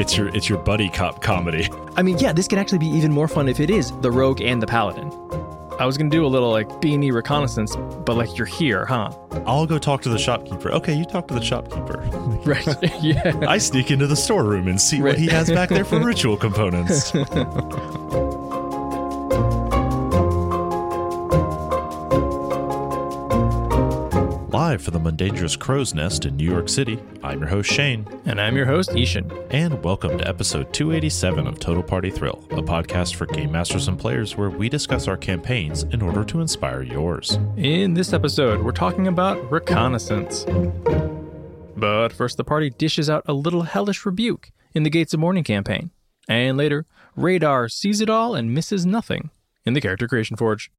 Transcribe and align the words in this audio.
It's 0.00 0.16
your 0.16 0.28
it's 0.28 0.48
your 0.48 0.58
buddy 0.58 0.88
cop 0.88 1.22
comedy. 1.22 1.68
I 1.96 2.02
mean, 2.02 2.18
yeah, 2.18 2.32
this 2.32 2.46
could 2.46 2.58
actually 2.58 2.78
be 2.78 2.86
even 2.86 3.12
more 3.12 3.26
fun 3.28 3.48
if 3.48 3.58
it 3.58 3.70
is 3.70 3.90
the 4.00 4.10
rogue 4.10 4.40
and 4.40 4.62
the 4.62 4.66
paladin. 4.66 5.10
I 5.78 5.86
was 5.86 5.96
gonna 5.96 6.10
do 6.10 6.24
a 6.24 6.28
little 6.28 6.50
like 6.50 6.80
B&E 6.80 7.10
reconnaissance, 7.10 7.76
but 8.04 8.16
like 8.16 8.36
you're 8.36 8.46
here, 8.46 8.84
huh? 8.84 9.10
I'll 9.46 9.66
go 9.66 9.78
talk 9.78 10.02
to 10.02 10.08
the 10.08 10.18
shopkeeper. 10.18 10.72
Okay, 10.72 10.94
you 10.94 11.04
talk 11.04 11.28
to 11.28 11.34
the 11.34 11.42
shopkeeper. 11.42 12.04
Right. 12.44 12.66
yeah. 13.02 13.34
I 13.46 13.58
sneak 13.58 13.90
into 13.90 14.06
the 14.06 14.16
storeroom 14.16 14.68
and 14.68 14.80
see 14.80 15.02
what 15.02 15.18
he 15.18 15.26
has 15.26 15.50
back 15.50 15.68
there 15.68 15.84
for 15.84 15.98
ritual 16.04 16.36
components. 16.36 17.12
Live 24.68 24.82
from 24.82 25.02
the 25.02 25.10
Mundangerous 25.10 25.58
Crow's 25.58 25.94
Nest 25.94 26.26
in 26.26 26.36
New 26.36 26.44
York 26.44 26.68
City, 26.68 26.98
I'm 27.22 27.38
your 27.38 27.48
host 27.48 27.70
Shane, 27.72 28.06
And 28.26 28.38
I'm 28.38 28.54
your 28.54 28.66
host, 28.66 28.90
I-Hsien. 28.90 29.32
and 29.50 29.82
welcome 29.82 30.18
to 30.18 30.28
episode 30.28 30.74
287 30.74 31.46
of 31.46 31.58
Total 31.58 31.82
Party 31.82 32.10
Thrill, 32.10 32.44
a 32.50 32.60
podcast 32.60 33.14
for 33.14 33.24
game 33.24 33.50
masters 33.50 33.88
and 33.88 33.98
players 33.98 34.36
where 34.36 34.50
we 34.50 34.68
discuss 34.68 35.08
our 35.08 35.16
campaigns 35.16 35.84
in 35.84 36.02
order 36.02 36.22
to 36.22 36.42
inspire 36.42 36.82
yours. 36.82 37.38
In 37.56 37.94
this 37.94 38.12
episode, 38.12 38.62
we're 38.62 38.72
talking 38.72 39.06
about 39.06 39.50
reconnaissance. 39.50 40.44
But 41.74 42.10
first, 42.10 42.36
the 42.36 42.44
party 42.44 42.68
dishes 42.68 43.08
out 43.08 43.22
a 43.24 43.32
little 43.32 43.62
hellish 43.62 44.04
rebuke 44.04 44.50
in 44.74 44.82
the 44.82 44.90
Gates 44.90 45.14
of 45.14 45.20
Mourning 45.20 45.44
campaign. 45.44 45.92
And 46.28 46.58
later, 46.58 46.84
Radar 47.16 47.70
sees 47.70 48.02
it 48.02 48.10
all 48.10 48.34
and 48.34 48.52
misses 48.52 48.84
nothing 48.84 49.30
in 49.64 49.72
the 49.72 49.80
Character 49.80 50.06
Creation 50.06 50.36
Forge. 50.36 50.70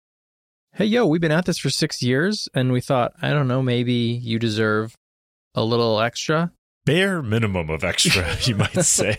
Hey, 0.74 0.86
yo, 0.86 1.06
we've 1.06 1.20
been 1.20 1.32
at 1.32 1.46
this 1.46 1.58
for 1.58 1.70
six 1.70 2.02
years, 2.02 2.48
and 2.54 2.72
we 2.72 2.80
thought, 2.80 3.14
I 3.22 3.30
don't 3.32 3.48
know, 3.48 3.62
maybe 3.62 3.94
you 3.94 4.40
deserve 4.40 4.96
a 5.56 5.64
little 5.64 6.00
extra. 6.00 6.52
Bare 6.86 7.22
minimum 7.22 7.70
of 7.70 7.84
extra, 7.84 8.36
you 8.44 8.56
might 8.56 8.86
say. 8.86 9.16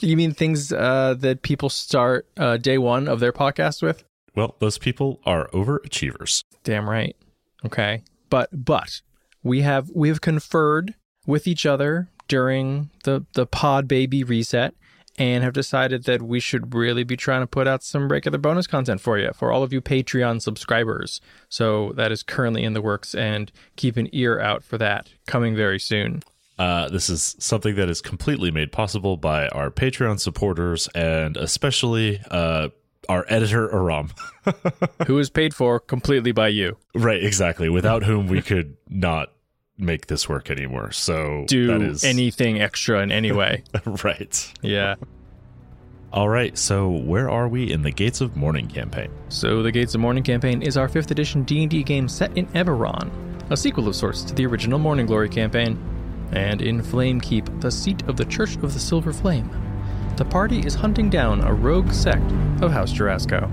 You 0.00 0.16
mean 0.16 0.32
things 0.32 0.72
uh, 0.72 1.14
that 1.18 1.42
people 1.42 1.68
start 1.68 2.28
uh, 2.36 2.56
day 2.58 2.78
one 2.78 3.08
of 3.08 3.20
their 3.20 3.32
podcast 3.32 3.82
with? 3.82 4.04
well, 4.36 4.56
those 4.58 4.78
people 4.78 5.20
are 5.24 5.48
overachievers. 5.48 6.42
Damn 6.62 6.88
right. 6.88 7.16
Okay. 7.64 8.02
But 8.30 8.48
but 8.52 9.00
we 9.42 9.62
have 9.62 9.90
we 9.94 10.08
have 10.08 10.20
conferred 10.20 10.94
with 11.26 11.46
each 11.46 11.64
other 11.66 12.08
during 12.28 12.90
the 13.04 13.24
the 13.34 13.46
pod 13.46 13.86
baby 13.86 14.24
reset 14.24 14.74
and 15.18 15.44
have 15.44 15.52
decided 15.52 16.04
that 16.04 16.22
we 16.22 16.40
should 16.40 16.74
really 16.74 17.04
be 17.04 17.16
trying 17.16 17.40
to 17.40 17.46
put 17.46 17.68
out 17.68 17.82
some 17.82 18.08
regular 18.08 18.38
bonus 18.38 18.66
content 18.66 19.00
for 19.00 19.18
you 19.18 19.30
for 19.34 19.52
all 19.52 19.62
of 19.62 19.72
you 19.72 19.80
Patreon 19.80 20.42
subscribers. 20.42 21.20
So 21.48 21.92
that 21.92 22.10
is 22.10 22.22
currently 22.22 22.64
in 22.64 22.72
the 22.72 22.82
works 22.82 23.14
and 23.14 23.52
keep 23.76 23.96
an 23.96 24.08
ear 24.12 24.40
out 24.40 24.64
for 24.64 24.78
that 24.78 25.10
coming 25.26 25.54
very 25.54 25.78
soon. 25.78 26.22
Uh, 26.58 26.88
this 26.88 27.10
is 27.10 27.34
something 27.38 27.74
that 27.74 27.88
is 27.88 28.00
completely 28.00 28.50
made 28.50 28.70
possible 28.70 29.16
by 29.16 29.48
our 29.48 29.70
Patreon 29.70 30.20
supporters 30.20 30.88
and 30.94 31.36
especially 31.36 32.20
uh, 32.30 32.68
our 33.08 33.24
editor, 33.28 33.72
Aram. 33.72 34.10
Who 35.06 35.18
is 35.18 35.30
paid 35.30 35.54
for 35.54 35.80
completely 35.80 36.32
by 36.32 36.48
you. 36.48 36.76
right, 36.94 37.22
exactly. 37.22 37.68
Without 37.68 38.04
whom 38.04 38.28
we 38.28 38.42
could 38.42 38.76
not 38.88 39.33
make 39.78 40.06
this 40.06 40.28
work 40.28 40.50
anymore. 40.50 40.92
So 40.92 41.40
that 41.42 41.48
Do 41.48 41.82
is 41.82 42.04
anything 42.04 42.60
extra 42.60 43.02
in 43.02 43.10
any 43.12 43.32
way. 43.32 43.64
right. 44.04 44.52
yeah. 44.62 44.94
All 46.12 46.28
right. 46.28 46.56
So 46.56 46.88
where 46.90 47.28
are 47.28 47.48
we 47.48 47.72
in 47.72 47.82
the 47.82 47.90
Gates 47.90 48.20
of 48.20 48.36
Mourning 48.36 48.68
campaign? 48.68 49.10
So, 49.28 49.62
the 49.64 49.72
Gates 49.72 49.94
of 49.96 50.00
Mourning 50.00 50.22
campaign 50.22 50.62
is 50.62 50.76
our 50.76 50.88
5th 50.88 51.10
edition 51.10 51.42
D&D 51.42 51.82
game 51.82 52.08
set 52.08 52.36
in 52.38 52.46
Eberron, 52.48 53.10
a 53.50 53.56
sequel 53.56 53.88
of 53.88 53.96
sorts 53.96 54.22
to 54.22 54.34
the 54.34 54.46
original 54.46 54.78
Morning 54.78 55.06
Glory 55.06 55.28
campaign. 55.28 55.76
And 56.32 56.62
in 56.62 56.82
Flame 56.82 57.20
Keep, 57.20 57.60
the 57.60 57.70
seat 57.70 58.02
of 58.08 58.16
the 58.16 58.24
Church 58.24 58.54
of 58.56 58.72
the 58.74 58.80
Silver 58.80 59.12
Flame, 59.12 59.50
the 60.16 60.24
party 60.24 60.60
is 60.60 60.74
hunting 60.74 61.10
down 61.10 61.40
a 61.42 61.52
rogue 61.52 61.92
sect 61.92 62.30
of 62.62 62.70
House 62.70 62.92
Jorasco. 62.92 63.50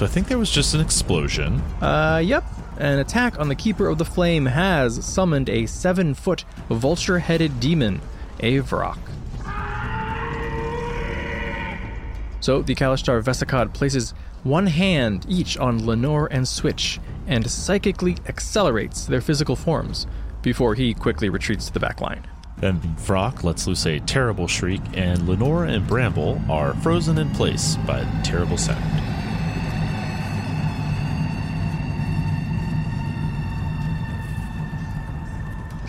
So 0.00 0.06
I 0.06 0.08
think 0.08 0.28
there 0.28 0.38
was 0.38 0.50
just 0.50 0.72
an 0.72 0.80
explosion. 0.80 1.60
Uh, 1.82 2.22
yep. 2.24 2.42
An 2.78 3.00
attack 3.00 3.38
on 3.38 3.50
the 3.50 3.54
Keeper 3.54 3.86
of 3.86 3.98
the 3.98 4.04
Flame 4.06 4.46
has 4.46 5.04
summoned 5.04 5.50
a 5.50 5.66
seven 5.66 6.14
foot 6.14 6.46
vulture 6.70 7.18
headed 7.18 7.60
demon, 7.60 8.00
a 8.38 8.60
Vrock. 8.60 8.96
So 12.40 12.62
the 12.62 12.74
Kalashtar 12.74 13.22
Vesicod 13.22 13.74
places 13.74 14.14
one 14.42 14.68
hand 14.68 15.26
each 15.28 15.58
on 15.58 15.84
Lenore 15.84 16.28
and 16.32 16.48
Switch 16.48 16.98
and 17.26 17.50
psychically 17.50 18.16
accelerates 18.26 19.04
their 19.04 19.20
physical 19.20 19.54
forms 19.54 20.06
before 20.40 20.74
he 20.74 20.94
quickly 20.94 21.28
retreats 21.28 21.66
to 21.66 21.74
the 21.74 21.80
back 21.80 22.00
line. 22.00 22.26
Then 22.56 22.80
Vrock 22.80 23.44
lets 23.44 23.66
loose 23.66 23.84
a 23.84 24.00
terrible 24.00 24.48
shriek, 24.48 24.80
and 24.94 25.28
Lenore 25.28 25.66
and 25.66 25.86
Bramble 25.86 26.40
are 26.48 26.72
frozen 26.76 27.18
in 27.18 27.28
place 27.32 27.76
by 27.86 28.00
the 28.00 28.20
terrible 28.22 28.56
sound. 28.56 29.19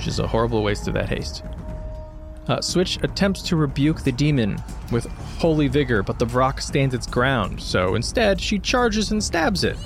Which 0.02 0.08
is 0.08 0.18
a 0.18 0.26
horrible 0.26 0.64
waste 0.64 0.88
of 0.88 0.96
that 0.96 1.08
haste. 1.08 1.44
Uh, 2.48 2.60
Switch 2.60 2.98
attempts 3.04 3.44
to 3.44 3.56
rebuke 3.56 4.02
the 4.02 4.12
demon 4.12 4.58
with 4.92 5.06
holy 5.38 5.68
vigor, 5.68 6.02
but 6.02 6.18
the 6.18 6.26
Vrock 6.26 6.60
stands 6.60 6.96
its 6.96 7.06
ground, 7.06 7.62
so 7.62 7.94
instead 7.94 8.42
she 8.42 8.58
charges 8.58 9.12
and 9.12 9.24
stabs 9.24 9.64
it, 9.64 9.78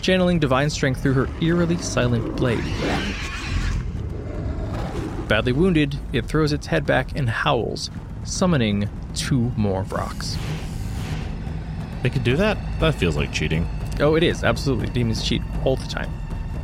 channeling 0.00 0.38
divine 0.38 0.70
strength 0.70 1.02
through 1.02 1.12
her 1.12 1.28
eerily 1.42 1.76
silent 1.76 2.36
blade. 2.38 2.64
Badly 5.28 5.52
wounded, 5.52 5.98
it 6.14 6.24
throws 6.24 6.54
its 6.54 6.66
head 6.66 6.86
back 6.86 7.14
and 7.14 7.28
howls, 7.28 7.90
summoning 8.24 8.88
two 9.14 9.52
more 9.58 9.84
Vrocks. 9.84 10.38
They 12.02 12.08
could 12.08 12.24
do 12.24 12.34
that? 12.38 12.56
That 12.80 12.94
feels 12.94 13.14
like 13.14 13.30
cheating. 13.30 13.68
Oh, 14.00 14.14
it 14.14 14.22
is, 14.22 14.42
absolutely. 14.42 14.86
Demons 14.86 15.22
cheat 15.22 15.42
all 15.66 15.76
the 15.76 15.86
time. 15.86 16.10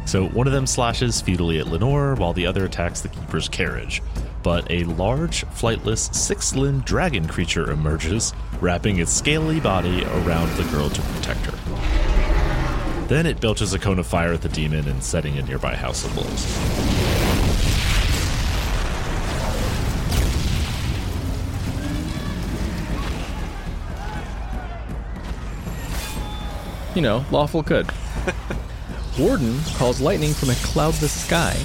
So 0.07 0.29
one 0.29 0.47
of 0.47 0.53
them 0.53 0.67
slashes 0.67 1.21
futilely 1.21 1.59
at 1.59 1.67
Lenore, 1.67 2.15
while 2.15 2.33
the 2.33 2.47
other 2.47 2.67
attacks 2.67 3.01
the 3.01 3.09
Keeper's 3.09 3.49
carriage. 3.49 4.03
But 4.43 4.71
a 4.71 4.85
large, 4.85 5.47
flightless, 5.47 6.15
six 6.15 6.55
limbed 6.55 6.85
dragon 6.85 7.27
creature 7.27 7.71
emerges, 7.71 8.35
wrapping 8.61 8.99
its 8.99 9.11
scaly 9.11 9.61
body 9.61 10.05
around 10.05 10.55
the 10.57 10.65
girl 10.65 10.91
to 10.91 11.03
protect 11.03 11.47
her. 11.47 13.07
Then 13.09 13.27
it 13.27 13.41
belches 13.41 13.73
a 13.73 13.79
cone 13.79 13.99
of 13.99 14.07
fire 14.07 14.33
at 14.33 14.43
the 14.43 14.49
demon 14.49 14.87
and 14.89 15.03
setting 15.03 15.39
a 15.39 15.43
nearby 15.43 15.75
house 15.75 16.05
ablaze. 16.05 16.45
You 26.95 27.03
know, 27.03 27.25
lawful 27.31 27.63
good. 27.63 27.91
Warden 29.19 29.61
calls 29.77 30.01
lightning 30.01 30.35
from 30.35 30.51
a 30.51 30.55
cloudless 30.57 31.13
sky. 31.13 31.57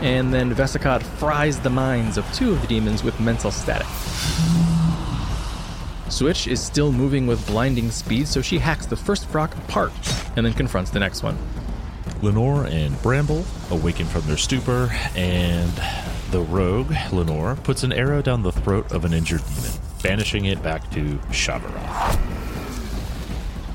And 0.00 0.34
then 0.34 0.52
Vesicod 0.52 1.02
fries 1.02 1.60
the 1.60 1.70
minds 1.70 2.18
of 2.18 2.30
two 2.34 2.52
of 2.52 2.60
the 2.60 2.66
demons 2.66 3.04
with 3.04 3.20
mental 3.20 3.52
static. 3.52 3.86
Switch 6.08 6.48
is 6.48 6.60
still 6.60 6.90
moving 6.90 7.28
with 7.28 7.46
blinding 7.46 7.92
speed, 7.92 8.26
so 8.26 8.42
she 8.42 8.58
hacks 8.58 8.86
the 8.86 8.96
first 8.96 9.28
Vrock 9.30 9.56
apart 9.56 9.92
and 10.36 10.44
then 10.44 10.52
confronts 10.54 10.90
the 10.90 10.98
next 10.98 11.22
one. 11.22 11.38
Lenore 12.20 12.64
and 12.66 13.00
Bramble 13.00 13.44
awaken 13.70 14.06
from 14.06 14.22
their 14.22 14.36
stupor, 14.36 14.90
and 15.14 15.72
the 16.30 16.40
rogue, 16.40 16.92
Lenore, 17.12 17.54
puts 17.56 17.84
an 17.84 17.92
arrow 17.92 18.22
down 18.22 18.42
the 18.42 18.52
throat 18.52 18.90
of 18.90 19.04
an 19.04 19.12
injured 19.12 19.42
demon, 19.46 19.70
banishing 20.02 20.46
it 20.46 20.60
back 20.62 20.90
to 20.90 21.18
Shavarath. 21.30 22.33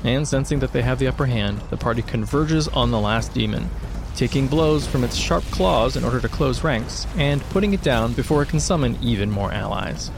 And 0.02 0.26
sensing 0.26 0.60
that 0.60 0.72
they 0.72 0.82
have 0.82 0.98
the 0.98 1.08
upper 1.08 1.26
hand, 1.26 1.60
the 1.70 1.76
party 1.76 2.02
converges 2.02 2.68
on 2.68 2.90
the 2.90 3.00
last 3.00 3.34
demon, 3.34 3.68
taking 4.16 4.46
blows 4.46 4.86
from 4.86 5.04
its 5.04 5.16
sharp 5.16 5.44
claws 5.44 5.96
in 5.96 6.04
order 6.04 6.20
to 6.20 6.28
close 6.28 6.64
ranks, 6.64 7.06
and 7.16 7.42
putting 7.50 7.74
it 7.74 7.82
down 7.82 8.14
before 8.14 8.42
it 8.42 8.48
can 8.48 8.60
summon 8.60 8.96
even 9.02 9.30
more 9.30 9.52
allies. 9.52 10.10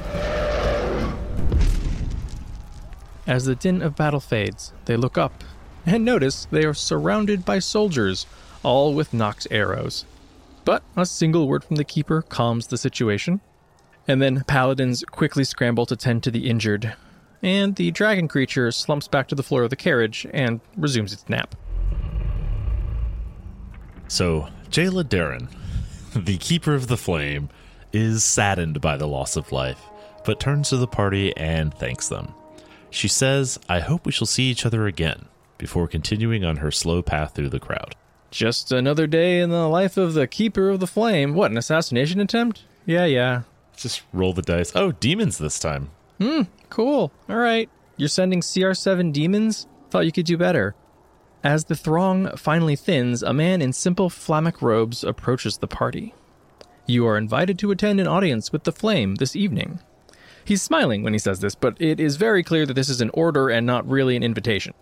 As 3.26 3.44
the 3.44 3.54
din 3.54 3.82
of 3.82 3.96
battle 3.96 4.20
fades, 4.20 4.72
they 4.84 4.96
look 4.96 5.16
up 5.16 5.44
and 5.84 6.04
notice 6.04 6.46
they 6.50 6.64
are 6.64 6.74
surrounded 6.74 7.44
by 7.44 7.58
soldiers, 7.58 8.26
all 8.62 8.94
with 8.94 9.12
knocked 9.12 9.48
arrows. 9.50 10.04
But 10.64 10.82
a 10.96 11.06
single 11.06 11.48
word 11.48 11.64
from 11.64 11.76
the 11.76 11.84
keeper 11.84 12.22
calms 12.22 12.68
the 12.68 12.78
situation, 12.78 13.40
and 14.06 14.22
then 14.22 14.44
paladins 14.46 15.04
quickly 15.10 15.44
scramble 15.44 15.86
to 15.86 15.96
tend 15.96 16.22
to 16.22 16.30
the 16.30 16.48
injured, 16.48 16.94
and 17.42 17.74
the 17.76 17.90
dragon 17.90 18.28
creature 18.28 18.70
slumps 18.70 19.08
back 19.08 19.28
to 19.28 19.34
the 19.34 19.42
floor 19.42 19.64
of 19.64 19.70
the 19.70 19.76
carriage 19.76 20.26
and 20.32 20.60
resumes 20.76 21.12
its 21.12 21.28
nap. 21.28 21.54
So, 24.08 24.48
Jaela 24.70 25.04
Daran, 25.04 25.48
the 26.14 26.38
Keeper 26.38 26.74
of 26.74 26.86
the 26.86 26.96
Flame, 26.96 27.48
is 27.92 28.24
saddened 28.24 28.80
by 28.80 28.96
the 28.96 29.08
loss 29.08 29.36
of 29.36 29.52
life, 29.52 29.82
but 30.24 30.40
turns 30.40 30.68
to 30.70 30.76
the 30.76 30.86
party 30.86 31.36
and 31.36 31.74
thanks 31.74 32.08
them. 32.08 32.34
She 32.90 33.08
says, 33.08 33.58
I 33.68 33.80
hope 33.80 34.04
we 34.04 34.12
shall 34.12 34.26
see 34.26 34.44
each 34.44 34.66
other 34.66 34.86
again, 34.86 35.26
before 35.58 35.88
continuing 35.88 36.44
on 36.44 36.58
her 36.58 36.70
slow 36.70 37.02
path 37.02 37.34
through 37.34 37.48
the 37.48 37.60
crowd. 37.60 37.94
Just 38.30 38.72
another 38.72 39.06
day 39.06 39.40
in 39.40 39.50
the 39.50 39.68
life 39.68 39.96
of 39.96 40.14
the 40.14 40.26
Keeper 40.26 40.70
of 40.70 40.80
the 40.80 40.86
Flame. 40.86 41.34
What, 41.34 41.50
an 41.50 41.58
assassination 41.58 42.20
attempt? 42.20 42.64
Yeah, 42.86 43.04
yeah. 43.04 43.42
Just 43.76 44.02
roll 44.12 44.32
the 44.32 44.42
dice. 44.42 44.72
Oh, 44.74 44.92
demons 44.92 45.38
this 45.38 45.58
time. 45.58 45.90
Cool. 46.70 47.12
All 47.28 47.36
right. 47.36 47.68
You're 47.96 48.08
sending 48.08 48.40
CR7 48.40 49.12
demons? 49.12 49.66
Thought 49.90 50.06
you 50.06 50.12
could 50.12 50.26
do 50.26 50.36
better. 50.36 50.74
As 51.44 51.64
the 51.64 51.74
throng 51.74 52.34
finally 52.36 52.76
thins, 52.76 53.22
a 53.22 53.32
man 53.32 53.60
in 53.60 53.72
simple 53.72 54.08
flamic 54.08 54.62
robes 54.62 55.02
approaches 55.02 55.58
the 55.58 55.66
party. 55.66 56.14
You 56.86 57.06
are 57.06 57.16
invited 57.16 57.58
to 57.60 57.70
attend 57.70 58.00
an 58.00 58.06
audience 58.06 58.52
with 58.52 58.64
the 58.64 58.72
Flame 58.72 59.16
this 59.16 59.36
evening. 59.36 59.80
He's 60.44 60.62
smiling 60.62 61.02
when 61.02 61.12
he 61.12 61.18
says 61.18 61.40
this, 61.40 61.54
but 61.54 61.80
it 61.80 62.00
is 62.00 62.16
very 62.16 62.42
clear 62.42 62.66
that 62.66 62.74
this 62.74 62.88
is 62.88 63.00
an 63.00 63.10
order 63.14 63.48
and 63.48 63.66
not 63.66 63.88
really 63.88 64.16
an 64.16 64.22
invitation. 64.22 64.74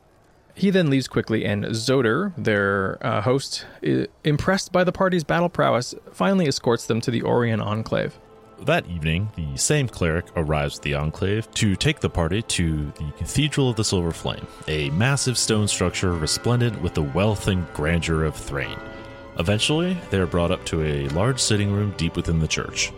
He 0.54 0.70
then 0.70 0.90
leaves 0.90 1.08
quickly, 1.08 1.44
and 1.44 1.64
Zoder, 1.66 2.32
their 2.36 2.98
uh, 3.06 3.20
host, 3.22 3.66
impressed 4.24 4.72
by 4.72 4.84
the 4.84 4.92
party's 4.92 5.24
battle 5.24 5.48
prowess, 5.48 5.94
finally 6.12 6.46
escorts 6.46 6.86
them 6.86 7.00
to 7.02 7.10
the 7.10 7.22
Orien 7.22 7.64
Enclave. 7.64 8.18
That 8.66 8.86
evening, 8.88 9.30
the 9.36 9.56
same 9.56 9.88
cleric 9.88 10.26
arrives 10.36 10.76
at 10.76 10.82
the 10.82 10.94
Enclave 10.94 11.50
to 11.52 11.76
take 11.76 12.00
the 12.00 12.10
party 12.10 12.42
to 12.42 12.92
the 12.98 13.10
Cathedral 13.16 13.70
of 13.70 13.76
the 13.76 13.84
Silver 13.84 14.12
Flame, 14.12 14.46
a 14.68 14.90
massive 14.90 15.38
stone 15.38 15.66
structure 15.66 16.12
resplendent 16.12 16.80
with 16.82 16.92
the 16.92 17.02
wealth 17.02 17.48
and 17.48 17.66
grandeur 17.72 18.24
of 18.24 18.36
Thrane. 18.36 18.78
Eventually, 19.38 19.96
they 20.10 20.18
are 20.18 20.26
brought 20.26 20.50
up 20.50 20.62
to 20.66 20.82
a 20.82 21.08
large 21.08 21.40
sitting 21.40 21.72
room 21.72 21.94
deep 21.96 22.16
within 22.16 22.38
the 22.38 22.46
church. 22.46 22.92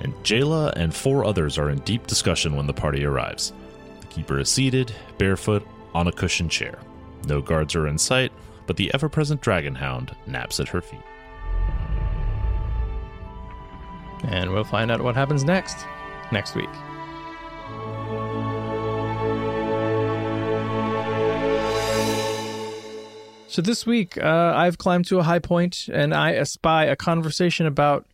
And 0.00 0.14
Jaela 0.24 0.72
and 0.76 0.94
four 0.94 1.26
others 1.26 1.58
are 1.58 1.68
in 1.68 1.80
deep 1.80 2.06
discussion 2.06 2.56
when 2.56 2.66
the 2.66 2.72
party 2.72 3.04
arrives. 3.04 3.52
The 4.00 4.06
keeper 4.06 4.38
is 4.38 4.48
seated, 4.48 4.94
barefoot, 5.18 5.66
on 5.94 6.06
a 6.06 6.12
cushioned 6.12 6.50
chair. 6.50 6.78
No 7.26 7.42
guards 7.42 7.74
are 7.74 7.86
in 7.86 7.98
sight, 7.98 8.32
but 8.66 8.78
the 8.78 8.92
ever 8.94 9.10
present 9.10 9.42
dragon 9.42 9.74
hound 9.74 10.16
naps 10.26 10.58
at 10.58 10.68
her 10.68 10.80
feet. 10.80 11.00
And 14.24 14.52
we'll 14.52 14.64
find 14.64 14.90
out 14.90 15.00
what 15.00 15.14
happens 15.14 15.44
next, 15.44 15.86
next 16.32 16.54
week. 16.54 16.70
So 23.48 23.62
this 23.62 23.86
week, 23.86 24.18
uh, 24.18 24.52
I've 24.54 24.76
climbed 24.76 25.06
to 25.06 25.18
a 25.18 25.22
high 25.22 25.38
point 25.38 25.88
and 25.90 26.12
I 26.12 26.34
espy 26.34 26.88
a 26.88 26.96
conversation 26.96 27.64
about 27.64 28.06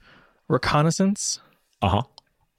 reconnaissance. 0.49 1.41
Uh 1.81 1.89
huh. 1.89 2.03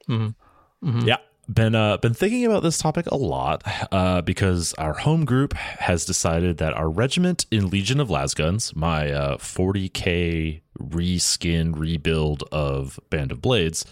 Mm-hmm. 0.10 1.08
Yeah, 1.08 1.18
been 1.48 1.76
uh, 1.76 1.98
been 1.98 2.14
thinking 2.14 2.46
about 2.46 2.64
this 2.64 2.78
topic 2.78 3.06
a 3.08 3.16
lot 3.16 3.64
uh, 3.92 4.22
because 4.22 4.74
our 4.74 4.94
home 4.94 5.24
group 5.24 5.54
has 5.54 6.04
decided 6.04 6.58
that 6.58 6.74
our 6.74 6.90
regiment 6.90 7.46
in 7.52 7.70
Legion 7.70 8.02
of 8.02 8.10
Lasguns, 8.10 8.76
my 8.76 9.12
uh, 9.12 9.38
40k 9.38 10.63
reskin 10.80 11.78
rebuild 11.78 12.44
of 12.52 13.00
Band 13.10 13.32
of 13.32 13.42
Blades, 13.42 13.86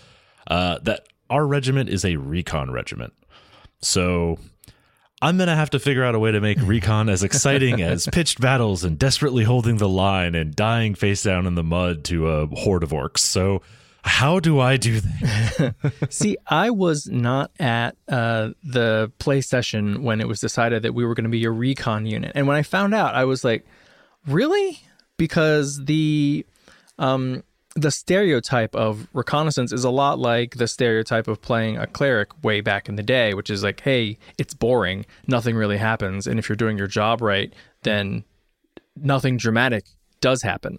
uh, 0.48 0.80
that 0.84 1.08
our 1.30 1.46
regiment 1.48 1.90
is 1.90 2.04
a 2.04 2.18
recon 2.18 2.72
regiment. 2.72 3.14
So 3.82 4.38
I'm 5.22 5.38
gonna 5.38 5.56
have 5.56 5.70
to 5.72 5.80
figure 5.80 6.04
out 6.04 6.16
a 6.16 6.20
way 6.20 6.32
to 6.32 6.42
make 6.42 6.60
recon 6.62 7.08
as 7.08 7.24
exciting 7.24 7.82
as 7.82 8.08
pitched 8.08 8.42
battles 8.42 8.84
and 8.84 8.98
desperately 8.98 9.44
holding 9.44 9.78
the 9.78 9.90
line 9.90 10.34
and 10.34 10.56
dying 10.56 10.96
face 10.96 11.22
down 11.24 11.46
in 11.46 11.56
the 11.56 11.64
mud 11.64 12.04
to 12.06 12.28
a 12.30 12.48
horde 12.48 12.84
of 12.84 12.90
orcs. 12.90 13.20
So. 13.20 13.62
How 14.04 14.40
do 14.40 14.60
I 14.60 14.78
do 14.78 15.00
that? 15.00 15.76
See, 16.10 16.36
I 16.48 16.72
was 16.72 17.06
not 17.06 17.52
at 17.60 17.96
uh, 18.08 18.50
the 18.64 19.12
play 19.20 19.42
session 19.42 20.02
when 20.02 20.22
it 20.22 20.28
was 20.28 20.40
decided 20.40 20.82
that 20.82 20.96
we 20.96 21.06
were 21.06 21.14
going 21.14 21.26
to 21.26 21.30
be 21.30 21.44
a 21.44 21.52
recon 21.52 22.08
unit, 22.08 22.32
and 22.34 22.48
when 22.48 22.58
I 22.58 22.64
found 22.64 22.96
out, 22.96 23.14
I 23.14 23.26
was 23.26 23.44
like, 23.44 23.64
"Really?" 24.26 24.82
Because 25.18 25.86
the 25.86 26.48
um, 27.02 27.44
the 27.76 27.92
stereotype 27.92 28.76
of 28.76 29.08
reconnaissance 29.14 29.72
is 29.72 29.84
a 29.84 29.90
lot 29.90 30.20
like 30.20 30.56
the 30.56 30.68
stereotype 30.68 31.28
of 31.28 31.42
playing 31.42 31.78
a 31.78 31.88
cleric 31.88 32.44
way 32.44 32.62
back 32.62 32.88
in 32.88 32.96
the 32.96 33.04
day, 33.04 33.34
which 33.34 33.50
is 33.50 33.64
like, 33.64 33.82
"Hey, 33.82 34.18
it's 34.38 34.54
boring, 34.54 35.06
nothing 35.28 35.56
really 35.56 35.78
happens, 35.78 36.28
and 36.28 36.40
if 36.40 36.48
you're 36.48 36.56
doing 36.56 36.78
your 36.78 36.88
job 36.88 37.22
right, 37.22 37.54
then 37.84 38.24
nothing 38.96 39.38
dramatic 39.38 39.86
does 40.22 40.42
happen." 40.42 40.78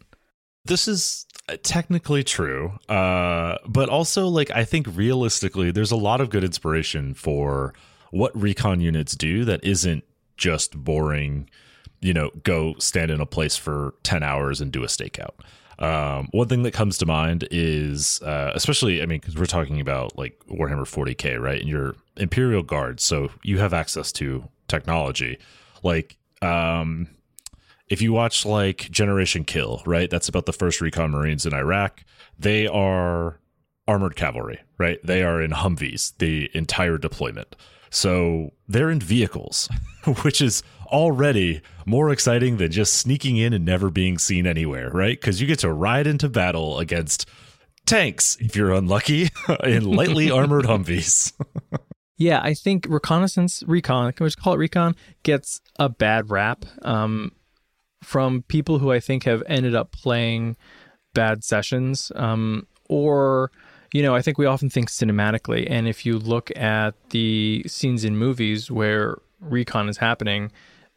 this 0.65 0.87
is 0.87 1.27
technically 1.63 2.23
true 2.23 2.73
uh 2.89 3.57
but 3.67 3.89
also 3.89 4.29
like 4.29 4.51
i 4.53 4.65
think 4.65 4.87
realistically 4.95 5.71
there's 5.71 5.91
a 5.91 5.97
lot 5.97 6.21
of 6.21 6.31
good 6.31 6.45
inspiration 6.45 7.15
for 7.15 7.75
what 8.11 8.37
recon 8.41 8.81
units 8.81 9.17
do 9.17 9.45
that 9.45 9.63
isn't 9.65 10.05
just 10.37 10.77
boring 10.77 11.49
you 12.01 12.13
know 12.13 12.31
go 12.45 12.75
stand 12.79 13.11
in 13.11 13.21
a 13.21 13.27
place 13.27 13.57
for 13.57 13.95
10 14.03 14.23
hours 14.23 14.61
and 14.61 14.73
do 14.73 14.85
a 14.85 14.87
stakeout 14.87 15.35
um 15.83 16.29
one 16.33 16.49
thing 16.49 16.63
that 16.63 16.73
comes 16.73 16.97
to 16.99 17.07
mind 17.07 17.47
is 17.51 18.21
uh 18.23 18.53
especially 18.55 19.03
i 19.03 19.07
mean 19.07 19.21
because 19.21 19.37
we're 19.37 19.47
talking 19.47 19.81
about 19.81 20.17
like 20.17 20.39
warhammer 20.49 20.87
40k 20.87 21.41
right 21.41 21.61
and 21.61 21.69
your 21.69 21.95
imperial 22.17 22.63
guards 22.63 23.03
so 23.03 23.31
you 23.43 23.59
have 23.59 23.75
access 23.75 24.13
to 24.13 24.49
technology 24.69 25.39
like 25.83 26.17
um 26.41 27.09
if 27.93 28.01
you 28.01 28.11
watch 28.11 28.47
like 28.47 28.91
Generation 28.91 29.45
Kill, 29.45 29.83
right? 29.85 30.09
That's 30.09 30.27
about 30.27 30.47
the 30.47 30.53
first 30.55 30.81
recon 30.81 31.11
Marines 31.11 31.45
in 31.45 31.53
Iraq. 31.53 32.03
They 32.39 32.67
are 32.67 33.39
armored 33.87 34.17
cavalry, 34.17 34.61
right? 34.79 34.99
They 35.05 35.23
are 35.23 35.43
in 35.43 35.51
Humvees 35.51 36.17
the 36.17 36.51
entire 36.55 36.97
deployment. 36.97 37.55
So 37.91 38.53
they're 38.67 38.91
in 38.91 39.01
vehicles, 39.01 39.69
which 40.23 40.41
is 40.41 40.63
already 40.93 41.63
more 41.87 42.11
exciting 42.11 42.59
than 42.59 42.71
just 42.71 42.95
sneaking 42.95 43.37
in 43.37 43.53
and 43.53 43.65
never 43.65 43.91
being 43.91 44.19
seen 44.19 44.47
anywhere, 44.47 44.91
right? 44.91 45.19
Because 45.21 45.41
you 45.41 45.47
get 45.47 45.59
to 45.61 45.73
ride 45.73 46.07
into 46.07 46.29
battle 46.29 46.79
against 46.79 47.29
tanks 47.87 48.37
if 48.41 48.55
you're 48.55 48.73
unlucky 48.73 49.29
in 49.65 49.85
lightly 49.85 50.31
armored 50.31 50.67
Humvees. 50.67 51.33
Yeah, 52.17 52.41
I 52.41 52.55
think 52.55 52.87
reconnaissance, 52.89 53.65
recon, 53.67 54.13
can 54.13 54.25
we 54.25 54.29
just 54.29 54.39
call 54.39 54.55
it 54.55 54.59
recon, 54.59 54.95
gets 55.25 55.61
a 55.79 55.89
bad 55.89 56.31
rap 56.31 56.65
um, 56.83 57.33
from 58.05 58.43
people 58.43 58.79
who 58.79 58.93
I 58.93 59.01
think 59.01 59.25
have 59.25 59.43
ended 59.47 59.75
up 59.75 59.91
playing 59.93 60.57
bad 61.15 61.43
sessions. 61.43 62.13
Um, 62.15 62.67
or, 62.89 63.51
you 63.93 64.03
know, 64.03 64.15
I 64.15 64.23
think 64.23 64.39
we 64.39 64.47
often 64.47 64.71
think 64.71 64.91
cinematically. 64.91 65.67
And 65.69 65.89
if 65.89 66.07
you 66.07 66.19
look 66.19 66.57
at 66.57 66.95
the 67.11 67.65
scenes 67.67 68.05
in 68.05 68.17
movies 68.17 68.71
where 68.71 69.19
recon 69.41 69.89
is 69.89 69.97
happening, 69.97 70.53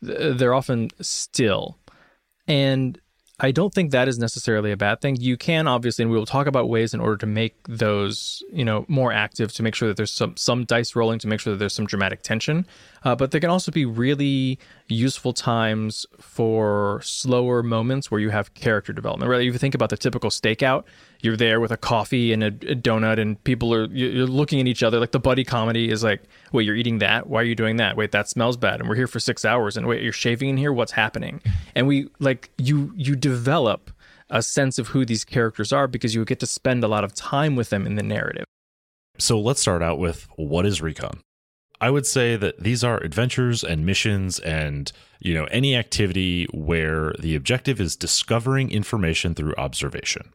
they're 0.05 0.53
often 0.53 0.89
still. 1.01 1.77
And 2.47 2.99
I 3.39 3.51
don't 3.51 3.73
think 3.73 3.91
that 3.91 4.07
is 4.07 4.17
necessarily 4.17 4.71
a 4.71 4.77
bad 4.77 5.01
thing. 5.01 5.17
You 5.17 5.35
can 5.35 5.67
obviously, 5.67 6.03
and 6.03 6.11
we 6.11 6.17
will 6.17 6.25
talk 6.25 6.47
about 6.47 6.69
ways 6.69 6.93
in 6.93 7.01
order 7.01 7.17
to 7.17 7.25
make 7.25 7.55
those, 7.67 8.41
you 8.49 8.63
know, 8.63 8.85
more 8.87 9.11
active 9.11 9.51
to 9.53 9.63
make 9.63 9.75
sure 9.75 9.89
that 9.89 9.97
there's 9.97 10.11
some 10.11 10.37
some 10.37 10.63
dice 10.63 10.95
rolling 10.95 11.19
to 11.19 11.27
make 11.27 11.41
sure 11.41 11.51
that 11.51 11.57
there's 11.57 11.73
some 11.73 11.85
dramatic 11.85 12.21
tension. 12.21 12.65
Uh, 13.03 13.13
but 13.13 13.31
there 13.31 13.41
can 13.41 13.49
also 13.49 13.71
be 13.71 13.83
really 13.83 14.57
useful 14.87 15.33
times 15.33 16.05
for 16.19 17.01
slower 17.03 17.63
moments 17.63 18.11
where 18.11 18.19
you 18.19 18.29
have 18.29 18.53
character 18.53 18.93
development. 18.93 19.29
Right? 19.29 19.41
If 19.41 19.53
you 19.53 19.57
think 19.57 19.73
about 19.75 19.89
the 19.89 19.97
typical 19.97 20.29
stakeout, 20.29 20.83
you're 21.21 21.37
there 21.37 21.59
with 21.59 21.71
a 21.71 21.77
coffee 21.77 22.31
and 22.33 22.43
a, 22.43 22.47
a 22.47 22.75
donut, 22.75 23.19
and 23.19 23.43
people 23.43 23.73
are 23.73 23.85
you- 23.85 24.09
you're 24.09 24.27
looking 24.27 24.59
at 24.59 24.67
each 24.67 24.83
other. 24.83 24.99
Like 24.99 25.11
the 25.11 25.19
buddy 25.19 25.43
comedy 25.43 25.89
is 25.89 26.03
like, 26.03 26.23
wait, 26.51 26.65
you're 26.65 26.75
eating 26.75 26.99
that? 26.99 27.27
Why 27.27 27.41
are 27.41 27.45
you 27.45 27.55
doing 27.55 27.77
that? 27.77 27.97
Wait, 27.97 28.11
that 28.11 28.29
smells 28.29 28.57
bad, 28.57 28.79
and 28.79 28.87
we're 28.87 28.95
here 28.95 29.07
for 29.07 29.19
six 29.19 29.43
hours. 29.43 29.75
And 29.77 29.87
wait, 29.87 30.03
you're 30.03 30.11
shaving 30.13 30.49
in 30.49 30.57
here? 30.57 30.71
What's 30.71 30.91
happening? 30.91 31.41
And 31.73 31.87
we 31.87 32.09
like 32.19 32.51
you 32.57 32.93
you 32.95 33.15
develop 33.15 33.91
a 34.29 34.41
sense 34.41 34.77
of 34.79 34.87
who 34.89 35.05
these 35.05 35.23
characters 35.23 35.71
are 35.71 35.87
because 35.87 36.15
you 36.15 36.25
get 36.25 36.39
to 36.39 36.47
spend 36.47 36.83
a 36.83 36.87
lot 36.87 37.03
of 37.03 37.13
time 37.13 37.55
with 37.55 37.69
them 37.69 37.85
in 37.85 37.95
the 37.95 38.03
narrative. 38.03 38.45
So 39.17 39.39
let's 39.39 39.61
start 39.61 39.81
out 39.81 39.97
with 39.99 40.27
what 40.35 40.65
is 40.65 40.81
recon? 40.81 41.21
I 41.81 41.89
would 41.89 42.05
say 42.05 42.35
that 42.35 42.59
these 42.61 42.83
are 42.83 42.97
adventures 43.03 43.63
and 43.63 43.85
missions 43.85 44.39
and 44.39 44.91
you 45.19 45.33
know 45.33 45.45
any 45.45 45.75
activity 45.75 46.45
where 46.53 47.13
the 47.19 47.35
objective 47.35 47.81
is 47.81 47.95
discovering 47.95 48.71
information 48.71 49.35
through 49.35 49.55
observation 49.57 50.31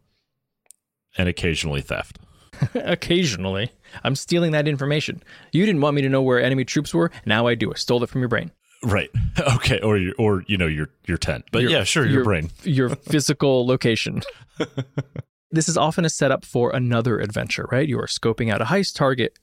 and 1.17 1.29
occasionally 1.29 1.81
theft. 1.81 2.19
Occasionally, 2.75 3.71
I'm 4.05 4.15
stealing 4.15 4.53
that 4.53 4.69
information. 4.69 5.23
You 5.53 5.65
didn't 5.65 5.81
want 5.81 5.97
me 5.97 6.03
to 6.03 6.11
know 6.11 6.21
where 6.21 6.43
enemy 6.43 6.65
troops 6.65 6.93
were. 6.93 7.11
Now 7.25 7.47
I 7.47 7.55
do. 7.55 7.73
I 7.73 7.77
stole 7.77 8.03
it 8.05 8.11
from 8.11 8.21
your 8.21 8.29
brain. 8.29 8.51
Right. 8.83 9.11
Okay. 9.57 9.81
Or 9.81 9.97
your 9.97 10.15
or 10.19 10.45
you 10.49 10.59
know 10.59 10.67
your 10.67 10.91
your 11.07 11.17
tent. 11.17 11.47
But 11.53 11.63
Your- 11.63 11.71
yeah, 11.71 11.85
sure, 11.85 12.07
your, 12.07 12.25
brain. 12.25 12.51
your 12.63 12.91
physical 12.91 13.67
location. 13.67 14.21
this 15.51 15.69
is 15.69 15.79
often 15.79 16.05
a 16.05 16.11
setup 16.11 16.45
for 16.45 16.71
another 16.71 17.19
adventure, 17.19 17.67
right? 17.73 17.89
You 17.89 17.99
are 18.01 18.07
scoping 18.07 18.53
out 18.53 18.61
a 18.61 18.67
heist 18.67 18.97
target. 18.97 19.39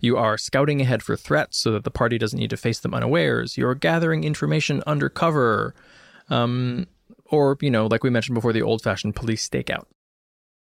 You 0.00 0.16
are 0.16 0.38
scouting 0.38 0.80
ahead 0.80 1.02
for 1.02 1.16
threats 1.16 1.58
so 1.58 1.72
that 1.72 1.84
the 1.84 1.90
party 1.90 2.18
doesn't 2.18 2.38
need 2.38 2.50
to 2.50 2.56
face 2.56 2.80
them 2.80 2.94
unawares. 2.94 3.56
You're 3.56 3.74
gathering 3.74 4.24
information 4.24 4.82
undercover. 4.86 5.74
Um, 6.28 6.86
or, 7.26 7.56
you 7.60 7.70
know, 7.70 7.86
like 7.86 8.02
we 8.02 8.10
mentioned 8.10 8.34
before, 8.34 8.52
the 8.52 8.62
old 8.62 8.82
fashioned 8.82 9.14
police 9.14 9.48
stakeout. 9.48 9.86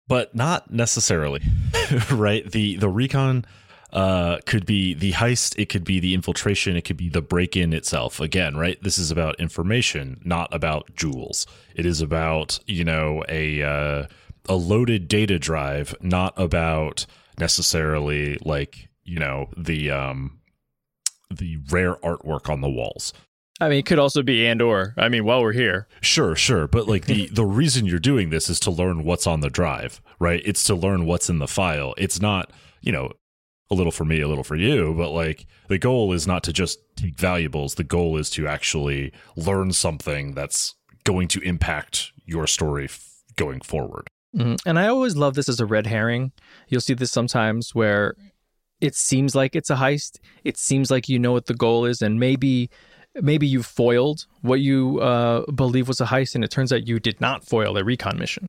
But 0.06 0.34
not 0.34 0.72
necessarily. 0.72 1.42
right? 2.10 2.50
The 2.50 2.76
the 2.76 2.88
recon 2.88 3.44
uh, 3.92 4.38
could 4.46 4.66
be 4.66 4.94
the 4.94 5.12
heist, 5.12 5.58
it 5.58 5.68
could 5.68 5.84
be 5.84 6.00
the 6.00 6.14
infiltration, 6.14 6.76
it 6.76 6.82
could 6.82 6.96
be 6.96 7.08
the 7.08 7.22
break 7.22 7.56
in 7.56 7.72
itself. 7.72 8.20
Again, 8.20 8.56
right? 8.56 8.82
This 8.82 8.98
is 8.98 9.10
about 9.10 9.38
information, 9.40 10.20
not 10.24 10.52
about 10.54 10.94
jewels. 10.94 11.46
It 11.74 11.86
is 11.86 12.00
about, 12.00 12.58
you 12.66 12.84
know, 12.84 13.24
a, 13.28 13.62
uh, 13.62 14.06
a 14.48 14.54
loaded 14.54 15.08
data 15.08 15.38
drive, 15.38 15.94
not 16.00 16.34
about 16.36 17.06
necessarily 17.38 18.38
like, 18.44 18.87
you 19.08 19.18
know, 19.18 19.48
the, 19.56 19.90
um, 19.90 20.38
the 21.30 21.58
rare 21.70 21.94
artwork 21.96 22.48
on 22.48 22.60
the 22.60 22.70
walls. 22.70 23.12
I 23.60 23.68
mean, 23.68 23.78
it 23.80 23.86
could 23.86 23.98
also 23.98 24.22
be 24.22 24.46
and 24.46 24.62
or. 24.62 24.94
I 24.96 25.08
mean, 25.08 25.24
while 25.24 25.42
we're 25.42 25.52
here, 25.52 25.88
Sure, 26.00 26.36
sure, 26.36 26.68
but 26.68 26.86
like 26.86 27.06
the 27.06 27.26
the 27.32 27.44
reason 27.44 27.86
you're 27.86 27.98
doing 27.98 28.30
this 28.30 28.48
is 28.48 28.60
to 28.60 28.70
learn 28.70 29.02
what's 29.04 29.26
on 29.26 29.40
the 29.40 29.50
drive, 29.50 30.00
right? 30.20 30.40
It's 30.44 30.62
to 30.64 30.76
learn 30.76 31.06
what's 31.06 31.28
in 31.28 31.40
the 31.40 31.48
file. 31.48 31.92
It's 31.98 32.20
not, 32.20 32.52
you 32.80 32.92
know, 32.92 33.10
a 33.70 33.74
little 33.74 33.90
for 33.90 34.04
me, 34.04 34.20
a 34.20 34.28
little 34.28 34.44
for 34.44 34.54
you, 34.56 34.94
but 34.96 35.10
like 35.10 35.44
the 35.68 35.76
goal 35.78 36.12
is 36.12 36.24
not 36.26 36.44
to 36.44 36.52
just 36.52 36.78
take 36.96 37.18
valuables. 37.18 37.74
The 37.74 37.84
goal 37.84 38.16
is 38.16 38.30
to 38.30 38.46
actually 38.46 39.12
learn 39.36 39.72
something 39.72 40.34
that's 40.34 40.76
going 41.04 41.26
to 41.28 41.40
impact 41.40 42.12
your 42.24 42.46
story 42.46 42.84
f- 42.84 43.22
going 43.36 43.60
forward. 43.60 44.06
Mhm. 44.36 44.58
and 44.66 44.78
I 44.78 44.86
always 44.88 45.16
love 45.16 45.34
this 45.34 45.48
as 45.48 45.58
a 45.58 45.66
red 45.66 45.86
herring. 45.86 46.32
You'll 46.68 46.82
see 46.82 46.94
this 46.94 47.10
sometimes 47.10 47.74
where 47.74 48.14
it 48.80 48.94
seems 48.94 49.34
like 49.34 49.56
it's 49.56 49.70
a 49.70 49.76
heist. 49.76 50.18
It 50.44 50.56
seems 50.56 50.90
like 50.90 51.08
you 51.08 51.18
know 51.18 51.32
what 51.32 51.46
the 51.46 51.54
goal 51.54 51.84
is, 51.84 52.02
and 52.02 52.18
maybe 52.18 52.70
maybe 53.20 53.46
you 53.46 53.62
foiled 53.62 54.26
what 54.42 54.60
you 54.60 55.00
uh, 55.00 55.50
believe 55.52 55.88
was 55.88 56.00
a 56.00 56.06
heist, 56.06 56.34
and 56.34 56.44
it 56.44 56.50
turns 56.50 56.72
out 56.72 56.86
you 56.86 56.98
did 57.00 57.20
not 57.20 57.44
foil 57.44 57.76
a 57.76 57.84
recon 57.84 58.18
mission. 58.18 58.46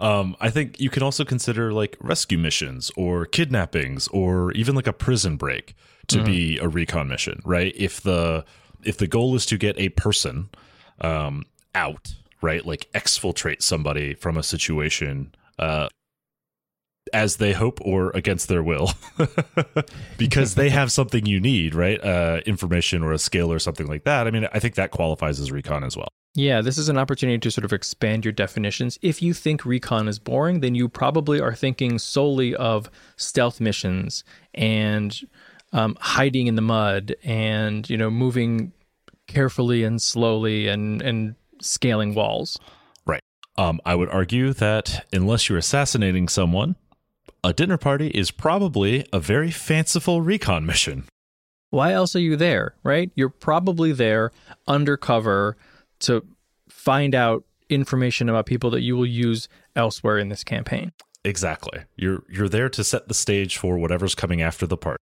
Um, 0.00 0.36
I 0.40 0.50
think 0.50 0.78
you 0.78 0.90
can 0.90 1.02
also 1.02 1.24
consider 1.24 1.72
like 1.72 1.96
rescue 2.00 2.38
missions 2.38 2.92
or 2.96 3.26
kidnappings 3.26 4.06
or 4.08 4.52
even 4.52 4.76
like 4.76 4.86
a 4.86 4.92
prison 4.92 5.36
break 5.36 5.74
to 6.06 6.22
be 6.22 6.56
a 6.58 6.68
recon 6.68 7.08
mission, 7.08 7.40
right? 7.44 7.74
If 7.76 8.00
the 8.00 8.44
if 8.84 8.96
the 8.96 9.06
goal 9.06 9.34
is 9.34 9.44
to 9.46 9.58
get 9.58 9.78
a 9.78 9.88
person 9.90 10.50
um, 11.00 11.44
out, 11.74 12.14
right, 12.40 12.64
like 12.64 12.88
exfiltrate 12.94 13.62
somebody 13.62 14.14
from 14.14 14.36
a 14.36 14.42
situation 14.42 15.34
uh, 15.58 15.88
as 17.12 17.36
they 17.36 17.52
hope 17.52 17.78
or 17.82 18.10
against 18.14 18.48
their 18.48 18.62
will, 18.62 18.92
because 20.18 20.54
they 20.54 20.70
have 20.70 20.92
something 20.92 21.26
you 21.26 21.40
need, 21.40 21.74
right? 21.74 22.02
Uh, 22.02 22.40
information 22.46 23.02
or 23.02 23.12
a 23.12 23.18
skill 23.18 23.52
or 23.52 23.58
something 23.58 23.86
like 23.86 24.04
that. 24.04 24.26
I 24.26 24.30
mean, 24.30 24.48
I 24.52 24.58
think 24.58 24.74
that 24.76 24.90
qualifies 24.90 25.40
as 25.40 25.50
recon 25.50 25.84
as 25.84 25.96
well. 25.96 26.08
Yeah, 26.34 26.60
this 26.60 26.78
is 26.78 26.88
an 26.88 26.98
opportunity 26.98 27.38
to 27.38 27.50
sort 27.50 27.64
of 27.64 27.72
expand 27.72 28.24
your 28.24 28.32
definitions. 28.32 28.98
If 29.02 29.22
you 29.22 29.34
think 29.34 29.64
recon 29.64 30.08
is 30.08 30.18
boring, 30.18 30.60
then 30.60 30.74
you 30.74 30.88
probably 30.88 31.40
are 31.40 31.54
thinking 31.54 31.98
solely 31.98 32.54
of 32.54 32.90
stealth 33.16 33.60
missions 33.60 34.22
and 34.54 35.18
um, 35.72 35.96
hiding 36.00 36.46
in 36.46 36.54
the 36.54 36.62
mud 36.62 37.16
and 37.24 37.88
you 37.90 37.96
know 37.96 38.10
moving 38.10 38.72
carefully 39.26 39.84
and 39.84 40.00
slowly 40.00 40.68
and 40.68 41.02
and 41.02 41.34
scaling 41.60 42.14
walls. 42.14 42.58
Right. 43.06 43.22
Um, 43.56 43.80
I 43.84 43.94
would 43.94 44.08
argue 44.08 44.52
that 44.54 45.06
unless 45.12 45.48
you're 45.48 45.58
assassinating 45.58 46.28
someone, 46.28 46.76
a 47.44 47.52
dinner 47.52 47.76
party 47.78 48.08
is 48.08 48.30
probably 48.30 49.06
a 49.12 49.20
very 49.20 49.50
fanciful 49.50 50.22
recon 50.22 50.66
mission. 50.66 51.04
Why 51.70 51.92
else 51.92 52.16
are 52.16 52.20
you 52.20 52.36
there, 52.36 52.74
right? 52.82 53.10
You're 53.14 53.28
probably 53.28 53.92
there 53.92 54.32
undercover 54.66 55.56
to 56.00 56.24
find 56.68 57.14
out 57.14 57.44
information 57.68 58.28
about 58.28 58.46
people 58.46 58.70
that 58.70 58.80
you 58.80 58.96
will 58.96 59.06
use 59.06 59.48
elsewhere 59.76 60.18
in 60.18 60.30
this 60.30 60.42
campaign. 60.42 60.92
Exactly. 61.24 61.80
You're 61.96 62.22
you're 62.30 62.48
there 62.48 62.68
to 62.70 62.82
set 62.82 63.08
the 63.08 63.14
stage 63.14 63.58
for 63.58 63.76
whatever's 63.76 64.14
coming 64.14 64.40
after 64.40 64.66
the 64.66 64.76
part. 64.78 64.98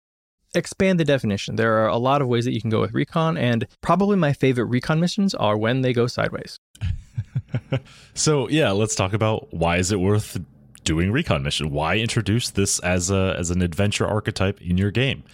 expand 0.54 1.00
the 1.00 1.04
definition. 1.04 1.56
There 1.56 1.78
are 1.78 1.88
a 1.88 1.96
lot 1.96 2.20
of 2.20 2.28
ways 2.28 2.44
that 2.44 2.52
you 2.52 2.60
can 2.60 2.70
go 2.70 2.80
with 2.80 2.92
recon, 2.92 3.36
and 3.38 3.66
probably 3.80 4.16
my 4.16 4.32
favorite 4.32 4.64
recon 4.64 5.00
missions 5.00 5.34
are 5.34 5.56
when 5.56 5.80
they 5.82 5.92
go 5.92 6.06
sideways. 6.06 6.58
So 8.14 8.48
yeah, 8.48 8.70
let's 8.72 8.94
talk 8.94 9.12
about 9.12 9.52
why 9.52 9.78
is 9.78 9.92
it 9.92 10.00
worth 10.00 10.38
doing 10.84 11.12
recon 11.12 11.42
mission? 11.42 11.70
Why 11.70 11.96
introduce 11.96 12.50
this 12.50 12.78
as 12.80 13.10
a 13.10 13.34
as 13.38 13.50
an 13.50 13.62
adventure 13.62 14.06
archetype 14.06 14.60
in 14.60 14.78
your 14.78 14.90
game? 14.90 15.24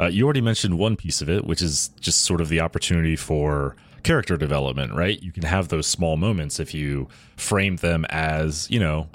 Uh, 0.00 0.06
you 0.06 0.24
already 0.24 0.40
mentioned 0.40 0.78
one 0.78 0.96
piece 0.96 1.20
of 1.20 1.28
it, 1.28 1.44
which 1.44 1.60
is 1.62 1.88
just 2.00 2.24
sort 2.24 2.40
of 2.40 2.48
the 2.48 2.60
opportunity 2.60 3.16
for 3.16 3.76
character 4.02 4.36
development, 4.36 4.92
right? 4.94 5.22
You 5.22 5.32
can 5.32 5.44
have 5.44 5.68
those 5.68 5.86
small 5.86 6.16
moments 6.16 6.58
if 6.58 6.74
you 6.74 7.08
frame 7.36 7.76
them 7.76 8.04
as 8.10 8.70
you 8.70 8.80
know 8.80 9.08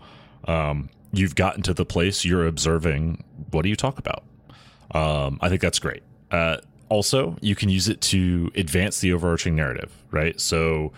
um, 0.45 0.89
you've 1.11 1.35
gotten 1.35 1.61
to 1.63 1.73
the 1.73 1.85
place 1.85 2.23
you're 2.23 2.47
observing. 2.47 3.23
What 3.51 3.63
do 3.63 3.69
you 3.69 3.75
talk 3.75 3.99
about? 3.99 4.23
Um, 4.91 5.39
I 5.41 5.49
think 5.49 5.61
that's 5.61 5.79
great. 5.79 6.03
Uh, 6.31 6.57
also, 6.89 7.37
you 7.41 7.55
can 7.55 7.69
use 7.69 7.89
it 7.89 7.99
to 8.01 8.49
advance 8.55 8.99
the 8.99 9.11
overarching 9.11 9.55
narrative, 9.55 9.91
right? 10.11 10.39
So 10.39 10.93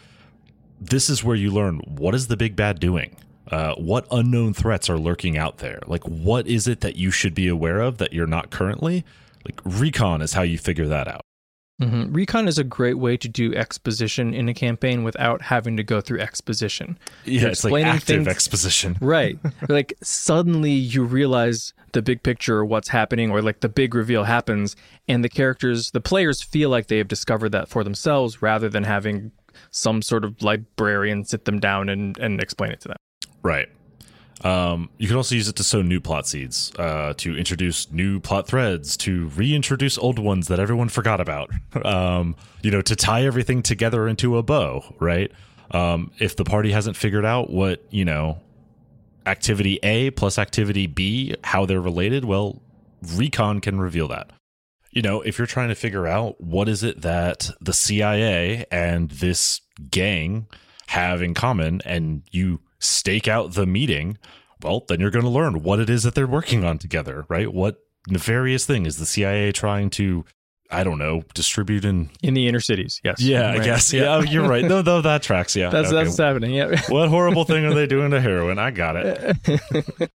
this 0.79 1.09
is 1.09 1.23
where 1.23 1.35
you 1.35 1.51
learn 1.51 1.79
what 1.79 2.13
is 2.13 2.27
the 2.27 2.37
big 2.37 2.55
bad 2.55 2.79
doing 2.79 3.15
uh, 3.51 3.73
what 3.75 4.05
unknown 4.11 4.53
threats 4.53 4.89
are 4.89 4.97
lurking 4.99 5.37
out 5.37 5.57
there 5.59 5.79
like 5.87 6.03
what 6.07 6.45
is 6.47 6.67
it 6.67 6.81
that 6.81 6.95
you 6.95 7.11
should 7.11 7.33
be 7.33 7.47
aware 7.47 7.79
of 7.79 7.97
that 7.97 8.13
you're 8.13 8.27
not 8.27 8.49
currently 8.51 9.03
like 9.45 9.59
recon 9.65 10.21
is 10.21 10.33
how 10.33 10.41
you 10.41 10.57
figure 10.57 10.87
that 10.87 11.07
out 11.07 11.21
Mhm. 11.81 12.13
Recon 12.13 12.49
is 12.49 12.57
a 12.57 12.65
great 12.65 12.95
way 12.99 13.15
to 13.15 13.29
do 13.29 13.55
exposition 13.55 14.33
in 14.33 14.49
a 14.49 14.53
campaign 14.53 15.05
without 15.05 15.41
having 15.43 15.77
to 15.77 15.83
go 15.83 16.01
through 16.01 16.19
exposition. 16.19 16.99
yeah 17.23 17.39
You're 17.43 17.49
it's 17.51 17.63
like 17.63 17.85
active 17.85 18.01
things- 18.17 18.27
exposition 18.27 18.97
Right. 19.01 19.39
like 19.69 19.93
suddenly 20.03 20.71
you 20.73 21.05
realize 21.05 21.71
the 21.93 22.01
big 22.01 22.21
picture, 22.21 22.57
or 22.57 22.65
what's 22.65 22.89
happening, 22.89 23.31
or 23.31 23.41
like 23.41 23.61
the 23.61 23.69
big 23.69 23.95
reveal 23.95 24.25
happens, 24.25 24.75
and 25.07 25.23
the 25.23 25.29
characters, 25.29 25.91
the 25.91 26.01
players 26.01 26.41
feel 26.41 26.69
like 26.69 26.87
they 26.87 26.97
have 26.97 27.07
discovered 27.07 27.53
that 27.53 27.69
for 27.69 27.85
themselves 27.85 28.41
rather 28.41 28.67
than 28.67 28.83
having 28.83 29.31
some 29.71 30.01
sort 30.01 30.25
of 30.25 30.41
librarian 30.43 31.23
sit 31.23 31.45
them 31.45 31.59
down 31.61 31.87
and, 31.87 32.17
and 32.19 32.41
explain 32.41 32.71
it 32.71 32.81
to 32.81 32.89
them. 32.89 32.97
Right. 33.43 33.67
Um, 34.41 34.89
you 34.97 35.07
can 35.07 35.17
also 35.17 35.35
use 35.35 35.49
it 35.49 35.57
to 35.57 35.65
sow 35.65 35.81
new 35.81 35.99
plot 35.99 36.25
seeds 36.25 36.71
uh, 36.79 37.13
to 37.17 37.37
introduce 37.37 37.91
new 37.91 38.21
plot 38.21 38.47
threads 38.47 38.95
to 38.97 39.27
reintroduce 39.29 39.97
old 39.97 40.17
ones 40.17 40.47
that 40.47 40.59
everyone 40.59 40.89
forgot 40.89 41.19
about. 41.19 41.51
Um, 41.85 42.35
you 42.61 42.71
know 42.71 42.81
to 42.81 42.95
tie 42.95 43.25
everything 43.25 43.61
together 43.63 44.07
into 44.07 44.37
a 44.37 44.43
bow 44.43 44.83
right? 44.99 45.31
Um, 45.71 46.11
if 46.19 46.35
the 46.35 46.43
party 46.43 46.71
hasn't 46.71 46.97
figured 46.97 47.25
out 47.25 47.49
what 47.49 47.83
you 47.89 48.05
know 48.05 48.39
activity 49.25 49.79
A 49.83 50.11
plus 50.11 50.37
activity 50.37 50.87
B, 50.87 51.35
how 51.43 51.65
they're 51.65 51.81
related, 51.81 52.25
well, 52.25 52.61
recon 53.15 53.61
can 53.61 53.79
reveal 53.79 54.07
that. 54.09 54.31
You 54.91 55.03
know, 55.03 55.21
if 55.21 55.37
you're 55.37 55.47
trying 55.47 55.69
to 55.69 55.75
figure 55.75 56.07
out 56.07 56.41
what 56.41 56.67
is 56.67 56.83
it 56.83 57.01
that 57.01 57.51
the 57.61 57.73
CIA 57.73 58.65
and 58.71 59.09
this 59.11 59.61
gang 59.91 60.47
have 60.87 61.21
in 61.21 61.35
common 61.35 61.81
and 61.85 62.23
you 62.31 62.59
stake 62.79 63.27
out 63.27 63.53
the 63.53 63.65
meeting, 63.65 64.17
well, 64.61 64.83
then 64.87 64.99
you're 64.99 65.11
going 65.11 65.25
to 65.25 65.29
learn 65.31 65.63
what 65.63 65.79
it 65.79 65.89
is 65.89 66.03
that 66.03 66.15
they're 66.15 66.27
working 66.27 66.63
on 66.63 66.77
together, 66.77 67.25
right? 67.29 67.53
What 67.53 67.77
nefarious 68.07 68.65
thing 68.65 68.85
is 68.85 68.97
the 68.97 69.05
CIA 69.05 69.51
trying 69.51 69.89
to 69.91 70.25
I 70.71 70.83
don't 70.83 70.99
know, 70.99 71.23
distribute 71.33 71.83
in 71.83 72.11
In 72.21 72.35
the 72.35 72.47
inner 72.47 72.59
cities, 72.59 73.01
yes. 73.03 73.19
yeah, 73.21 73.49
I 73.49 73.57
guess. 73.57 73.91
Yeah, 73.91 74.17
oh, 74.17 74.19
you're 74.21 74.47
right. 74.47 74.63
No, 74.63 74.83
no, 74.83 75.01
that 75.01 75.23
tracks. 75.23 75.55
Yeah. 75.55 75.69
That's 75.71 75.87
Okay. 75.91 76.03
that's 76.03 76.17
happening. 76.17 76.51
Yeah. 76.51 76.79
what 76.89 77.09
horrible 77.09 77.43
thing 77.43 77.65
are 77.65 77.73
they 77.73 77.87
doing 77.87 78.11
to 78.11 78.21
heroin? 78.21 78.59
I 78.59 78.69
got 78.69 78.95
it. 78.95 79.35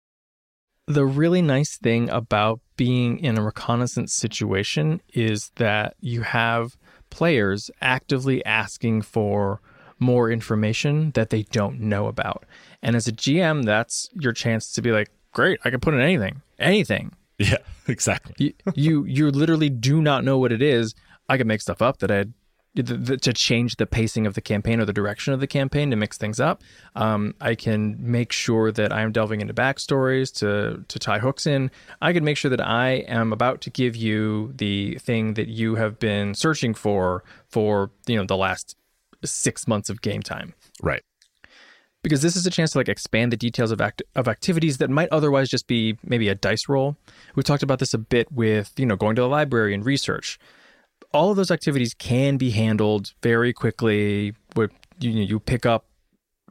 the 0.87 1.05
really 1.05 1.43
nice 1.43 1.77
thing 1.77 2.09
about 2.09 2.61
being 2.77 3.19
in 3.19 3.37
a 3.37 3.43
reconnaissance 3.43 4.13
situation 4.13 5.01
is 5.13 5.51
that 5.57 5.95
you 6.01 6.23
have 6.23 6.77
players 7.11 7.69
actively 7.81 8.45
asking 8.45 9.03
for 9.03 9.61
more 10.05 10.31
information 10.31 11.11
that 11.13 11.31
they 11.31 11.43
don't 11.43 11.81
know 11.81 12.07
about. 12.07 12.45
And 12.83 12.95
as 12.95 13.09
a 13.09 13.13
GM, 13.13 13.65
that's 13.65 14.11
your 14.15 14.33
chance 14.33 14.73
to 14.73 14.83
be 14.83 14.93
like, 14.93 15.11
great, 15.33 15.59
I 15.65 15.71
can 15.71 15.81
put 15.81 15.95
in 15.95 16.01
anything, 16.01 16.43
anything. 16.59 17.13
Yeah, 17.39 17.59
exactly. 17.89 18.35
You 18.39 18.53
you, 18.75 19.05
you 19.05 19.31
literally 19.31 19.71
do 19.71 20.01
not 20.01 20.25
know 20.25 20.39
what 20.39 20.53
it 20.53 20.63
is. 20.63 20.95
I 21.29 21.39
can 21.39 21.47
make 21.47 21.61
stuff 21.61 21.83
up 21.83 21.99
that 21.99 22.11
I 22.11 22.27
to 22.75 23.33
change 23.33 23.77
the 23.77 23.87
pacing 23.87 24.27
of 24.27 24.35
the 24.35 24.41
campaign 24.41 24.81
or 24.81 24.85
the 24.85 24.93
direction 24.93 25.33
of 25.33 25.39
the 25.39 25.47
campaign 25.47 25.91
to 25.91 25.97
mix 25.97 26.19
things 26.19 26.41
up. 26.41 26.63
Um, 26.97 27.35
I 27.41 27.55
can 27.55 27.97
make 28.01 28.33
sure 28.33 28.73
that 28.73 28.93
I 28.93 29.03
am 29.03 29.13
delving 29.13 29.41
into 29.41 29.55
backstories 29.55 30.35
to 30.39 30.85
to 30.89 30.99
tie 30.99 31.21
hooks 31.21 31.47
in. 31.47 31.71
I 32.03 32.13
can 32.13 32.25
make 32.25 32.37
sure 32.37 32.51
that 32.51 32.61
I 32.61 33.05
am 33.07 33.33
about 33.33 33.61
to 33.63 33.71
give 33.71 33.95
you 33.95 34.53
the 34.57 34.97
thing 34.97 35.35
that 35.35 35.49
you 35.49 35.77
have 35.77 36.01
been 36.01 36.35
searching 36.35 36.75
for 36.75 37.23
for 37.49 37.91
you 38.07 38.17
know 38.17 38.25
the 38.25 38.37
last 38.37 38.77
six 39.27 39.67
months 39.69 39.89
of 39.91 40.01
game 40.03 40.23
time 40.23 40.55
Right. 40.83 41.03
because 42.03 42.23
this 42.23 42.37
is 42.37 42.47
a 42.47 42.51
chance 42.51 42.73
to 42.73 42.79
like 42.79 42.89
expand 42.89 43.33
the 43.33 43.37
details 43.37 43.71
of 43.71 43.81
act- 43.81 44.03
of 44.15 44.29
activities 44.29 44.79
that 44.79 44.91
might 44.91 45.09
otherwise 45.11 45.49
just 45.49 45.67
be 45.67 45.97
maybe 46.03 46.29
a 46.29 46.35
dice 46.35 46.69
roll. 46.69 46.97
We 47.35 47.43
talked 47.43 47.63
about 47.63 47.79
this 47.79 47.95
a 47.95 47.99
bit 47.99 48.31
with 48.33 48.73
you 48.77 48.87
know 48.87 48.97
going 48.97 49.17
to 49.17 49.23
the 49.23 49.29
library 49.29 49.75
and 49.75 49.85
research. 49.85 50.39
All 51.13 51.31
of 51.31 51.37
those 51.37 51.51
activities 51.51 51.95
can 51.95 52.37
be 52.37 52.51
handled 52.51 53.13
very 53.23 53.53
quickly. 53.53 54.35
With 54.57 54.73
you 55.01 55.13
know, 55.13 55.21
you 55.23 55.41
pick 55.41 55.65
up 55.67 55.87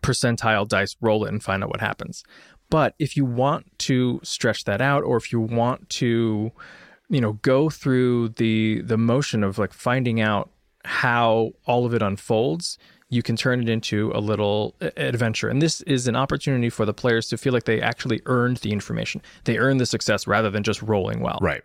percentile 0.02 0.68
dice, 0.68 0.96
roll 1.02 1.26
it, 1.26 1.30
and 1.30 1.42
find 1.44 1.64
out 1.64 1.70
what 1.70 1.82
happens. 1.82 2.24
But 2.70 2.96
if 2.98 3.16
you 3.16 3.24
want 3.26 3.78
to 3.80 4.20
stretch 4.24 4.64
that 4.66 4.82
out, 4.82 5.04
or 5.04 5.18
if 5.18 5.32
you 5.32 5.40
want 5.40 5.90
to 6.02 6.52
you 7.10 7.22
know 7.22 7.34
go 7.34 7.70
through 7.70 8.30
the 8.30 8.82
the 8.82 8.98
motion 8.98 9.44
of 9.44 9.58
like 9.58 9.74
finding 9.74 10.20
out 10.20 10.50
how 10.86 11.52
all 11.66 11.86
of 11.86 11.94
it 11.94 12.02
unfolds 12.02 12.78
you 13.14 13.22
can 13.22 13.36
turn 13.36 13.62
it 13.62 13.70
into 13.70 14.12
a 14.16 14.20
little 14.20 14.76
uh, 14.82 14.90
adventure. 14.98 15.48
And 15.48 15.62
this 15.62 15.82
is 15.82 16.08
an 16.08 16.16
opportunity 16.16 16.70
for 16.70 16.86
the 16.86 16.94
players 16.94 17.28
to 17.30 17.38
feel 17.38 17.54
like 17.54 17.66
they 17.66 17.80
actually 17.80 18.22
earned 18.26 18.58
the 18.58 18.72
information. 18.72 19.22
They 19.44 19.60
earned 19.60 19.80
the 19.80 19.86
success 19.86 20.26
rather 20.26 20.50
than 20.50 20.64
just 20.64 20.82
rolling 20.82 21.20
well. 21.20 21.38
Right. 21.42 21.62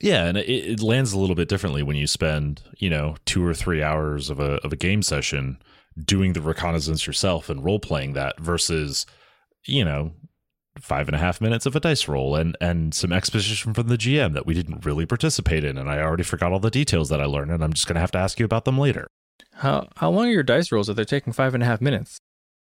Yeah 0.00 0.24
and 0.24 0.38
it, 0.38 0.48
it 0.48 0.82
lands 0.82 1.12
a 1.12 1.18
little 1.18 1.36
bit 1.36 1.48
differently 1.48 1.82
when 1.82 1.96
you 1.96 2.06
spend 2.06 2.62
you 2.78 2.88
know 2.88 3.16
two 3.26 3.46
or 3.46 3.54
three 3.54 3.82
hours 3.82 4.30
of 4.30 4.40
a, 4.40 4.54
of 4.64 4.72
a 4.72 4.76
game 4.76 5.02
session 5.02 5.58
doing 6.02 6.32
the 6.32 6.40
reconnaissance 6.40 7.06
yourself 7.06 7.50
and 7.50 7.62
role 7.62 7.78
playing 7.78 8.14
that 8.14 8.40
versus 8.40 9.04
you 9.66 9.84
know 9.84 10.12
five 10.80 11.08
and 11.08 11.14
a 11.14 11.18
half 11.18 11.40
minutes 11.40 11.66
of 11.66 11.76
a 11.76 11.80
dice 11.80 12.08
roll 12.08 12.36
and 12.36 12.56
and 12.60 12.94
some 12.94 13.12
exposition 13.12 13.74
from 13.74 13.88
the 13.88 13.96
GM 13.96 14.32
that 14.34 14.46
we 14.46 14.54
didn't 14.54 14.84
really 14.84 15.06
participate 15.06 15.64
in, 15.64 15.78
and 15.78 15.90
I 15.90 16.00
already 16.00 16.22
forgot 16.22 16.52
all 16.52 16.60
the 16.60 16.70
details 16.70 17.08
that 17.08 17.20
I 17.20 17.24
learned, 17.24 17.50
and 17.50 17.62
I'm 17.62 17.72
just 17.72 17.86
gonna 17.86 18.00
have 18.00 18.12
to 18.12 18.18
ask 18.18 18.38
you 18.38 18.44
about 18.44 18.64
them 18.64 18.78
later. 18.78 19.06
How 19.54 19.88
how 19.96 20.10
long 20.10 20.26
are 20.26 20.32
your 20.32 20.42
dice 20.42 20.72
rolls 20.72 20.88
if 20.88 20.96
they're 20.96 21.04
taking 21.04 21.32
five 21.32 21.54
and 21.54 21.62
a 21.62 21.66
half 21.66 21.80
minutes? 21.80 22.18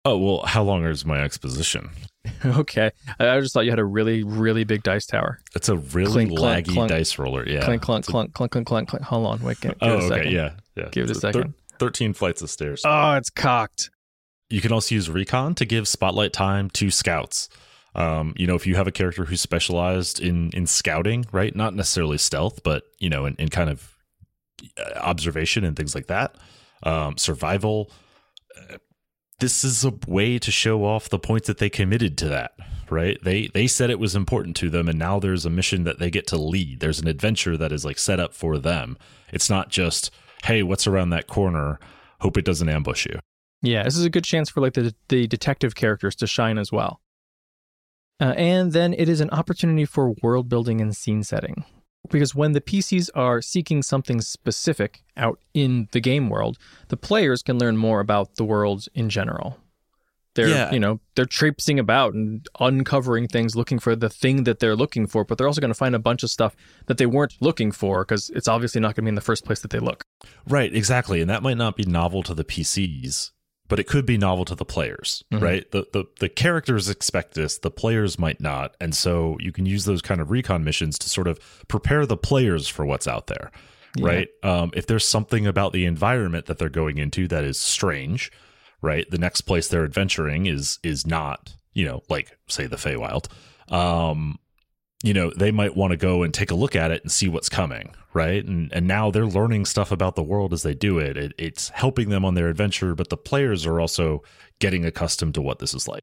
Oh 0.05 0.17
well, 0.19 0.47
how 0.47 0.63
long 0.63 0.85
is 0.85 1.05
my 1.05 1.21
exposition? 1.21 1.91
okay, 2.45 2.91
I 3.19 3.41
just 3.41 3.53
thought 3.53 3.65
you 3.65 3.71
had 3.71 3.79
a 3.79 3.85
really 3.85 4.23
really 4.23 4.65
big 4.65 4.83
dice 4.83 5.07
tower. 5.07 5.41
It's 5.55 5.69
a 5.69 5.77
really 5.77 6.27
clink, 6.27 6.39
laggy 6.39 6.75
clunk, 6.75 6.91
dice 6.91 7.19
roller. 7.19 7.47
Yeah, 7.47 7.65
clink 7.65 7.83
clunk 7.83 8.07
clunk 8.07 8.33
clunk 8.33 8.53
clunk 8.53 8.67
clunk 8.67 8.89
clunk. 8.89 9.05
Hold 9.05 9.27
on, 9.27 9.43
wait. 9.43 9.61
Give, 9.61 9.73
give 9.73 9.79
oh, 9.83 9.87
it 9.87 9.91
a 9.91 9.97
okay, 9.97 10.09
second. 10.09 10.33
yeah, 10.33 10.51
yeah. 10.77 10.89
Give 10.91 11.05
it 11.05 11.11
a 11.11 11.15
second. 11.15 11.43
Thir- 11.43 11.55
Thirteen 11.79 12.15
flights 12.15 12.41
of 12.41 12.51
stairs. 12.51 12.83
Oh, 12.87 13.15
it's 13.15 13.31
cocked. 13.31 13.91
You 14.49 14.61
can 14.61 14.73
also 14.73 14.95
use 14.95 15.11
recon 15.11 15.55
to 15.57 15.65
give 15.65 15.89
spotlight 15.89 16.33
time 16.33 16.71
to 16.71 16.91
scouts. 16.91 17.49
Um, 17.97 18.35
you 18.37 18.47
know, 18.47 18.55
if 18.55 18.67
you 18.67 18.77
have 18.77 18.87
a 18.87 18.93
character 18.93 19.25
who's 19.25 19.41
specialized 19.41 20.21
in 20.21 20.51
in 20.51 20.67
scouting, 20.67 21.25
right? 21.33 21.57
Not 21.57 21.75
necessarily 21.75 22.19
stealth, 22.19 22.63
but 22.63 22.85
you 22.99 23.09
know, 23.09 23.25
in, 23.25 23.35
in 23.37 23.49
kind 23.49 23.71
of 23.71 23.97
uh, 24.79 24.99
observation 25.01 25.65
and 25.65 25.77
things 25.77 25.95
like 25.95 26.07
that, 26.07 26.37
um, 26.83 27.17
survival. 27.17 27.91
Uh, 28.71 28.77
this 29.39 29.65
is 29.65 29.85
a 29.85 29.93
way 30.07 30.39
to 30.39 30.51
show 30.51 30.85
off 30.85 31.09
the 31.09 31.19
points 31.19 31.47
that 31.47 31.59
they 31.59 31.69
committed 31.69 32.17
to 32.19 32.29
that, 32.29 32.53
right? 32.91 33.19
They 33.23 33.49
they 33.49 33.67
said 33.67 33.91
it 33.91 33.99
was 33.99 34.15
important 34.15 34.57
to 34.57 34.71
them, 34.71 34.89
and 34.89 34.99
now 34.99 35.19
there's 35.19 35.47
a 35.47 35.51
mission 35.51 35.85
that 35.85 35.99
they 35.99 36.11
get 36.11 36.27
to 36.29 36.37
lead. 36.37 36.81
There's 36.81 37.01
an 37.01 37.09
adventure 37.09 37.57
that 37.57 37.73
is 37.73 37.85
like 37.85 37.99
set 37.99 38.21
up 38.21 38.35
for 38.35 38.59
them. 38.59 38.97
It's 39.33 39.51
not 39.51 39.71
just, 39.71 40.11
hey, 40.45 40.63
what's 40.63 40.87
around 40.87 41.11
that 41.11 41.27
corner? 41.27 41.79
Hope 42.21 42.37
it 42.37 42.45
doesn't 42.45 42.69
ambush 42.69 43.07
you. 43.07 43.19
Yeah, 43.63 43.83
this 43.83 43.97
is 43.97 44.05
a 44.05 44.11
good 44.11 44.25
chance 44.25 44.51
for 44.51 44.61
like 44.61 44.75
the 44.75 44.95
the 45.09 45.27
detective 45.27 45.75
characters 45.75 46.15
to 46.17 46.27
shine 46.27 46.59
as 46.59 46.71
well. 46.71 47.01
Uh, 48.21 48.35
and 48.37 48.73
then 48.73 48.95
it 48.95 49.09
is 49.09 49.21
an 49.21 49.31
opportunity 49.31 49.85
for 49.85 50.15
world 50.23 50.49
building 50.49 50.81
and 50.81 50.97
scene 50.97 51.23
setting. 51.23 51.65
Because 52.09 52.35
when 52.35 52.53
the 52.53 52.61
PCs 52.61 53.11
are 53.15 53.43
seeking 53.43 53.83
something 53.83 54.21
specific 54.21 55.03
out 55.17 55.41
in 55.55 55.89
the 55.93 56.01
game 56.01 56.29
world, 56.29 56.57
the 56.89 56.97
players 56.97 57.43
can 57.43 57.59
learn 57.59 57.77
more 57.77 58.01
about 58.01 58.37
the 58.37 58.45
world 58.45 58.87
in 58.95 59.09
general. 59.11 59.59
They're, 60.37 60.49
yeah. 60.49 60.71
you 60.71 60.79
know, 60.79 61.01
they're 61.15 61.25
traipsing 61.25 61.79
about 61.79 62.13
and 62.13 62.47
uncovering 62.61 63.27
things, 63.27 63.57
looking 63.57 63.79
for 63.79 63.97
the 63.97 64.11
thing 64.11 64.45
that 64.45 64.61
they're 64.61 64.77
looking 64.77 65.07
for, 65.07 65.25
but 65.25 65.39
they're 65.39 65.47
also 65.47 65.63
going 65.63 65.71
to 65.71 65.75
find 65.75 65.95
a 65.95 65.99
bunch 65.99 66.23
of 66.23 66.31
stuff 66.31 66.55
that 66.87 66.99
they 66.99 67.07
weren't 67.07 67.35
looking 67.41 67.73
for 67.73 68.05
because 68.05 68.29
it's 68.31 68.47
obviously 68.47 68.81
not 68.81 68.89
going 68.89 68.97
to 68.97 69.03
be 69.03 69.09
in 69.09 69.15
the 69.15 69.23
first 69.23 69.47
place 69.47 69.61
that 69.61 69.71
they 69.71 69.79
look. 69.79 70.05
Right, 70.47 70.73
exactly. 70.73 71.23
And 71.23 71.31
that 71.31 71.43
might 71.43 71.57
not 71.57 71.75
be 71.75 71.85
novel 71.85 72.23
to 72.25 72.35
the 72.35 72.45
PCs, 72.45 73.33
but 73.69 73.79
it 73.79 73.87
could 73.87 74.07
be 74.07 74.17
novel 74.17 74.45
to 74.45 74.55
the 74.55 74.65
players, 74.65 75.25
mm-hmm. 75.33 75.43
right? 75.43 75.71
The, 75.71 75.87
the 75.93 76.05
the 76.21 76.29
characters 76.29 76.89
expect 76.89 77.35
this, 77.35 77.59
the 77.59 77.71
players 77.71 78.19
might 78.19 78.41
not, 78.41 78.77
and 78.81 78.95
so 78.95 79.37
you 79.41 79.53
can 79.53 79.67
use 79.67 79.85
those 79.85 80.03
kind 80.03 80.21
of 80.21 80.31
recon 80.31 80.65
missions 80.65 80.99
to 81.01 81.09
sort 81.09 81.29
of 81.29 81.41
prepare 81.69 82.07
the 82.07 82.17
players 82.17 82.69
for 82.69 82.87
what's 82.87 83.09
out 83.09 83.27
there, 83.27 83.51
yeah. 83.97 84.07
right? 84.07 84.29
Um, 84.43 84.71
if 84.75 84.87
there's 84.87 85.07
something 85.07 85.47
about 85.47 85.73
the 85.73 85.85
environment 85.85 86.47
that 86.47 86.59
they're 86.59 86.69
going 86.69 86.99
into 86.99 87.29
that 87.29 87.45
is 87.45 87.59
strange, 87.59 88.31
right? 88.83 89.09
The 89.11 89.19
next 89.19 89.43
place 89.43 89.69
they're 89.69 89.85
adventuring 89.85 90.47
is 90.47 90.79
is 90.83 91.07
not, 91.07 91.55
you 91.73 91.85
know, 91.85 92.03
like 92.09 92.37
say 92.49 92.67
the 92.67 92.77
Feywild. 92.77 93.29
Um, 93.73 94.39
you 95.03 95.13
know, 95.13 95.31
they 95.31 95.51
might 95.51 95.77
want 95.77 95.91
to 95.91 95.97
go 95.97 96.23
and 96.23 96.33
take 96.33 96.51
a 96.51 96.55
look 96.55 96.75
at 96.75 96.91
it 96.91 97.03
and 97.03 97.13
see 97.13 97.29
what's 97.29 97.49
coming, 97.49 97.95
right? 98.17 98.45
And 98.45 98.73
and 98.73 98.87
now 98.87 99.11
they're 99.11 99.27
learning 99.27 99.67
stuff 99.67 99.93
about 99.93 100.17
the 100.17 100.23
world 100.23 100.53
as 100.53 100.63
they 100.63 100.75
do 100.75 100.99
it. 100.99 101.17
it. 101.17 101.33
It's 101.39 101.69
helping 101.69 102.09
them 102.09 102.25
on 102.25 102.35
their 102.35 102.49
adventure, 102.49 102.95
but 102.95 103.11
the 103.11 103.17
players 103.17 103.67
are 103.67 103.79
also 103.79 104.23
getting 104.59 104.85
accustomed 104.85 105.35
to 105.35 105.43
what 105.43 105.59
this 105.59 105.75
is 105.75 105.87
like. 105.87 106.03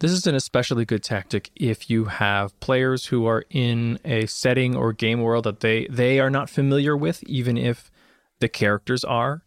This 0.00 0.12
is 0.12 0.26
an 0.26 0.34
especially 0.34 0.84
good 0.84 1.02
tactic 1.02 1.50
if 1.56 1.90
you 1.90 2.04
have 2.04 2.58
players 2.60 3.06
who 3.06 3.26
are 3.26 3.44
in 3.50 3.98
a 4.04 4.26
setting 4.26 4.76
or 4.76 4.92
game 4.92 5.20
world 5.22 5.44
that 5.44 5.60
they 5.60 5.86
they 5.88 6.20
are 6.20 6.30
not 6.30 6.48
familiar 6.50 6.96
with, 6.96 7.24
even 7.24 7.56
if 7.56 7.90
the 8.38 8.48
characters 8.48 9.02
are. 9.02 9.42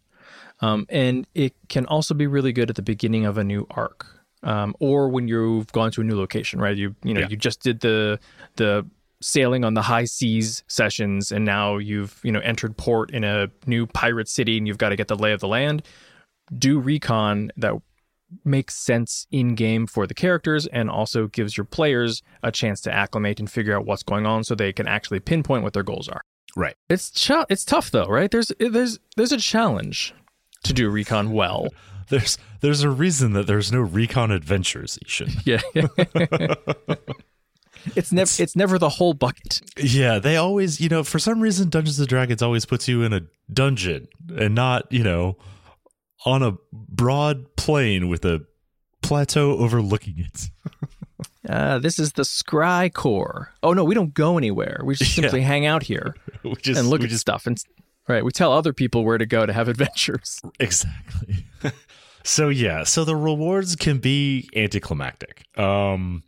Um, 0.60 0.86
and 0.90 1.26
it 1.34 1.54
can 1.68 1.86
also 1.86 2.14
be 2.14 2.26
really 2.26 2.52
good 2.52 2.70
at 2.70 2.76
the 2.76 2.82
beginning 2.82 3.24
of 3.24 3.38
a 3.38 3.42
new 3.42 3.66
arc 3.70 4.22
um, 4.42 4.74
or 4.80 5.08
when 5.08 5.28
you've 5.28 5.70
gone 5.72 5.90
to 5.92 6.00
a 6.00 6.04
new 6.04 6.16
location, 6.16 6.60
right? 6.60 6.76
You 6.76 6.94
you 7.04 7.14
know 7.14 7.20
yeah. 7.20 7.28
you 7.28 7.36
just 7.36 7.62
did 7.62 7.80
the 7.80 8.18
the 8.56 8.86
sailing 9.22 9.64
on 9.64 9.74
the 9.74 9.82
high 9.82 10.04
seas 10.04 10.62
sessions, 10.68 11.32
and 11.32 11.44
now 11.44 11.78
you've 11.78 12.20
you 12.22 12.32
know 12.32 12.40
entered 12.40 12.76
port 12.76 13.10
in 13.10 13.24
a 13.24 13.48
new 13.66 13.86
pirate 13.86 14.28
city, 14.28 14.58
and 14.58 14.66
you've 14.66 14.78
got 14.78 14.90
to 14.90 14.96
get 14.96 15.08
the 15.08 15.16
lay 15.16 15.32
of 15.32 15.40
the 15.40 15.48
land. 15.48 15.82
Do 16.58 16.78
recon 16.78 17.50
that 17.56 17.74
makes 18.44 18.74
sense 18.74 19.26
in 19.30 19.54
game 19.54 19.86
for 19.86 20.06
the 20.06 20.14
characters 20.14 20.66
and 20.66 20.90
also 20.90 21.26
gives 21.26 21.56
your 21.56 21.64
players 21.64 22.22
a 22.42 22.50
chance 22.50 22.80
to 22.80 22.92
acclimate 22.92 23.38
and 23.40 23.50
figure 23.50 23.76
out 23.76 23.84
what's 23.84 24.02
going 24.02 24.26
on 24.26 24.44
so 24.44 24.54
they 24.54 24.72
can 24.72 24.88
actually 24.88 25.20
pinpoint 25.20 25.62
what 25.62 25.72
their 25.72 25.82
goals 25.82 26.08
are. 26.08 26.22
Right. 26.56 26.74
It's 26.88 27.10
ch- 27.10 27.46
it's 27.48 27.64
tough 27.64 27.90
though, 27.90 28.06
right? 28.06 28.30
There's 28.30 28.52
there's 28.58 28.98
there's 29.16 29.32
a 29.32 29.38
challenge 29.38 30.14
to 30.64 30.72
do 30.72 30.88
recon 30.90 31.32
well. 31.32 31.68
there's 32.08 32.38
there's 32.60 32.82
a 32.82 32.90
reason 32.90 33.32
that 33.32 33.46
there's 33.46 33.72
no 33.72 33.80
recon 33.80 34.30
adventures, 34.30 34.98
I-Hsien. 35.04 35.30
Yeah. 35.44 35.60
it's 37.96 38.12
never 38.12 38.30
it's 38.38 38.56
never 38.56 38.78
the 38.78 38.88
whole 38.88 39.14
bucket. 39.14 39.60
Yeah, 39.76 40.18
they 40.18 40.36
always, 40.36 40.80
you 40.80 40.88
know, 40.88 41.04
for 41.04 41.18
some 41.18 41.40
reason 41.40 41.68
Dungeons 41.68 41.98
and 41.98 42.08
Dragons 42.08 42.42
always 42.42 42.64
puts 42.64 42.88
you 42.88 43.02
in 43.02 43.12
a 43.12 43.22
dungeon 43.52 44.08
and 44.36 44.54
not, 44.54 44.90
you 44.90 45.02
know, 45.02 45.36
on 46.24 46.42
a 46.42 46.56
broad 46.72 47.56
plain 47.56 48.08
with 48.08 48.24
a 48.24 48.44
plateau 49.02 49.56
overlooking 49.58 50.14
it. 50.18 50.50
uh, 51.48 51.78
this 51.78 51.98
is 51.98 52.12
the 52.12 52.22
Scry 52.22 52.92
Core. 52.92 53.52
Oh 53.62 53.72
no, 53.72 53.84
we 53.84 53.94
don't 53.94 54.14
go 54.14 54.38
anywhere. 54.38 54.80
We 54.84 54.94
just 54.94 55.14
simply 55.14 55.40
yeah. 55.40 55.46
hang 55.46 55.66
out 55.66 55.82
here 55.82 56.14
just, 56.58 56.78
and 56.78 56.88
look 56.88 57.02
at 57.02 57.10
just, 57.10 57.20
stuff 57.20 57.46
and 57.46 57.62
right. 58.08 58.24
We 58.24 58.30
tell 58.30 58.52
other 58.52 58.72
people 58.72 59.04
where 59.04 59.18
to 59.18 59.26
go 59.26 59.46
to 59.46 59.52
have 59.52 59.68
adventures. 59.68 60.40
Exactly. 60.60 61.46
So 62.24 62.48
yeah, 62.48 62.84
so 62.84 63.04
the 63.04 63.16
rewards 63.16 63.76
can 63.76 63.98
be 63.98 64.48
anticlimactic. 64.54 65.44
Um, 65.58 66.22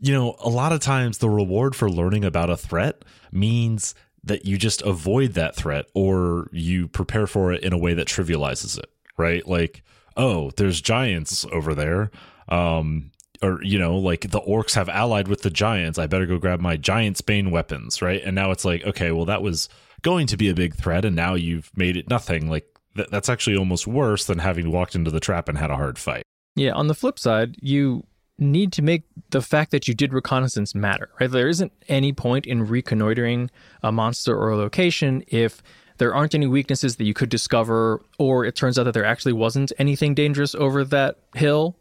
you 0.00 0.12
know, 0.12 0.34
a 0.40 0.48
lot 0.48 0.72
of 0.72 0.80
times 0.80 1.18
the 1.18 1.30
reward 1.30 1.76
for 1.76 1.90
learning 1.90 2.24
about 2.24 2.50
a 2.50 2.56
threat 2.56 3.04
means 3.30 3.94
that 4.24 4.44
you 4.44 4.58
just 4.58 4.82
avoid 4.82 5.34
that 5.34 5.54
threat 5.54 5.86
or 5.94 6.48
you 6.52 6.88
prepare 6.88 7.26
for 7.26 7.52
it 7.52 7.62
in 7.62 7.72
a 7.72 7.78
way 7.78 7.94
that 7.94 8.06
trivializes 8.06 8.78
it, 8.78 8.90
right? 9.16 9.46
Like, 9.46 9.82
oh, 10.16 10.50
there's 10.56 10.80
giants 10.80 11.46
over 11.52 11.74
there. 11.74 12.10
Um, 12.48 13.12
or 13.42 13.62
you 13.62 13.78
know, 13.78 13.96
like 13.96 14.30
the 14.30 14.40
orcs 14.40 14.74
have 14.74 14.88
allied 14.88 15.28
with 15.28 15.42
the 15.42 15.50
giants. 15.50 15.98
I 15.98 16.06
better 16.06 16.26
go 16.26 16.38
grab 16.38 16.60
my 16.60 16.76
giant's 16.76 17.20
bane 17.20 17.50
weapons, 17.50 18.02
right? 18.02 18.22
And 18.22 18.34
now 18.34 18.50
it's 18.50 18.64
like, 18.64 18.84
okay, 18.84 19.12
well 19.12 19.24
that 19.26 19.42
was 19.42 19.68
going 20.02 20.26
to 20.28 20.36
be 20.36 20.48
a 20.48 20.54
big 20.54 20.74
threat 20.74 21.04
and 21.04 21.16
now 21.16 21.34
you've 21.34 21.70
made 21.76 21.96
it 21.96 22.08
nothing. 22.08 22.48
Like 22.48 22.66
th- 22.96 23.08
that's 23.10 23.28
actually 23.28 23.56
almost 23.56 23.86
worse 23.86 24.24
than 24.26 24.38
having 24.38 24.70
walked 24.70 24.94
into 24.94 25.10
the 25.10 25.20
trap 25.20 25.48
and 25.48 25.56
had 25.56 25.70
a 25.70 25.76
hard 25.76 25.98
fight. 25.98 26.22
Yeah, 26.56 26.72
on 26.72 26.88
the 26.88 26.94
flip 26.94 27.18
side, 27.18 27.56
you 27.60 28.04
need 28.40 28.72
to 28.72 28.82
make 28.82 29.02
the 29.30 29.42
fact 29.42 29.70
that 29.70 29.86
you 29.86 29.94
did 29.94 30.12
reconnaissance 30.12 30.74
matter, 30.74 31.10
right? 31.20 31.30
There 31.30 31.48
isn't 31.48 31.72
any 31.88 32.12
point 32.12 32.46
in 32.46 32.66
reconnoitering 32.66 33.50
a 33.82 33.92
monster 33.92 34.36
or 34.36 34.50
a 34.50 34.56
location 34.56 35.22
if 35.28 35.62
there 35.98 36.14
aren't 36.14 36.34
any 36.34 36.46
weaknesses 36.46 36.96
that 36.96 37.04
you 37.04 37.12
could 37.12 37.28
discover, 37.28 38.00
or 38.18 38.46
it 38.46 38.56
turns 38.56 38.78
out 38.78 38.84
that 38.84 38.94
there 38.94 39.04
actually 39.04 39.34
wasn't 39.34 39.70
anything 39.78 40.14
dangerous 40.14 40.54
over 40.54 40.82
that 40.84 41.18
hill. 41.34 41.76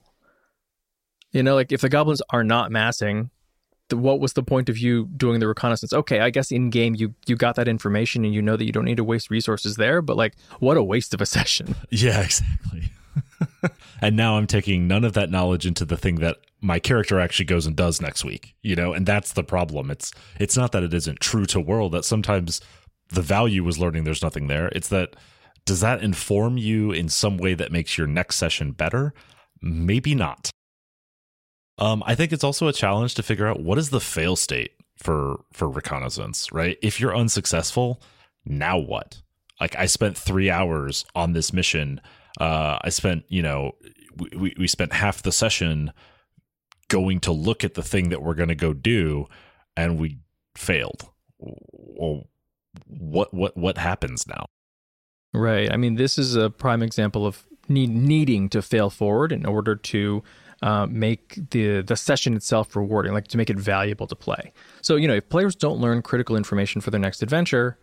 You 1.32 1.42
know, 1.42 1.56
like 1.56 1.72
if 1.72 1.82
the 1.82 1.90
goblins 1.90 2.22
are 2.32 2.44
not 2.44 2.70
massing, 2.70 3.30
what 3.92 4.20
was 4.20 4.34
the 4.34 4.44
point 4.44 4.68
of 4.68 4.78
you 4.78 5.06
doing 5.16 5.40
the 5.40 5.48
reconnaissance? 5.48 5.94
Okay, 5.94 6.20
I 6.20 6.30
guess 6.30 6.52
in 6.52 6.70
game 6.70 6.96
you 6.96 7.16
you 7.28 7.36
got 7.36 7.56
that 7.56 7.68
information 7.68 8.26
and 8.26 8.34
you 8.34 8.42
know 8.42 8.58
that 8.58 8.66
you 8.66 8.72
don't 8.72 8.86
need 8.86 8.98
to 8.98 9.04
waste 9.04 9.30
resources 9.30 9.78
there, 9.78 10.02
but 10.02 10.18
like 10.18 10.36
what 10.60 10.78
a 10.78 10.84
waste 10.84 11.14
of 11.14 11.22
a 11.22 11.26
session. 11.38 11.76
Yeah, 11.90 12.22
exactly. 12.22 12.92
and 14.02 14.16
now 14.16 14.38
I'm 14.38 14.48
taking 14.48 14.88
none 14.88 15.04
of 15.04 15.14
that 15.14 15.30
knowledge 15.30 15.66
into 15.66 15.86
the 15.86 15.98
thing 15.98 16.16
that 16.16 16.38
my 16.62 16.80
character 16.80 17.20
actually 17.20 17.46
goes 17.46 17.66
and 17.66 17.76
does 17.76 18.02
next 18.02 18.26
week, 18.26 18.56
you 18.62 18.76
know, 18.76 18.94
and 18.94 19.06
that's 19.06 19.34
the 19.34 19.44
problem. 19.44 19.90
It's 19.92 20.12
it's 20.40 20.58
not 20.58 20.72
that 20.74 20.84
it 20.84 20.94
isn't 20.94 21.20
true 21.20 21.46
to 21.48 21.60
world 21.60 21.94
that 21.94 22.06
sometimes 22.06 22.62
the 23.10 23.22
value 23.22 23.64
was 23.64 23.78
learning 23.78 24.04
there's 24.04 24.24
nothing 24.24 24.48
there. 24.48 24.68
It's 24.70 24.90
that 24.90 25.16
does 25.66 25.82
that 25.82 26.04
inform 26.04 26.58
you 26.58 26.92
in 26.92 27.10
some 27.10 27.38
way 27.38 27.54
that 27.54 27.72
makes 27.72 27.98
your 27.98 28.08
next 28.08 28.38
session 28.38 28.72
better? 28.72 29.14
Maybe 29.62 30.16
not. 30.16 30.50
Um, 31.78 32.04
I 32.06 32.16
think 32.16 32.34
it's 32.34 32.44
also 32.44 32.68
a 32.68 32.74
challenge 32.74 33.16
to 33.16 33.24
figure 33.24 33.48
out 33.48 33.62
what 33.62 33.78
is 33.78 33.90
the 33.90 34.02
fail 34.02 34.36
state 34.36 34.72
for 34.98 35.42
for 35.54 35.70
reconnaissance, 35.70 36.52
right? 36.52 36.78
If 36.82 37.00
you're 37.00 37.16
unsuccessful, 37.16 38.02
now 38.46 38.78
what? 38.78 39.22
Like 39.60 39.76
I 39.76 39.86
spent 39.86 40.18
three 40.18 40.50
hours 40.50 41.06
on 41.16 41.34
this 41.34 41.54
mission. 41.54 42.02
Uh, 42.40 42.80
I 42.82 42.90
spent, 42.90 43.26
you 43.28 43.42
know, 43.42 43.74
we, 44.36 44.54
we 44.58 44.68
spent 44.68 44.94
half 44.94 45.24
the 45.24 45.32
session 45.32 45.92
going 46.90 47.20
to 47.22 47.32
look 47.32 47.64
at 47.64 47.76
the 47.76 47.84
thing 47.84 48.10
that 48.10 48.22
we're 48.22 48.34
going 48.34 48.50
to 48.50 48.56
go 48.56 48.74
do, 48.74 49.26
and 49.78 49.98
we 49.98 50.20
failed. 50.56 51.10
Well, 51.40 52.28
what 52.86 53.34
what 53.34 53.56
what 53.56 53.78
happens 53.78 54.28
now? 54.28 54.46
Right. 55.34 55.72
I 55.72 55.78
mean, 55.78 55.96
this 55.96 56.18
is 56.18 56.36
a 56.36 56.50
prime 56.50 56.82
example 56.82 57.26
of 57.26 57.46
need, 57.68 57.90
needing 57.92 58.50
to 58.50 58.62
fail 58.62 58.90
forward 58.90 59.32
in 59.32 59.46
order 59.46 59.76
to 59.76 60.24
uh, 60.62 60.86
make 60.88 61.40
the 61.52 61.82
the 61.82 61.96
session 61.96 62.36
itself 62.36 62.76
rewarding, 62.76 63.14
like 63.14 63.28
to 63.28 63.38
make 63.38 63.50
it 63.50 63.58
valuable 63.58 64.08
to 64.08 64.16
play. 64.16 64.52
So 64.82 64.96
you 64.96 65.08
know, 65.08 65.16
if 65.16 65.30
players 65.30 65.56
don't 65.56 65.80
learn 65.80 66.02
critical 66.02 66.36
information 66.36 66.82
for 66.82 66.92
their 66.92 67.00
next 67.00 67.24
adventure, 67.24 67.78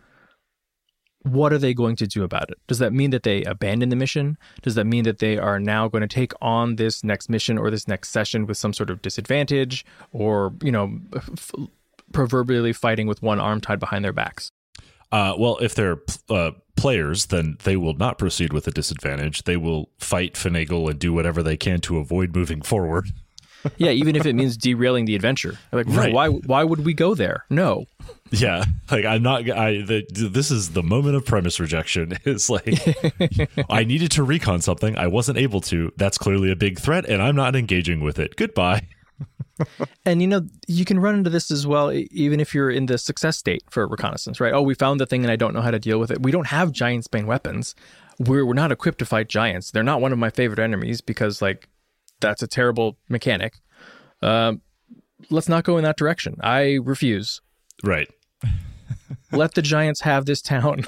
what 1.31 1.53
are 1.53 1.57
they 1.57 1.73
going 1.73 1.95
to 1.97 2.07
do 2.07 2.23
about 2.23 2.49
it? 2.49 2.57
Does 2.67 2.79
that 2.79 2.93
mean 2.93 3.11
that 3.11 3.23
they 3.23 3.43
abandon 3.43 3.89
the 3.89 3.95
mission? 3.95 4.37
Does 4.61 4.75
that 4.75 4.85
mean 4.85 5.03
that 5.03 5.19
they 5.19 5.37
are 5.37 5.59
now 5.59 5.87
going 5.87 6.01
to 6.01 6.07
take 6.07 6.33
on 6.41 6.75
this 6.75 7.03
next 7.03 7.29
mission 7.29 7.57
or 7.57 7.69
this 7.69 7.87
next 7.87 8.09
session 8.09 8.45
with 8.45 8.57
some 8.57 8.73
sort 8.73 8.89
of 8.89 9.01
disadvantage, 9.01 9.85
or 10.11 10.53
you 10.61 10.71
know, 10.71 10.99
f- 11.15 11.51
proverbially 12.11 12.73
fighting 12.73 13.07
with 13.07 13.21
one 13.21 13.39
arm 13.39 13.61
tied 13.61 13.79
behind 13.79 14.03
their 14.03 14.13
backs? 14.13 14.51
Uh, 15.11 15.33
well, 15.37 15.57
if 15.57 15.73
they're 15.73 15.99
uh, 16.29 16.51
players, 16.75 17.27
then 17.27 17.57
they 17.63 17.77
will 17.77 17.93
not 17.93 18.17
proceed 18.17 18.51
with 18.51 18.67
a 18.67 18.71
disadvantage. 18.71 19.43
They 19.43 19.57
will 19.57 19.89
fight, 19.99 20.33
finagle, 20.33 20.89
and 20.89 20.99
do 20.99 21.13
whatever 21.13 21.41
they 21.41 21.57
can 21.57 21.79
to 21.81 21.97
avoid 21.97 22.35
moving 22.35 22.61
forward. 22.61 23.09
yeah, 23.77 23.91
even 23.91 24.15
if 24.15 24.25
it 24.25 24.35
means 24.35 24.57
derailing 24.57 25.05
the 25.05 25.15
adventure. 25.15 25.57
Like, 25.71 25.87
right. 25.89 26.13
why? 26.13 26.27
Why 26.29 26.63
would 26.63 26.85
we 26.85 26.93
go 26.93 27.15
there? 27.15 27.45
No. 27.49 27.85
Yeah, 28.31 28.63
like 28.91 29.05
I'm 29.05 29.23
not. 29.23 29.49
I 29.49 29.81
the, 29.81 30.05
this 30.09 30.51
is 30.51 30.71
the 30.71 30.83
moment 30.83 31.15
of 31.15 31.25
premise 31.25 31.59
rejection. 31.59 32.17
It's 32.25 32.49
like 32.49 32.67
I 33.69 33.83
needed 33.83 34.11
to 34.11 34.23
recon 34.23 34.61
something, 34.61 34.97
I 34.97 35.07
wasn't 35.07 35.37
able 35.37 35.61
to. 35.61 35.91
That's 35.97 36.17
clearly 36.17 36.51
a 36.51 36.55
big 36.55 36.79
threat, 36.79 37.05
and 37.05 37.21
I'm 37.21 37.35
not 37.35 37.55
engaging 37.55 38.01
with 38.01 38.19
it. 38.19 38.35
Goodbye 38.35 38.87
and 40.05 40.21
you 40.21 40.27
know, 40.27 40.41
you 40.67 40.85
can 40.85 40.99
run 40.99 41.15
into 41.15 41.29
this 41.29 41.51
as 41.51 41.65
well, 41.65 41.91
even 41.91 42.39
if 42.39 42.53
you're 42.53 42.69
in 42.69 42.85
the 42.85 42.97
success 42.97 43.37
state 43.37 43.63
for 43.69 43.87
reconnaissance, 43.87 44.39
right? 44.39 44.53
Oh, 44.53 44.61
we 44.61 44.75
found 44.75 44.99
the 44.99 45.05
thing 45.05 45.23
and 45.23 45.31
I 45.31 45.35
don't 45.35 45.53
know 45.53 45.61
how 45.61 45.71
to 45.71 45.79
deal 45.79 45.99
with 45.99 46.11
it. 46.11 46.21
We 46.21 46.31
don't 46.31 46.47
have 46.47 46.71
giant 46.71 47.09
bane 47.11 47.27
weapons. 47.27 47.75
We're, 48.19 48.45
we're 48.45 48.53
not 48.53 48.71
equipped 48.71 48.99
to 48.99 49.05
fight 49.05 49.29
giants. 49.29 49.71
They're 49.71 49.83
not 49.83 50.01
one 50.01 50.11
of 50.11 50.19
my 50.19 50.29
favorite 50.29 50.59
enemies 50.59 51.01
because, 51.01 51.41
like, 51.41 51.67
that's 52.19 52.41
a 52.41 52.47
terrible 52.47 52.97
mechanic. 53.09 53.59
Um, 54.21 54.61
let's 55.29 55.49
not 55.49 55.63
go 55.63 55.77
in 55.77 55.83
that 55.83 55.97
direction. 55.97 56.37
I 56.41 56.79
refuse. 56.83 57.41
Right. 57.83 58.09
Let 59.31 59.53
the 59.53 59.61
giants 59.61 60.01
have 60.01 60.25
this 60.25 60.41
town. 60.41 60.85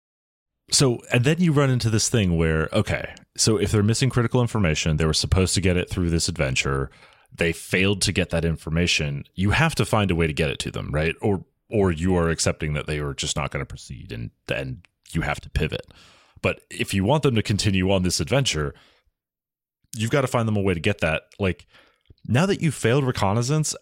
so, 0.70 1.00
and 1.12 1.24
then 1.24 1.40
you 1.40 1.52
run 1.52 1.70
into 1.70 1.90
this 1.90 2.08
thing 2.08 2.36
where, 2.36 2.68
okay, 2.72 3.14
so 3.36 3.56
if 3.56 3.70
they're 3.70 3.82
missing 3.82 4.10
critical 4.10 4.40
information, 4.40 4.96
they 4.96 5.04
were 5.04 5.12
supposed 5.12 5.54
to 5.54 5.60
get 5.60 5.76
it 5.76 5.90
through 5.90 6.10
this 6.10 6.28
adventure 6.28 6.90
they 7.38 7.52
failed 7.52 8.02
to 8.02 8.12
get 8.12 8.30
that 8.30 8.44
information, 8.44 9.24
you 9.34 9.50
have 9.50 9.74
to 9.76 9.84
find 9.84 10.10
a 10.10 10.14
way 10.14 10.26
to 10.26 10.32
get 10.32 10.50
it 10.50 10.58
to 10.60 10.70
them, 10.70 10.90
right? 10.90 11.14
Or 11.20 11.44
or 11.68 11.90
you 11.90 12.14
are 12.16 12.28
accepting 12.28 12.74
that 12.74 12.86
they 12.86 12.98
are 13.00 13.12
just 13.12 13.36
not 13.36 13.50
going 13.50 13.60
to 13.60 13.66
proceed 13.66 14.12
and 14.12 14.30
then 14.46 14.82
you 15.10 15.22
have 15.22 15.40
to 15.40 15.50
pivot. 15.50 15.92
But 16.40 16.60
if 16.70 16.94
you 16.94 17.02
want 17.02 17.24
them 17.24 17.34
to 17.34 17.42
continue 17.42 17.90
on 17.90 18.04
this 18.04 18.20
adventure, 18.20 18.72
you've 19.96 20.12
got 20.12 20.20
to 20.20 20.28
find 20.28 20.46
them 20.46 20.56
a 20.56 20.60
way 20.60 20.74
to 20.74 20.80
get 20.80 21.00
that. 21.00 21.22
Like 21.40 21.66
now 22.28 22.46
that 22.46 22.62
you've 22.62 22.74
failed 22.74 23.04
reconnaissance, 23.04 23.74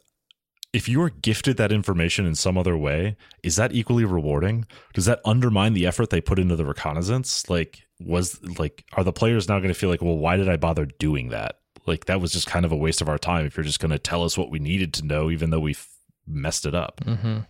if 0.75 0.89
you 0.89 1.01
are 1.01 1.11
gifted 1.11 1.57
that 1.57 1.73
information 1.73 2.27
in 2.27 2.35
some 2.35 2.59
other 2.59 2.77
way, 2.77 3.17
is 3.43 3.57
that 3.57 3.73
equally 3.73 4.05
rewarding? 4.05 4.67
Does 4.93 5.07
that 5.07 5.21
undermine 5.25 5.73
the 5.73 5.87
effort 5.87 6.11
they 6.11 6.21
put 6.21 6.39
into 6.39 6.57
the 6.57 6.67
reconnaissance? 6.67 7.49
Like, 7.49 7.83
was 8.01 8.43
like, 8.59 8.85
are 8.93 9.05
the 9.05 9.13
players 9.13 9.49
now 9.49 9.59
going 9.59 9.69
to 9.69 9.75
feel 9.75 9.89
like, 9.89 10.03
well, 10.03 10.19
why 10.19 10.37
did 10.37 10.49
I 10.49 10.57
bother 10.57 10.85
doing 10.85 11.29
that? 11.31 11.57
like 11.87 12.07
that 12.07 12.21
was 12.21 12.33
just 12.33 12.47
kind 12.47 12.65
of 12.65 12.73
a 12.73 12.77
waste 12.77 13.01
of 13.01 13.09
our 13.09 13.19
time 13.19 13.47
if 13.47 13.57
you're 13.57 13.65
just 13.65 13.81
going 13.81 13.91
to 13.91 13.99
tell 13.99 14.25
us 14.25 14.39
what 14.39 14.51
we 14.51 14.59
needed 14.59 14.93
to 14.95 15.05
know 15.05 15.31
even 15.31 15.51
though 15.51 15.61
we 15.61 15.77
messed 16.27 16.67
it 16.67 16.75
up 16.75 17.01
mm-hmm. 17.05 17.41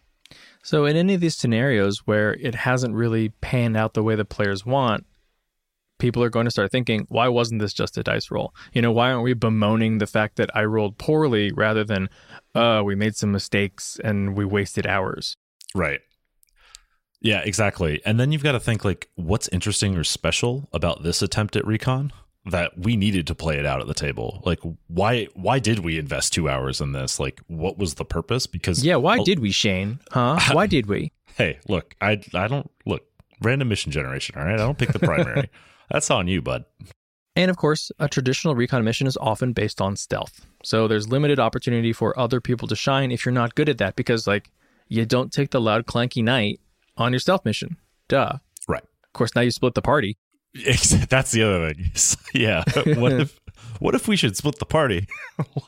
so 0.62 0.84
in 0.84 0.96
any 0.96 1.14
of 1.14 1.20
these 1.20 1.36
scenarios 1.36 2.06
where 2.06 2.34
it 2.34 2.54
hasn't 2.54 2.94
really 2.94 3.30
panned 3.40 3.76
out 3.76 3.94
the 3.94 4.02
way 4.02 4.14
the 4.14 4.24
players 4.24 4.66
want 4.66 5.04
people 5.98 6.22
are 6.22 6.30
going 6.30 6.44
to 6.44 6.50
start 6.50 6.72
thinking 6.72 7.06
why 7.08 7.28
wasn't 7.28 7.60
this 7.60 7.72
just 7.72 7.96
a 7.96 8.02
dice 8.02 8.30
roll 8.30 8.52
you 8.72 8.82
know 8.82 8.92
why 8.92 9.10
aren't 9.10 9.24
we 9.24 9.34
bemoaning 9.34 9.98
the 9.98 10.06
fact 10.06 10.36
that 10.36 10.54
i 10.56 10.64
rolled 10.64 10.98
poorly 10.98 11.52
rather 11.52 11.84
than 11.84 12.08
uh 12.54 12.82
we 12.84 12.94
made 12.94 13.16
some 13.16 13.32
mistakes 13.32 13.98
and 14.02 14.36
we 14.36 14.44
wasted 14.44 14.86
hours 14.86 15.36
right 15.74 16.00
yeah 17.20 17.40
exactly 17.44 18.00
and 18.04 18.18
then 18.20 18.32
you've 18.32 18.42
got 18.42 18.52
to 18.52 18.60
think 18.60 18.84
like 18.84 19.08
what's 19.14 19.48
interesting 19.48 19.96
or 19.96 20.04
special 20.04 20.68
about 20.72 21.02
this 21.02 21.22
attempt 21.22 21.56
at 21.56 21.66
recon 21.66 22.12
that 22.46 22.78
we 22.78 22.96
needed 22.96 23.26
to 23.26 23.34
play 23.34 23.58
it 23.58 23.64
out 23.64 23.80
at 23.80 23.86
the 23.86 23.94
table. 23.94 24.42
Like 24.44 24.60
why 24.88 25.28
why 25.34 25.58
did 25.58 25.78
we 25.78 25.98
invest 25.98 26.34
2 26.34 26.48
hours 26.48 26.80
in 26.80 26.92
this? 26.92 27.18
Like 27.18 27.40
what 27.46 27.78
was 27.78 27.94
the 27.94 28.04
purpose? 28.04 28.46
Because 28.46 28.84
Yeah, 28.84 28.96
why 28.96 29.18
did 29.22 29.38
we, 29.38 29.50
Shane? 29.50 30.00
Huh? 30.10 30.38
Why 30.52 30.66
did 30.66 30.86
we? 30.86 31.12
Hey, 31.36 31.58
look, 31.68 31.94
I 32.00 32.20
I 32.34 32.48
don't 32.48 32.70
look 32.84 33.02
random 33.40 33.68
mission 33.68 33.92
generation, 33.92 34.36
all 34.38 34.44
right? 34.44 34.54
I 34.54 34.58
don't 34.58 34.78
pick 34.78 34.92
the 34.92 34.98
primary. 34.98 35.48
That's 35.90 36.10
on 36.10 36.28
you, 36.28 36.42
bud. 36.42 36.64
And 37.36 37.50
of 37.50 37.56
course, 37.56 37.90
a 37.98 38.08
traditional 38.08 38.54
recon 38.54 38.84
mission 38.84 39.06
is 39.06 39.16
often 39.16 39.52
based 39.52 39.80
on 39.80 39.96
stealth. 39.96 40.46
So 40.62 40.86
there's 40.86 41.08
limited 41.08 41.40
opportunity 41.40 41.92
for 41.92 42.18
other 42.18 42.40
people 42.40 42.68
to 42.68 42.76
shine 42.76 43.10
if 43.10 43.24
you're 43.24 43.32
not 43.32 43.54
good 43.54 43.68
at 43.68 43.78
that 43.78 43.96
because 43.96 44.26
like 44.26 44.50
you 44.88 45.04
don't 45.04 45.32
take 45.32 45.50
the 45.50 45.60
loud 45.60 45.86
clanky 45.86 46.22
knight 46.22 46.60
on 46.96 47.12
your 47.12 47.20
stealth 47.20 47.44
mission. 47.44 47.76
Duh. 48.08 48.38
Right. 48.68 48.82
Of 48.82 49.12
course, 49.12 49.34
now 49.34 49.42
you 49.42 49.50
split 49.50 49.74
the 49.74 49.82
party. 49.82 50.16
That's 51.08 51.32
the 51.32 51.42
other 51.42 51.74
thing. 51.74 51.90
yeah. 52.34 52.64
What 52.96 53.12
if 53.12 53.40
what 53.80 53.94
if 53.94 54.06
we 54.06 54.16
should 54.16 54.36
split 54.36 54.58
the 54.58 54.66
party? 54.66 55.06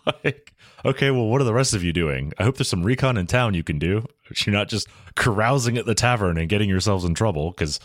like, 0.06 0.54
okay, 0.84 1.10
well, 1.10 1.26
what 1.26 1.40
are 1.40 1.44
the 1.44 1.54
rest 1.54 1.74
of 1.74 1.82
you 1.82 1.92
doing? 1.92 2.32
I 2.38 2.44
hope 2.44 2.56
there's 2.56 2.68
some 2.68 2.82
recon 2.84 3.16
in 3.16 3.26
town 3.26 3.54
you 3.54 3.64
can 3.64 3.78
do. 3.78 4.06
You're 4.44 4.54
not 4.54 4.68
just 4.68 4.88
carousing 5.16 5.76
at 5.76 5.86
the 5.86 5.94
tavern 5.94 6.38
and 6.38 6.48
getting 6.48 6.68
yourselves 6.68 7.04
in 7.04 7.14
trouble 7.14 7.50
because 7.50 7.80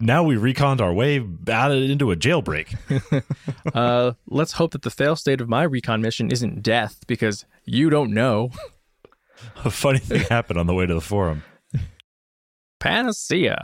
now 0.00 0.22
we 0.22 0.36
reconned 0.36 0.80
our 0.80 0.92
way 0.92 1.24
out 1.48 1.72
into 1.72 2.12
a 2.12 2.16
jailbreak. 2.16 2.76
uh, 3.74 4.12
let's 4.26 4.52
hope 4.52 4.72
that 4.72 4.82
the 4.82 4.90
fail 4.90 5.16
state 5.16 5.40
of 5.40 5.48
my 5.48 5.62
recon 5.62 6.00
mission 6.00 6.30
isn't 6.30 6.62
death 6.62 7.04
because 7.06 7.44
you 7.64 7.90
don't 7.90 8.12
know. 8.12 8.50
a 9.64 9.70
funny 9.70 9.98
thing 9.98 10.22
happened 10.22 10.58
on 10.58 10.66
the 10.66 10.74
way 10.74 10.86
to 10.86 10.94
the 10.94 11.00
forum. 11.00 11.42
Panacea. 12.80 13.62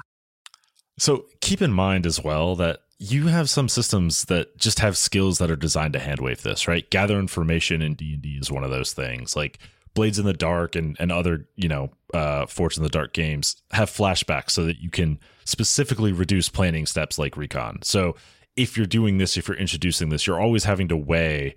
So 0.98 1.26
keep 1.40 1.62
in 1.62 1.72
mind 1.72 2.06
as 2.06 2.22
well 2.22 2.56
that 2.56 2.80
you 2.98 3.26
have 3.26 3.50
some 3.50 3.68
systems 3.68 4.24
that 4.26 4.56
just 4.56 4.78
have 4.78 4.96
skills 4.96 5.38
that 5.38 5.50
are 5.50 5.56
designed 5.56 5.92
to 5.94 5.98
handwave 5.98 6.42
this, 6.42 6.68
right? 6.68 6.88
Gather 6.90 7.18
information 7.18 7.82
in 7.82 7.94
D 7.94 8.14
and 8.14 8.22
D 8.22 8.38
is 8.40 8.50
one 8.50 8.64
of 8.64 8.70
those 8.70 8.92
things. 8.92 9.36
Like 9.36 9.58
Blades 9.94 10.18
in 10.18 10.26
the 10.26 10.32
Dark 10.32 10.76
and, 10.76 10.96
and 10.98 11.10
other, 11.10 11.46
you 11.56 11.68
know, 11.68 11.90
uh, 12.12 12.46
Forged 12.46 12.76
in 12.76 12.82
the 12.82 12.88
Dark 12.88 13.12
games 13.14 13.56
have 13.72 13.90
flashbacks 13.90 14.50
so 14.50 14.64
that 14.64 14.78
you 14.78 14.90
can 14.90 15.18
specifically 15.44 16.12
reduce 16.12 16.48
planning 16.48 16.86
steps 16.86 17.18
like 17.18 17.36
recon. 17.36 17.78
So 17.82 18.16
if 18.56 18.76
you're 18.76 18.86
doing 18.86 19.18
this, 19.18 19.36
if 19.36 19.48
you're 19.48 19.56
introducing 19.56 20.08
this, 20.08 20.26
you're 20.26 20.40
always 20.40 20.64
having 20.64 20.88
to 20.88 20.96
weigh, 20.96 21.54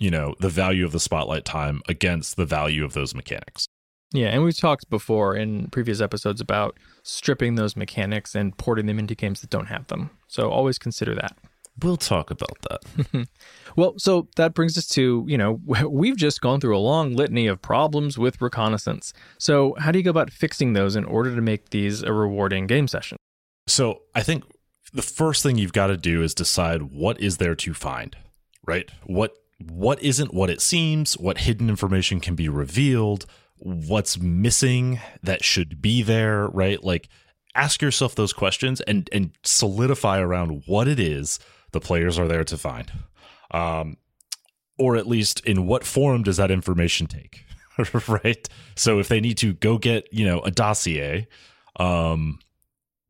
you 0.00 0.10
know, 0.10 0.34
the 0.40 0.48
value 0.48 0.84
of 0.84 0.92
the 0.92 1.00
spotlight 1.00 1.44
time 1.44 1.82
against 1.88 2.36
the 2.36 2.46
value 2.46 2.84
of 2.84 2.92
those 2.92 3.14
mechanics. 3.14 3.66
Yeah, 4.12 4.28
and 4.28 4.42
we've 4.42 4.56
talked 4.56 4.88
before 4.88 5.36
in 5.36 5.68
previous 5.68 6.00
episodes 6.00 6.40
about 6.40 6.78
stripping 7.02 7.56
those 7.56 7.76
mechanics 7.76 8.34
and 8.34 8.56
porting 8.56 8.86
them 8.86 8.98
into 8.98 9.14
games 9.14 9.42
that 9.42 9.50
don't 9.50 9.66
have 9.66 9.86
them. 9.88 10.10
So 10.28 10.50
always 10.50 10.78
consider 10.78 11.14
that. 11.16 11.36
We'll 11.82 11.96
talk 11.96 12.30
about 12.30 12.56
that. 12.68 13.28
well, 13.76 13.94
so 13.98 14.28
that 14.36 14.54
brings 14.54 14.76
us 14.76 14.86
to, 14.88 15.24
you 15.28 15.38
know, 15.38 15.60
we've 15.88 16.16
just 16.16 16.40
gone 16.40 16.60
through 16.60 16.76
a 16.76 16.80
long 16.80 17.14
litany 17.14 17.46
of 17.46 17.62
problems 17.62 18.18
with 18.18 18.40
reconnaissance. 18.40 19.12
So, 19.38 19.74
how 19.78 19.92
do 19.92 19.98
you 19.98 20.04
go 20.04 20.10
about 20.10 20.30
fixing 20.30 20.72
those 20.72 20.96
in 20.96 21.04
order 21.04 21.34
to 21.34 21.40
make 21.40 21.70
these 21.70 22.02
a 22.02 22.12
rewarding 22.12 22.66
game 22.66 22.88
session? 22.88 23.16
So, 23.66 24.02
I 24.14 24.22
think 24.22 24.44
the 24.92 25.02
first 25.02 25.42
thing 25.42 25.58
you've 25.58 25.72
got 25.72 25.88
to 25.88 25.96
do 25.96 26.22
is 26.22 26.34
decide 26.34 26.82
what 26.82 27.20
is 27.20 27.36
there 27.36 27.54
to 27.54 27.74
find, 27.74 28.16
right? 28.66 28.90
What 29.04 29.34
what 29.60 30.00
isn't 30.02 30.32
what 30.32 30.50
it 30.50 30.60
seems, 30.60 31.18
what 31.18 31.38
hidden 31.38 31.68
information 31.68 32.20
can 32.20 32.36
be 32.36 32.48
revealed, 32.48 33.26
what's 33.56 34.16
missing 34.18 35.00
that 35.22 35.44
should 35.44 35.82
be 35.82 36.02
there, 36.02 36.46
right? 36.48 36.82
Like 36.82 37.08
ask 37.54 37.82
yourself 37.82 38.14
those 38.14 38.32
questions 38.32 38.80
and 38.82 39.08
and 39.12 39.32
solidify 39.42 40.20
around 40.20 40.62
what 40.66 40.88
it 40.88 41.00
is 41.00 41.38
the 41.72 41.80
players 41.80 42.18
are 42.18 42.28
there 42.28 42.44
to 42.44 42.56
find. 42.56 42.90
Um 43.50 43.96
or 44.78 44.96
at 44.96 45.08
least 45.08 45.40
in 45.44 45.66
what 45.66 45.84
form 45.84 46.22
does 46.22 46.36
that 46.36 46.50
information 46.50 47.06
take? 47.06 47.44
right? 48.08 48.48
So 48.76 49.00
if 49.00 49.08
they 49.08 49.20
need 49.20 49.38
to 49.38 49.54
go 49.54 49.76
get, 49.76 50.12
you 50.12 50.24
know, 50.24 50.40
a 50.40 50.50
dossier, 50.50 51.26
um 51.76 52.38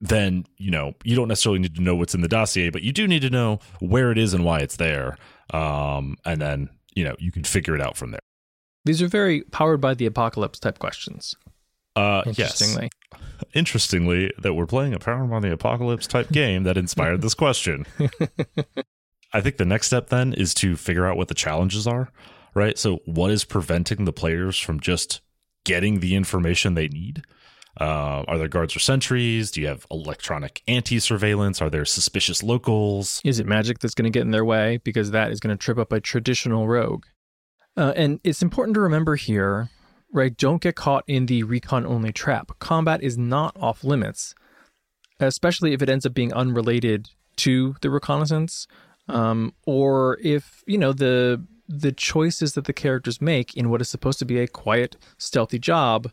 then, 0.01 0.47
you 0.59 0.71
know, 0.71 0.95
you 1.03 1.17
don't 1.17 1.27
necessarily 1.27 1.59
need 1.59 1.75
to 1.75 1.83
know 1.83 1.97
what's 1.97 2.15
in 2.15 2.21
the 2.21 2.29
dossier, 2.29 2.71
but 2.71 2.83
you 2.83 2.93
do 2.93 3.09
need 3.09 3.23
to 3.23 3.31
know 3.31 3.59
where 3.81 4.13
it 4.13 4.19
is 4.19 4.33
and 4.33 4.45
why 4.45 4.61
it's 4.61 4.77
there. 4.77 5.17
Um 5.53 6.17
and 6.25 6.41
then, 6.41 6.71
you 6.95 7.05
know, 7.05 7.17
you 7.19 7.33
can 7.33 7.45
figure 7.45 7.75
it 7.75 7.81
out 7.81 7.97
from 7.97 8.13
there. 8.13 8.21
These 8.85 9.03
are 9.03 9.09
very 9.09 9.43
powered 9.43 9.81
by 9.81 9.95
the 9.95 10.07
apocalypse 10.07 10.59
type 10.59 10.79
questions. 10.79 11.35
Uh, 11.95 12.23
Interestingly. 12.25 12.85
Yes. 12.85 12.91
Interestingly, 13.55 14.33
that 14.39 14.55
we're 14.55 14.67
playing 14.67 14.95
a 14.95 14.99
Powered 14.99 15.31
by 15.31 15.41
the 15.41 15.53
Apocalypse 15.53 16.07
type 16.07 16.31
game 16.31 16.65
that 16.65 16.77
inspired 16.77 17.23
this 17.23 17.35
question. 17.35 17.87
I 19.33 19.41
think 19.41 19.59
the 19.59 19.65
next 19.65 19.89
step 19.89 20.09
then 20.09 20.33
is 20.33 20.55
to 20.55 20.77
figure 20.77 21.07
out 21.07 21.17
what 21.17 21.29
the 21.29 21.35
challenges 21.35 21.87
are, 21.87 22.11
right? 22.55 22.79
So, 22.79 23.01
what 23.05 23.31
is 23.31 23.45
preventing 23.45 24.05
the 24.05 24.13
players 24.13 24.59
from 24.59 24.81
just 24.81 25.21
getting 25.65 26.01
the 26.01 26.15
information 26.15 26.75
they 26.75 26.89
need? 26.89 27.23
Uh, 27.81 28.25
are 28.27 28.39
there 28.39 28.49
guards 28.49 28.75
or 28.75 28.81
sentries? 28.81 29.51
Do 29.51 29.61
you 29.61 29.69
have 29.69 29.87
electronic 29.91 30.63
anti 30.67 30.99
surveillance? 30.99 31.63
Are 31.63 31.71
there 31.71 31.85
suspicious 31.85 32.43
locals? 32.43 33.21
Is 33.25 33.39
it 33.39 33.47
magic 33.47 33.79
that's 33.79 33.95
going 33.95 34.11
to 34.11 34.17
get 34.17 34.23
in 34.23 34.33
their 34.33 34.45
way? 34.45 34.81
Because 34.83 35.13
that 35.13 35.31
is 35.31 35.39
going 35.39 35.57
to 35.57 35.63
trip 35.63 35.79
up 35.79 35.93
a 35.93 36.01
traditional 36.01 36.67
rogue. 36.67 37.05
Uh, 37.77 37.93
and 37.95 38.19
it's 38.25 38.43
important 38.43 38.75
to 38.75 38.81
remember 38.81 39.15
here, 39.15 39.71
right? 40.13 40.37
Don't 40.37 40.63
get 40.63 40.77
caught 40.77 41.05
in 41.07 41.27
the 41.27 41.43
recon 41.43 41.87
only 41.87 42.13
trap. 42.13 42.53
Combat 42.59 43.03
is 43.03 43.19
not 43.19 43.57
off 43.61 43.85
limits, 43.85 44.35
especially 45.21 45.73
if 45.73 45.83
it 45.83 45.89
ends 45.89 46.07
up 46.07 46.15
being 46.15 46.33
unrelated 46.33 47.09
to 47.37 47.77
the 47.83 47.91
reconnaissance, 47.91 48.67
um, 49.09 49.55
or 49.67 50.19
if 50.23 50.63
you 50.67 50.79
know 50.79 50.93
the 50.93 51.45
the 51.69 51.93
choices 51.93 52.55
that 52.55 52.65
the 52.65 52.73
characters 52.73 53.21
make 53.21 53.55
in 53.55 53.69
what 53.69 53.81
is 53.81 53.89
supposed 53.89 54.19
to 54.19 54.25
be 54.25 54.39
a 54.39 54.49
quiet, 54.49 54.97
stealthy 55.19 55.59
job 55.59 56.11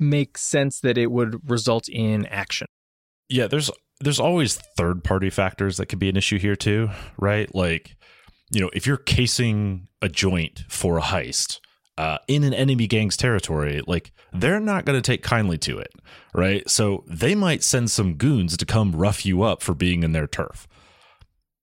make 0.00 0.38
sense 0.38 0.80
that 0.80 0.98
it 0.98 1.10
would 1.10 1.48
result 1.48 1.88
in 1.88 2.26
action. 2.26 2.66
Yeah, 3.28 3.46
there's 3.46 3.70
there's 4.00 4.18
always 4.18 4.56
third 4.76 5.04
party 5.04 5.30
factors 5.30 5.76
that 5.76 5.86
could 5.86 5.98
be 5.98 6.08
an 6.08 6.16
issue 6.16 6.38
here 6.38 6.56
too, 6.56 6.90
right? 7.18 7.54
Like, 7.54 7.96
you 8.50 8.60
know, 8.60 8.70
if 8.72 8.86
you're 8.86 8.96
casing 8.96 9.88
a 10.00 10.08
joint 10.08 10.64
for 10.68 10.98
a 10.98 11.02
heist 11.02 11.60
uh, 12.00 12.16
in 12.28 12.44
an 12.44 12.54
enemy 12.54 12.86
gang's 12.86 13.14
territory, 13.14 13.82
like 13.86 14.10
they're 14.32 14.58
not 14.58 14.86
going 14.86 14.96
to 14.96 15.02
take 15.02 15.22
kindly 15.22 15.58
to 15.58 15.76
it, 15.76 15.92
right? 16.32 16.66
So 16.66 17.04
they 17.06 17.34
might 17.34 17.62
send 17.62 17.90
some 17.90 18.14
goons 18.14 18.56
to 18.56 18.64
come 18.64 18.92
rough 18.92 19.26
you 19.26 19.42
up 19.42 19.60
for 19.62 19.74
being 19.74 20.02
in 20.02 20.12
their 20.12 20.26
turf. 20.26 20.66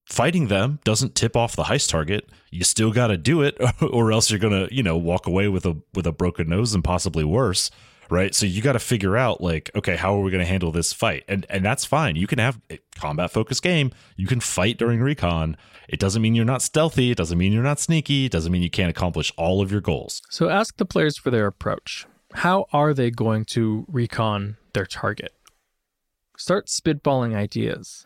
Fighting 0.05 0.47
them 0.47 0.79
doesn't 0.83 1.15
tip 1.15 1.35
off 1.35 1.55
the 1.55 1.63
heist 1.63 1.89
target. 1.89 2.29
You 2.51 2.63
still 2.63 2.91
got 2.91 3.07
to 3.07 3.17
do 3.17 3.41
it, 3.41 3.57
or 3.81 4.11
else 4.11 4.29
you're 4.29 4.39
gonna, 4.39 4.67
you 4.69 4.83
know, 4.83 4.95
walk 4.95 5.25
away 5.25 5.47
with 5.47 5.65
a 5.65 5.77
with 5.95 6.05
a 6.05 6.11
broken 6.11 6.49
nose 6.49 6.75
and 6.75 6.83
possibly 6.83 7.23
worse 7.23 7.71
right? 8.09 8.33
So 8.33 8.45
you 8.45 8.61
got 8.61 8.73
to 8.73 8.79
figure 8.79 9.17
out 9.17 9.41
like, 9.41 9.71
okay, 9.75 9.95
how 9.95 10.15
are 10.15 10.21
we 10.21 10.31
going 10.31 10.43
to 10.43 10.49
handle 10.49 10.71
this 10.71 10.93
fight? 10.93 11.23
And 11.27 11.45
and 11.49 11.63
that's 11.63 11.85
fine. 11.85 12.15
You 12.15 12.27
can 12.27 12.39
have 12.39 12.59
a 12.69 12.79
combat 12.95 13.31
focused 13.31 13.63
game. 13.63 13.91
You 14.15 14.27
can 14.27 14.39
fight 14.39 14.77
during 14.77 15.01
recon. 15.01 15.57
It 15.87 15.99
doesn't 15.99 16.21
mean 16.21 16.35
you're 16.35 16.45
not 16.45 16.61
stealthy. 16.61 17.11
It 17.11 17.17
doesn't 17.17 17.37
mean 17.37 17.53
you're 17.53 17.63
not 17.63 17.79
sneaky. 17.79 18.25
It 18.25 18.31
doesn't 18.31 18.51
mean 18.51 18.61
you 18.61 18.69
can't 18.69 18.89
accomplish 18.89 19.31
all 19.37 19.61
of 19.61 19.71
your 19.71 19.81
goals. 19.81 20.21
So 20.29 20.49
ask 20.49 20.77
the 20.77 20.85
players 20.85 21.17
for 21.17 21.31
their 21.31 21.47
approach. 21.47 22.05
How 22.33 22.65
are 22.73 22.93
they 22.93 23.09
going 23.09 23.45
to 23.45 23.85
recon 23.87 24.57
their 24.73 24.85
target? 24.85 25.33
Start 26.37 26.67
spitballing 26.67 27.35
ideas. 27.35 28.05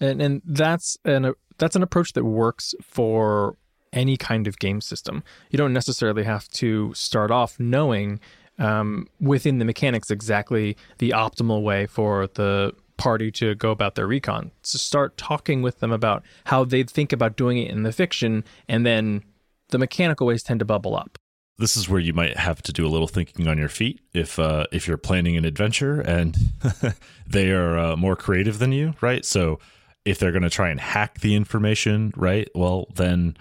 And 0.00 0.22
and 0.22 0.42
that's 0.44 0.96
an 1.04 1.34
that's 1.58 1.76
an 1.76 1.82
approach 1.82 2.14
that 2.14 2.24
works 2.24 2.74
for 2.82 3.56
any 3.92 4.16
kind 4.16 4.46
of 4.46 4.58
game 4.58 4.80
system. 4.80 5.22
You 5.50 5.56
don't 5.56 5.72
necessarily 5.72 6.24
have 6.24 6.48
to 6.50 6.94
start 6.94 7.30
off 7.30 7.58
knowing 7.58 8.20
um, 8.60 9.08
within 9.20 9.58
the 9.58 9.64
mechanics 9.64 10.10
exactly 10.10 10.76
the 10.98 11.10
optimal 11.10 11.62
way 11.62 11.86
for 11.86 12.28
the 12.28 12.72
party 12.96 13.32
to 13.32 13.54
go 13.54 13.70
about 13.70 13.94
their 13.94 14.06
recon. 14.06 14.52
So 14.62 14.78
start 14.78 15.16
talking 15.16 15.62
with 15.62 15.80
them 15.80 15.90
about 15.90 16.22
how 16.44 16.64
they 16.64 16.82
think 16.82 17.12
about 17.12 17.36
doing 17.36 17.58
it 17.58 17.70
in 17.70 17.82
the 17.82 17.92
fiction, 17.92 18.44
and 18.68 18.86
then 18.86 19.24
the 19.70 19.78
mechanical 19.78 20.26
ways 20.26 20.42
tend 20.42 20.60
to 20.60 20.66
bubble 20.66 20.94
up. 20.94 21.18
This 21.58 21.76
is 21.76 21.88
where 21.88 22.00
you 22.00 22.12
might 22.12 22.36
have 22.36 22.62
to 22.62 22.72
do 22.72 22.86
a 22.86 22.88
little 22.88 23.08
thinking 23.08 23.46
on 23.46 23.58
your 23.58 23.68
feet 23.68 24.00
if 24.14 24.38
uh, 24.38 24.64
if 24.72 24.86
you're 24.86 24.96
planning 24.96 25.36
an 25.36 25.44
adventure 25.44 26.00
and 26.00 26.36
they 27.26 27.50
are 27.50 27.78
uh, 27.78 27.96
more 27.96 28.16
creative 28.16 28.58
than 28.58 28.72
you, 28.72 28.94
right? 29.00 29.24
So 29.24 29.58
if 30.04 30.18
they're 30.18 30.32
going 30.32 30.42
to 30.42 30.50
try 30.50 30.70
and 30.70 30.80
hack 30.80 31.20
the 31.20 31.34
information, 31.34 32.12
right? 32.16 32.48
Well, 32.54 32.88
then 32.94 33.36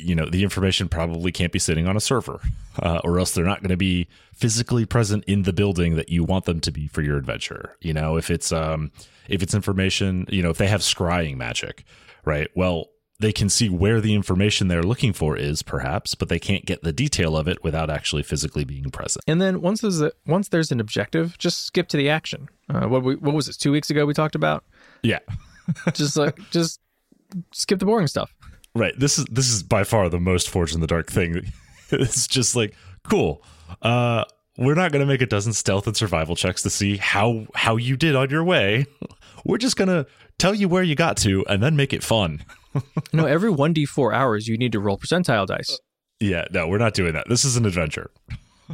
you 0.00 0.14
know 0.14 0.26
the 0.26 0.42
information 0.42 0.88
probably 0.88 1.32
can't 1.32 1.52
be 1.52 1.58
sitting 1.58 1.86
on 1.86 1.96
a 1.96 2.00
server 2.00 2.40
uh, 2.82 3.00
or 3.04 3.18
else 3.18 3.32
they're 3.32 3.44
not 3.44 3.60
going 3.60 3.70
to 3.70 3.76
be 3.76 4.08
physically 4.34 4.84
present 4.84 5.24
in 5.24 5.42
the 5.42 5.52
building 5.52 5.96
that 5.96 6.08
you 6.08 6.24
want 6.24 6.44
them 6.44 6.60
to 6.60 6.70
be 6.70 6.86
for 6.88 7.02
your 7.02 7.16
adventure. 7.16 7.76
You 7.80 7.92
know 7.92 8.16
if 8.16 8.30
it's 8.30 8.52
um 8.52 8.90
if 9.28 9.42
it's 9.42 9.54
information 9.54 10.26
you 10.28 10.42
know 10.42 10.50
if 10.50 10.58
they 10.58 10.68
have 10.68 10.80
scrying 10.80 11.36
magic 11.36 11.84
right? 12.24 12.48
Well 12.54 12.88
they 13.18 13.32
can 13.32 13.50
see 13.50 13.68
where 13.68 14.00
the 14.00 14.14
information 14.14 14.68
they're 14.68 14.82
looking 14.82 15.12
for 15.12 15.36
is 15.36 15.62
perhaps 15.62 16.14
but 16.14 16.28
they 16.28 16.38
can't 16.38 16.64
get 16.64 16.82
the 16.82 16.92
detail 16.92 17.36
of 17.36 17.46
it 17.46 17.62
without 17.62 17.90
actually 17.90 18.22
physically 18.22 18.64
being 18.64 18.90
present. 18.90 19.24
And 19.26 19.40
then 19.40 19.60
once 19.60 19.82
there's 19.82 20.00
a 20.00 20.12
once 20.26 20.48
there's 20.48 20.72
an 20.72 20.80
objective 20.80 21.36
just 21.38 21.66
skip 21.66 21.88
to 21.88 21.96
the 21.96 22.08
action. 22.08 22.48
Uh, 22.68 22.88
what 22.88 23.02
we, 23.02 23.16
what 23.16 23.34
was 23.34 23.48
it 23.48 23.56
two 23.58 23.72
weeks 23.72 23.90
ago 23.90 24.06
we 24.06 24.14
talked 24.14 24.34
about? 24.34 24.64
Yeah. 25.02 25.20
Just 25.92 26.16
like 26.16 26.36
just 26.50 26.80
skip 27.52 27.78
the 27.78 27.86
boring 27.86 28.08
stuff 28.08 28.34
Right. 28.74 28.98
This 28.98 29.18
is 29.18 29.24
this 29.26 29.50
is 29.50 29.62
by 29.62 29.84
far 29.84 30.08
the 30.08 30.20
most 30.20 30.48
Forged 30.48 30.74
in 30.74 30.80
the 30.80 30.86
Dark 30.86 31.10
thing. 31.10 31.52
it's 31.90 32.26
just 32.26 32.54
like 32.54 32.74
cool. 33.08 33.42
Uh, 33.82 34.24
we're 34.58 34.74
not 34.74 34.92
going 34.92 35.00
to 35.00 35.06
make 35.06 35.22
a 35.22 35.26
dozen 35.26 35.52
stealth 35.52 35.86
and 35.86 35.96
survival 35.96 36.36
checks 36.36 36.62
to 36.62 36.70
see 36.70 36.96
how 36.96 37.46
how 37.54 37.76
you 37.76 37.96
did 37.96 38.14
on 38.14 38.30
your 38.30 38.44
way. 38.44 38.86
We're 39.44 39.58
just 39.58 39.76
going 39.76 39.88
to 39.88 40.06
tell 40.38 40.54
you 40.54 40.68
where 40.68 40.82
you 40.82 40.94
got 40.94 41.16
to 41.18 41.46
and 41.46 41.62
then 41.62 41.74
make 41.74 41.94
it 41.94 42.02
fun. 42.02 42.44
no, 43.12 43.24
every 43.24 43.50
1d4 43.50 44.14
hours 44.14 44.46
you 44.46 44.58
need 44.58 44.72
to 44.72 44.80
roll 44.80 44.98
percentile 44.98 45.46
dice. 45.46 45.78
Yeah, 46.20 46.44
no, 46.52 46.68
we're 46.68 46.76
not 46.76 46.92
doing 46.92 47.14
that. 47.14 47.26
This 47.30 47.46
is 47.46 47.56
an 47.56 47.64
adventure. 47.64 48.10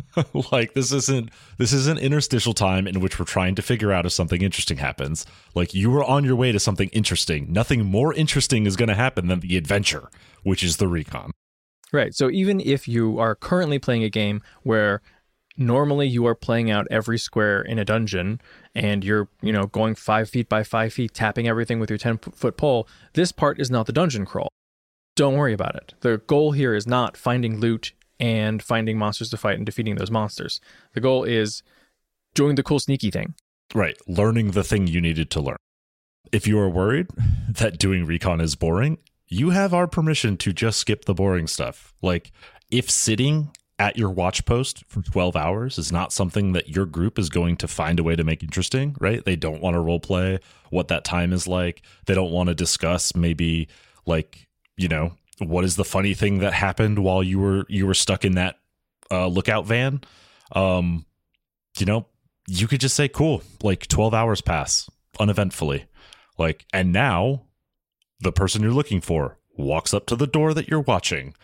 like 0.53 0.75
this 0.75 0.93
isn't 0.93 1.31
this 1.59 1.73
isn't 1.73 1.99
interstitial 1.99 2.55
time 2.55 2.87
in 2.87 3.01
which 3.01 3.19
we're 3.19 3.25
trying 3.25 3.55
to 3.55 3.63
figure 3.63 3.93
out 3.93 4.07
if 4.07 4.13
something 4.13 4.43
interesting 4.43 4.79
happens. 4.79 5.27
Like 5.55 5.75
you 5.75 5.91
were 5.91 6.05
on 6.05 6.25
your 6.25 6.37
way 6.37 6.53
to 6.53 6.61
something 6.61 6.89
interesting. 6.91 7.53
Nothing 7.53 7.85
more 7.85 8.15
interesting 8.15 8.67
is 8.67 8.77
going 8.77 8.89
to 8.89 8.95
happen 8.95 9.29
than 9.29 9.41
the 9.41 9.57
adventure, 9.57 10.11
which 10.43 10.63
is 10.63 10.77
the 10.77 10.89
recon. 10.89 11.33
Right. 11.93 12.15
So 12.15 12.31
even 12.31 12.61
if 12.61 12.89
you 12.89 13.19
are 13.19 13.35
currently 13.35 13.79
playing 13.79 14.05
a 14.05 14.11
game 14.11 14.43
where 14.63 15.03
normally 15.57 16.07
you 16.07 16.27
are 16.27 16.35
playing 16.35 16.71
out 16.71 16.87
every 16.91 17.19
square 17.19 17.63
in 17.63 17.79
a 17.79 17.85
dungeon 17.85 18.41
and 18.75 19.05
you're, 19.05 19.29
you 19.41 19.53
know, 19.53 19.67
going 19.67 19.95
five 19.95 20.29
feet 20.29 20.49
by 20.49 20.63
five 20.63 20.93
feet, 20.93 21.15
tapping 21.15 21.49
everything 21.49 21.81
with 21.81 21.91
your 21.91 21.99
10 21.99 22.19
foot 22.19 22.57
pole, 22.57 22.89
this 23.15 23.33
part 23.33 23.61
is 23.61 23.71
not 23.71 23.87
the 23.87 23.93
dungeon 23.93 24.27
crawl. 24.27 24.49
Don't 25.15 25.37
worry 25.37 25.55
about 25.55 25.77
it. 25.77 25.95
The 26.01 26.19
goal 26.27 26.53
here 26.53 26.75
is 26.75 26.87
not 26.87 27.17
finding 27.17 27.59
loot 27.59 27.93
and 28.19 28.63
finding 28.63 28.99
monsters 28.99 29.31
to 29.31 29.37
fight 29.37 29.57
and 29.57 29.67
defeating 29.67 29.97
those 29.97 30.11
monsters. 30.11 30.61
The 30.95 31.01
goal 31.01 31.25
is 31.25 31.63
doing 32.35 32.57
the 32.57 32.63
cool 32.63 32.81
sneaky 32.81 33.11
thing. 33.11 33.35
Right. 33.75 33.97
Learning 34.07 34.53
the 34.53 34.65
thing 34.65 34.87
you 34.87 35.01
needed 35.01 35.31
to 35.33 35.41
learn. 35.41 35.57
If 36.33 36.47
you 36.47 36.59
are 36.59 36.69
worried 36.69 37.09
that 37.49 37.79
doing 37.79 38.05
recon 38.05 38.41
is 38.41 38.55
boring, 38.55 38.99
you 39.29 39.51
have 39.51 39.75
our 39.75 39.87
permission 39.87 40.37
to 40.39 40.53
just 40.53 40.79
skip 40.79 41.05
the 41.05 41.15
boring 41.15 41.47
stuff. 41.47 41.95
Like, 42.01 42.31
if 42.71 42.91
sitting 42.91 43.51
at 43.79 43.99
your 43.99 44.11
watch 44.11 44.45
post 44.45 44.85
for 44.89 45.03
12 45.03 45.37
hours 45.37 45.79
is 45.79 45.93
not 45.93 46.13
something 46.13 46.53
that 46.53 46.71
your 46.71 46.87
group 46.87 47.19
is 47.19 47.29
going 47.29 47.57
to 47.59 47.69
find 47.69 48.01
a 48.01 48.03
way 48.03 48.17
to 48.17 48.25
make 48.25 48.43
interesting, 48.43 48.97
right? 49.01 49.25
They 49.25 49.37
don't 49.37 49.61
want 49.61 49.75
to 49.75 49.81
role 49.81 50.01
play 50.01 50.39
what 50.71 50.89
that 50.89 51.05
time 51.05 51.33
is 51.33 51.47
like. 51.47 51.83
They 52.07 52.15
don't 52.15 52.31
want 52.31 52.49
to 52.49 52.55
discuss 52.55 53.15
maybe 53.15 53.69
like, 54.07 54.49
you 54.77 54.89
know, 54.89 55.13
what 55.39 55.65
is 55.65 55.77
the 55.77 55.85
funny 55.85 56.15
thing 56.15 56.39
that 56.39 56.53
happened 56.53 56.99
while 56.99 57.23
you 57.23 57.39
were 57.39 57.67
you 57.69 57.87
were 57.87 57.95
stuck 57.95 58.25
in 58.25 58.33
that 58.33 58.59
uh, 59.11 59.27
lookout 59.27 59.67
van? 59.67 60.01
Um 60.53 61.05
you 61.79 61.87
know 61.87 62.07
you 62.49 62.67
could 62.69 62.81
just 62.81 62.97
say 62.97 63.09
cool 63.09 63.43
like 63.63 63.87
12 63.87 64.15
hours 64.15 64.41
pass 64.41 64.89
uneventfully. 65.19 65.87
Like 66.39 66.65
and 66.73 66.93
now 66.93 67.43
the 68.21 68.33
person 68.33 68.63
you're 68.63 68.73
looking 68.73 69.01
for 69.01 69.39
walks 69.57 69.93
up 69.93 70.07
to 70.07 70.17
the 70.17 70.27
door 70.27 70.55
that 70.55 70.69
you're 70.69 70.81
watching 70.81 71.35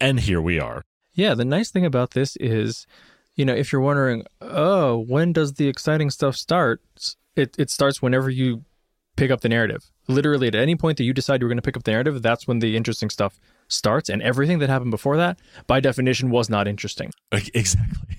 and 0.00 0.20
here 0.20 0.40
we 0.40 0.58
are. 0.58 0.82
Yeah 1.14 1.34
the 1.34 1.44
nice 1.44 1.70
thing 1.70 1.86
about 1.86 2.12
this 2.12 2.36
is 2.36 2.86
you 3.34 3.44
know 3.44 3.54
if 3.54 3.72
you're 3.72 3.80
wondering 3.80 4.24
oh 4.40 4.98
when 4.98 5.32
does 5.32 5.54
the 5.54 5.68
exciting 5.68 6.10
stuff 6.10 6.36
start? 6.36 6.82
It, 7.34 7.56
it 7.58 7.70
starts 7.70 8.02
whenever 8.02 8.28
you 8.28 8.64
pick 9.16 9.30
up 9.30 9.40
the 9.40 9.48
narrative. 9.48 9.90
Literally, 10.08 10.48
at 10.48 10.54
any 10.54 10.74
point 10.74 10.98
that 10.98 11.04
you 11.04 11.12
decide 11.12 11.40
you're 11.40 11.48
going 11.48 11.58
to 11.58 11.62
pick 11.62 11.76
up 11.76 11.84
the 11.84 11.92
narrative, 11.92 12.22
that's 12.22 12.46
when 12.46 12.58
the 12.58 12.76
interesting 12.76 13.10
stuff 13.10 13.38
starts. 13.68 14.08
And 14.08 14.22
everything 14.22 14.58
that 14.58 14.68
happened 14.68 14.90
before 14.90 15.16
that, 15.16 15.38
by 15.66 15.80
definition, 15.80 16.30
was 16.30 16.50
not 16.50 16.66
interesting. 16.66 17.12
Exactly. 17.32 18.16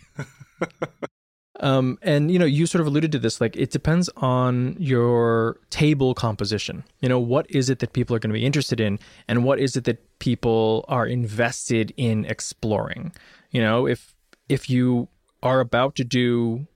um, 1.60 1.98
and 2.02 2.32
you 2.32 2.39
know, 2.39 2.46
you 2.46 2.65
sort 2.65 2.82
of 2.82 2.88
alluded 2.88 3.12
to 3.12 3.19
this. 3.19 3.41
Like, 3.41 3.56
it 3.56 3.72
depends 3.72 4.10
on 4.17 4.76
your 4.80 5.58
table 5.69 6.13
composition. 6.13 6.84
You 7.02 7.10
know, 7.10 7.19
what 7.19 7.46
is 7.50 7.69
it 7.69 7.80
that 7.80 7.93
people 7.93 8.15
are 8.15 8.19
going 8.19 8.34
to 8.34 8.39
be 8.39 8.46
interested 8.46 8.80
in, 8.80 9.00
and 9.28 9.43
what 9.43 9.60
is 9.60 9.76
it 9.76 9.84
that 9.84 10.19
people 10.19 10.86
are 10.88 11.06
invested 11.06 11.93
in 11.98 12.26
exploring? 12.26 13.12
You 13.52 13.62
know, 13.62 13.88
if 13.88 14.15
if 14.50 14.69
you 14.69 15.10
are 15.41 15.60
about 15.60 15.96
to 15.96 16.04
do 16.04 16.67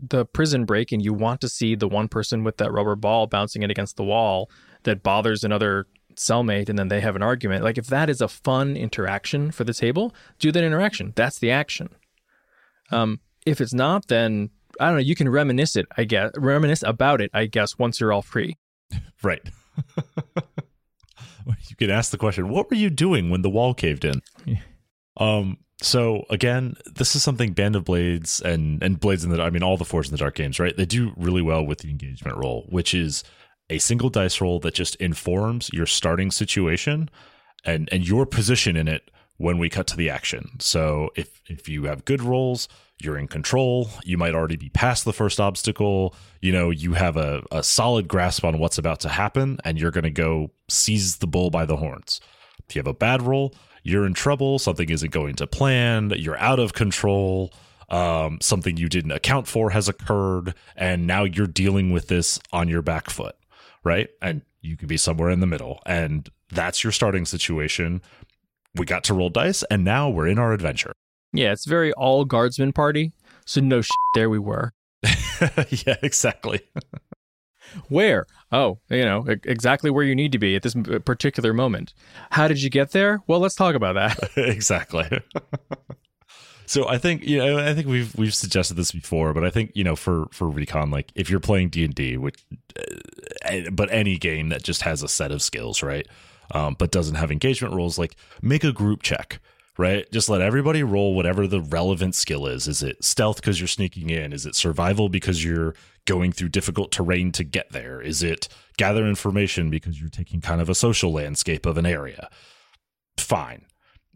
the 0.00 0.24
prison 0.24 0.64
break 0.64 0.92
and 0.92 1.04
you 1.04 1.12
want 1.12 1.40
to 1.40 1.48
see 1.48 1.74
the 1.74 1.88
one 1.88 2.08
person 2.08 2.44
with 2.44 2.56
that 2.58 2.72
rubber 2.72 2.96
ball 2.96 3.26
bouncing 3.26 3.62
it 3.62 3.70
against 3.70 3.96
the 3.96 4.04
wall 4.04 4.50
that 4.84 5.02
bothers 5.02 5.44
another 5.44 5.86
cellmate 6.16 6.68
and 6.68 6.78
then 6.78 6.88
they 6.88 7.00
have 7.00 7.16
an 7.16 7.22
argument. 7.22 7.64
Like 7.64 7.78
if 7.78 7.86
that 7.86 8.10
is 8.10 8.20
a 8.20 8.28
fun 8.28 8.76
interaction 8.76 9.50
for 9.50 9.64
the 9.64 9.74
table, 9.74 10.14
do 10.38 10.52
that 10.52 10.64
interaction. 10.64 11.12
That's 11.16 11.38
the 11.38 11.50
action. 11.50 11.90
Um, 12.90 13.20
if 13.46 13.60
it's 13.60 13.74
not, 13.74 14.08
then 14.08 14.50
I 14.78 14.86
don't 14.86 14.96
know. 14.96 15.02
You 15.02 15.14
can 15.14 15.28
reminisce 15.28 15.76
it. 15.76 15.86
I 15.96 16.04
guess 16.04 16.30
reminisce 16.36 16.82
about 16.82 17.20
it. 17.20 17.30
I 17.32 17.46
guess 17.46 17.78
once 17.78 18.00
you're 18.00 18.12
all 18.12 18.22
free. 18.22 18.56
Right. 19.22 19.42
you 21.68 21.76
can 21.76 21.90
ask 21.90 22.10
the 22.10 22.16
question, 22.16 22.48
"What 22.48 22.70
were 22.70 22.76
you 22.76 22.88
doing 22.88 23.28
when 23.28 23.42
the 23.42 23.50
wall 23.50 23.74
caved 23.74 24.06
in?" 24.06 24.22
Yeah. 24.46 24.60
Um. 25.18 25.58
So 25.82 26.24
again, 26.28 26.76
this 26.86 27.16
is 27.16 27.22
something 27.22 27.52
Band 27.52 27.76
of 27.76 27.84
Blades 27.84 28.40
and 28.40 28.82
and 28.82 29.00
Blades 29.00 29.24
in 29.24 29.30
the 29.30 29.42
I 29.42 29.50
mean 29.50 29.62
all 29.62 29.76
the 29.76 29.84
Forged 29.84 30.08
in 30.08 30.12
the 30.12 30.18
Dark 30.18 30.34
games, 30.34 30.60
right? 30.60 30.76
They 30.76 30.86
do 30.86 31.12
really 31.16 31.42
well 31.42 31.64
with 31.64 31.78
the 31.78 31.90
engagement 31.90 32.36
roll, 32.36 32.66
which 32.68 32.94
is 32.94 33.24
a 33.70 33.78
single 33.78 34.10
dice 34.10 34.40
roll 34.40 34.58
that 34.60 34.74
just 34.74 34.96
informs 34.96 35.70
your 35.72 35.86
starting 35.86 36.30
situation 36.30 37.08
and 37.64 37.88
and 37.90 38.06
your 38.06 38.26
position 38.26 38.76
in 38.76 38.88
it 38.88 39.10
when 39.38 39.56
we 39.56 39.70
cut 39.70 39.86
to 39.86 39.96
the 39.96 40.10
action. 40.10 40.50
So 40.60 41.10
if 41.16 41.40
if 41.48 41.68
you 41.68 41.84
have 41.84 42.04
good 42.04 42.22
rolls, 42.22 42.68
you're 43.00 43.16
in 43.16 43.28
control. 43.28 43.88
You 44.04 44.18
might 44.18 44.34
already 44.34 44.56
be 44.56 44.68
past 44.68 45.06
the 45.06 45.14
first 45.14 45.40
obstacle. 45.40 46.14
You 46.42 46.52
know, 46.52 46.68
you 46.68 46.92
have 46.92 47.16
a, 47.16 47.42
a 47.50 47.62
solid 47.62 48.06
grasp 48.06 48.44
on 48.44 48.58
what's 48.58 48.76
about 48.76 49.00
to 49.00 49.08
happen, 49.08 49.58
and 49.64 49.80
you're 49.80 49.90
going 49.90 50.04
to 50.04 50.10
go 50.10 50.50
seize 50.68 51.16
the 51.16 51.26
bull 51.26 51.48
by 51.48 51.64
the 51.64 51.78
horns. 51.78 52.20
If 52.68 52.76
you 52.76 52.80
have 52.80 52.86
a 52.86 52.94
bad 52.94 53.22
roll, 53.22 53.54
you're 53.82 54.06
in 54.06 54.14
trouble. 54.14 54.58
Something 54.58 54.90
isn't 54.90 55.12
going 55.12 55.36
to 55.36 55.46
plan. 55.46 56.12
You're 56.16 56.38
out 56.38 56.58
of 56.58 56.72
control. 56.72 57.52
Um, 57.88 58.38
something 58.40 58.76
you 58.76 58.88
didn't 58.88 59.10
account 59.10 59.48
for 59.48 59.70
has 59.70 59.88
occurred, 59.88 60.54
and 60.76 61.08
now 61.08 61.24
you're 61.24 61.48
dealing 61.48 61.90
with 61.90 62.06
this 62.06 62.38
on 62.52 62.68
your 62.68 62.82
back 62.82 63.10
foot, 63.10 63.34
right? 63.82 64.08
And 64.22 64.42
you 64.60 64.76
could 64.76 64.88
be 64.88 64.96
somewhere 64.96 65.30
in 65.30 65.40
the 65.40 65.46
middle, 65.46 65.80
and 65.86 66.28
that's 66.50 66.84
your 66.84 66.92
starting 66.92 67.24
situation. 67.24 68.00
We 68.76 68.86
got 68.86 69.02
to 69.04 69.14
roll 69.14 69.28
dice, 69.28 69.64
and 69.72 69.84
now 69.84 70.08
we're 70.08 70.28
in 70.28 70.38
our 70.38 70.52
adventure. 70.52 70.92
Yeah, 71.32 71.52
it's 71.52 71.64
very 71.64 71.92
all 71.94 72.24
guardsman 72.24 72.72
party. 72.72 73.12
So 73.44 73.60
no 73.60 73.80
shit, 73.80 73.90
there 74.14 74.30
we 74.30 74.38
were. 74.38 74.72
yeah, 75.02 75.96
exactly. 76.02 76.60
Where? 77.88 78.26
Oh, 78.52 78.78
you 78.88 79.04
know, 79.04 79.24
exactly 79.44 79.90
where 79.90 80.04
you 80.04 80.14
need 80.14 80.32
to 80.32 80.38
be 80.38 80.56
at 80.56 80.62
this 80.62 80.74
particular 81.04 81.52
moment. 81.52 81.94
How 82.30 82.48
did 82.48 82.62
you 82.62 82.70
get 82.70 82.90
there? 82.90 83.20
Well, 83.26 83.40
let's 83.40 83.54
talk 83.54 83.74
about 83.74 83.94
that. 83.94 84.30
exactly. 84.36 85.08
so 86.66 86.88
I 86.88 86.98
think 86.98 87.24
you 87.24 87.38
know 87.38 87.58
I 87.58 87.74
think 87.74 87.86
we've 87.86 88.14
we've 88.16 88.34
suggested 88.34 88.74
this 88.74 88.92
before, 88.92 89.32
but 89.32 89.44
I 89.44 89.50
think 89.50 89.72
you 89.74 89.84
know 89.84 89.96
for 89.96 90.26
for 90.32 90.48
recon 90.48 90.90
like 90.90 91.10
if 91.14 91.30
you're 91.30 91.40
playing 91.40 91.68
D 91.68 91.84
and 91.84 91.94
D, 91.94 92.16
which 92.16 92.42
uh, 92.76 93.70
but 93.72 93.92
any 93.92 94.18
game 94.18 94.48
that 94.48 94.62
just 94.62 94.82
has 94.82 95.02
a 95.02 95.08
set 95.08 95.32
of 95.32 95.42
skills, 95.42 95.82
right? 95.82 96.06
Um, 96.52 96.74
but 96.78 96.90
doesn't 96.90 97.14
have 97.14 97.30
engagement 97.30 97.74
rules, 97.74 97.98
like 97.98 98.16
make 98.42 98.64
a 98.64 98.72
group 98.72 99.02
check. 99.02 99.40
Right, 99.80 100.04
just 100.12 100.28
let 100.28 100.42
everybody 100.42 100.82
roll 100.82 101.14
whatever 101.14 101.46
the 101.46 101.62
relevant 101.62 102.14
skill 102.14 102.46
is. 102.46 102.68
Is 102.68 102.82
it 102.82 103.02
stealth 103.02 103.36
because 103.36 103.58
you're 103.58 103.66
sneaking 103.66 104.10
in? 104.10 104.30
Is 104.34 104.44
it 104.44 104.54
survival 104.54 105.08
because 105.08 105.42
you're 105.42 105.74
going 106.04 106.32
through 106.32 106.50
difficult 106.50 106.92
terrain 106.92 107.32
to 107.32 107.44
get 107.44 107.72
there? 107.72 107.98
Is 107.98 108.22
it 108.22 108.46
gather 108.76 109.06
information 109.06 109.70
because 109.70 109.98
you're 109.98 110.10
taking 110.10 110.42
kind 110.42 110.60
of 110.60 110.68
a 110.68 110.74
social 110.74 111.12
landscape 111.14 111.64
of 111.64 111.78
an 111.78 111.86
area? 111.86 112.28
Fine, 113.16 113.64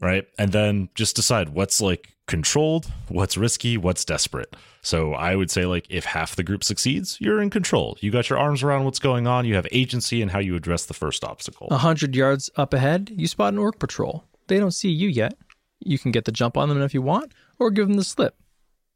right? 0.02 0.26
And 0.38 0.52
then 0.52 0.90
just 0.94 1.16
decide 1.16 1.48
what's 1.48 1.80
like 1.80 2.12
controlled, 2.26 2.92
what's 3.08 3.38
risky, 3.38 3.78
what's 3.78 4.04
desperate. 4.04 4.54
So 4.82 5.14
I 5.14 5.34
would 5.34 5.50
say 5.50 5.64
like 5.64 5.86
if 5.88 6.04
half 6.04 6.36
the 6.36 6.42
group 6.42 6.62
succeeds, 6.62 7.18
you're 7.22 7.40
in 7.40 7.48
control. 7.48 7.96
You 8.00 8.10
got 8.10 8.28
your 8.28 8.38
arms 8.38 8.62
around 8.62 8.84
what's 8.84 8.98
going 8.98 9.26
on. 9.26 9.46
You 9.46 9.54
have 9.54 9.66
agency 9.72 10.20
in 10.20 10.28
how 10.28 10.40
you 10.40 10.56
address 10.56 10.84
the 10.84 10.92
first 10.92 11.24
obstacle. 11.24 11.68
A 11.70 11.78
hundred 11.78 12.14
yards 12.14 12.50
up 12.54 12.74
ahead, 12.74 13.10
you 13.16 13.26
spot 13.26 13.54
an 13.54 13.58
orc 13.58 13.78
patrol. 13.78 14.24
They 14.46 14.58
don't 14.58 14.72
see 14.72 14.90
you 14.90 15.08
yet. 15.08 15.38
You 15.84 15.98
can 15.98 16.10
get 16.12 16.24
the 16.24 16.32
jump 16.32 16.56
on 16.56 16.68
them 16.68 16.82
if 16.82 16.94
you 16.94 17.02
want, 17.02 17.32
or 17.58 17.70
give 17.70 17.88
them 17.88 17.96
the 17.96 18.04
slip. 18.04 18.36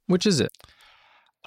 Which 0.07 0.27
is 0.27 0.41
it? 0.41 0.53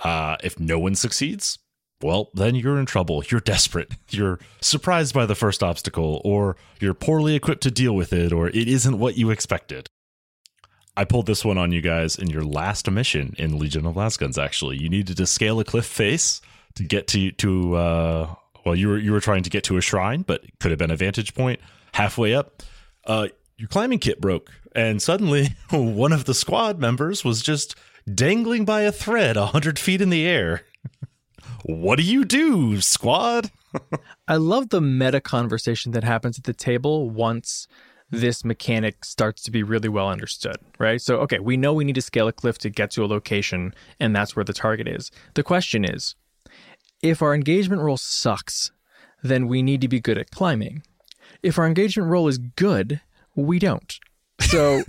Uh, 0.04 0.38
if 0.43 0.60
no 0.60 0.80
one 0.80 0.95
succeeds, 0.95 1.60
well, 2.01 2.30
then 2.34 2.56
you're 2.56 2.80
in 2.80 2.86
trouble. 2.86 3.23
You're 3.27 3.41
desperate. 3.41 3.93
You're 4.10 4.39
surprised 4.60 5.13
by 5.13 5.25
the 5.25 5.36
first 5.36 5.63
obstacle, 5.63 6.21
or 6.25 6.58
you're 6.80 6.93
poorly 6.93 7.36
equipped 7.36 7.63
to 7.63 7.71
deal 7.71 7.93
with 7.93 8.12
it, 8.12 8.34
or 8.34 8.49
it 8.49 8.67
isn't 8.67 8.99
what 8.99 9.17
you 9.17 9.30
expected. 9.30 9.88
I 10.97 11.06
pulled 11.06 11.27
this 11.27 11.45
one 11.45 11.58
on 11.58 11.71
you 11.71 11.82
guys 11.82 12.17
in 12.17 12.30
your 12.30 12.43
last 12.43 12.89
mission 12.91 13.34
in 13.38 13.58
Legion 13.58 13.86
of 13.86 13.95
Lasguns. 13.95 14.41
Actually, 14.41 14.77
you 14.77 14.89
needed 14.89 15.15
to 15.17 15.25
scale 15.25 15.60
a 15.60 15.63
cliff 15.63 15.86
face 15.86 16.41
to 16.75 16.84
get 16.84 17.08
to 17.10 17.32
to 17.32 17.75
uh, 17.75 18.36
well, 18.65 18.75
you 18.75 18.89
were 18.89 18.97
you 18.97 19.12
were 19.12 19.21
trying 19.21 19.43
to 19.43 19.49
get 19.49 19.63
to 19.65 19.77
a 19.77 19.82
shrine, 19.82 20.23
but 20.23 20.43
it 20.43 20.60
could 20.60 20.71
have 20.71 20.77
been 20.77 20.91
a 20.91 20.95
vantage 20.95 21.34
point 21.34 21.60
halfway 21.93 22.34
up. 22.34 22.63
Uh, 23.06 23.27
your 23.58 23.69
climbing 23.69 23.99
kit 23.99 24.19
broke, 24.19 24.51
and 24.76 25.02
suddenly 25.02 25.56
one 25.72 26.12
of 26.12 26.26
the 26.26 26.34
squad 26.34 26.80
members 26.80 27.24
was 27.24 27.42
just 27.42 27.76
dangling 28.12 28.66
by 28.66 28.82
a 28.82 28.92
thread 28.92 29.38
a 29.38 29.48
hundred 29.48 29.78
feet 29.78 30.02
in 30.02 30.10
the 30.10 30.26
air. 30.26 30.64
what 31.66 31.98
do 31.98 32.04
you 32.04 32.26
do, 32.26 32.82
squad? 32.82 33.52
I 34.28 34.36
love 34.36 34.70
the 34.70 34.82
meta 34.82 35.22
conversation 35.22 35.92
that 35.94 36.04
happens 36.04 36.38
at 36.38 36.44
the 36.44 36.54
table 36.54 37.10
once 37.10 37.68
this 38.10 38.44
mechanic 38.44 39.06
starts 39.06 39.42
to 39.44 39.52
be 39.52 39.64
really 39.64 39.88
well 39.88 40.10
understood, 40.10 40.58
right? 40.78 41.02
So, 41.02 41.18
okay, 41.20 41.40
we 41.40 41.56
know 41.56 41.74
we 41.74 41.86
need 41.86 41.96
to 41.96 42.02
scale 42.02 42.28
a 42.28 42.34
cliff 42.34 42.58
to 42.60 42.70
get 42.70 42.92
to 42.92 43.06
a 43.06 43.08
location, 43.08 43.74
and 44.00 44.14
that's 44.14 44.36
where 44.36 44.44
the 44.44 44.54
target 44.54 44.88
is. 44.88 45.12
The 45.34 45.44
question 45.44 45.86
is 45.86 46.16
if 47.02 47.22
our 47.22 47.34
engagement 47.34 47.82
roll 47.82 47.98
sucks, 47.98 48.72
then 49.24 49.48
we 49.48 49.62
need 49.62 49.82
to 49.82 49.88
be 49.88 50.00
good 50.00 50.18
at 50.18 50.32
climbing. 50.32 50.84
If 51.42 51.58
our 51.58 51.66
engagement 51.66 52.10
roll 52.10 52.28
is 52.28 52.38
good, 52.38 53.02
we 53.36 53.60
don't. 53.60 53.98
So, 54.41 54.84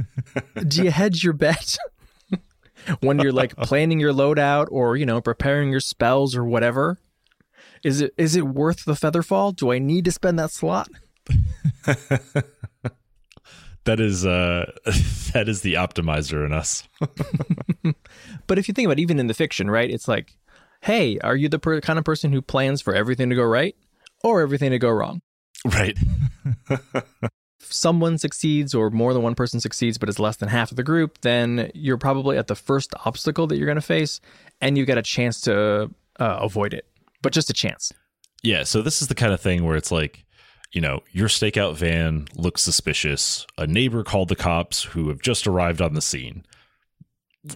do 0.66 0.84
you 0.84 0.90
hedge 0.90 1.22
your 1.22 1.32
bet 1.32 1.76
when 3.00 3.18
you're 3.18 3.32
like 3.32 3.56
planning 3.56 4.00
your 4.00 4.12
loadout 4.12 4.68
or, 4.70 4.96
you 4.96 5.06
know, 5.06 5.20
preparing 5.20 5.70
your 5.70 5.80
spells 5.80 6.36
or 6.36 6.44
whatever? 6.44 6.98
Is 7.84 8.00
it 8.00 8.14
is 8.16 8.36
it 8.36 8.46
worth 8.46 8.84
the 8.84 8.94
featherfall? 8.94 9.54
Do 9.54 9.72
I 9.72 9.78
need 9.78 10.04
to 10.04 10.12
spend 10.12 10.38
that 10.38 10.50
slot? 10.50 10.88
that 13.84 13.98
is 13.98 14.24
uh 14.24 14.70
that 15.32 15.48
is 15.48 15.62
the 15.62 15.74
optimizer 15.74 16.44
in 16.46 16.52
us. 16.52 16.88
But 18.46 18.58
if 18.58 18.68
you 18.68 18.74
think 18.74 18.86
about 18.86 18.98
it, 18.98 19.02
even 19.02 19.18
in 19.18 19.28
the 19.28 19.34
fiction, 19.34 19.70
right? 19.70 19.90
It's 19.90 20.08
like, 20.08 20.36
hey, 20.82 21.18
are 21.20 21.36
you 21.36 21.48
the 21.48 21.58
per- 21.58 21.80
kind 21.80 21.98
of 21.98 22.04
person 22.04 22.32
who 22.32 22.42
plans 22.42 22.82
for 22.82 22.94
everything 22.94 23.30
to 23.30 23.36
go 23.36 23.44
right 23.44 23.74
or 24.22 24.42
everything 24.42 24.70
to 24.70 24.78
go 24.78 24.90
wrong? 24.90 25.22
right. 25.64 25.96
If 27.62 27.72
someone 27.72 28.18
succeeds 28.18 28.75
or 28.75 28.90
more 28.90 29.12
than 29.12 29.22
one 29.22 29.35
person 29.35 29.61
succeeds, 29.61 29.98
but 29.98 30.09
it's 30.09 30.18
less 30.18 30.37
than 30.37 30.48
half 30.48 30.70
of 30.70 30.77
the 30.77 30.83
group, 30.83 31.20
then 31.20 31.70
you're 31.75 31.96
probably 31.96 32.37
at 32.37 32.48
the 32.48 32.57
first 32.57 32.92
obstacle 33.05 33.46
that 33.46 33.57
you're 33.57 33.66
going 33.66 33.77
to 33.77 33.81
face 33.81 34.20
and 34.61 34.77
you've 34.77 34.88
got 34.88 34.98
a 34.98 35.03
chance 35.03 35.40
to 35.42 35.90
uh, 36.18 36.38
avoid 36.40 36.75
it, 36.75 36.87
but 37.22 37.33
just 37.33 37.51
a 37.51 37.53
chance. 37.53 37.92
Yeah, 38.42 38.64
so 38.64 38.83
this 38.83 39.01
is 39.01 39.09
the 39.09 39.14
kind 39.14 39.33
of 39.33 39.40
thing 39.40 39.64
where 39.64 39.77
it's 39.77 39.92
like, 39.92 40.25
you 40.72 40.81
know, 40.81 41.03
your 41.12 41.29
stakeout 41.29 41.77
van 41.77 42.27
looks 42.35 42.62
suspicious. 42.62 43.46
A 43.57 43.66
neighbor 43.66 44.03
called 44.03 44.29
the 44.29 44.37
cops 44.37 44.83
who 44.83 45.09
have 45.09 45.22
just 45.22 45.46
arrived 45.46 45.81
on 45.81 45.94
the 45.94 46.03
scene. 46.03 46.44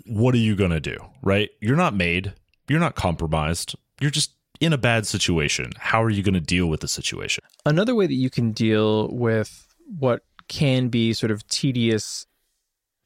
What 0.05 0.35
are 0.35 0.39
you 0.39 0.55
going 0.55 0.71
to 0.71 0.81
do, 0.81 0.97
right? 1.23 1.51
You're 1.61 1.77
not 1.77 1.95
made, 1.95 2.35
you're 2.69 2.81
not 2.81 2.95
compromised, 2.95 3.75
you're 4.01 4.11
just 4.11 4.33
in 4.61 4.73
a 4.73 4.79
bad 4.79 5.07
situation. 5.07 5.73
How 5.79 6.03
are 6.03 6.11
you 6.11 6.23
going 6.23 6.35
to 6.35 6.41
deal 6.41 6.67
with 6.67 6.81
the 6.81 6.89
situation? 6.89 7.45
Another 7.65 7.95
way 7.95 8.07
that 8.07 8.15
you 8.15 8.31
can 8.31 8.53
deal 8.53 9.09
with 9.09 9.66
what 9.87 10.23
can 10.49 10.89
be 10.89 11.13
sort 11.13 11.31
of 11.31 11.47
tedious, 11.49 12.27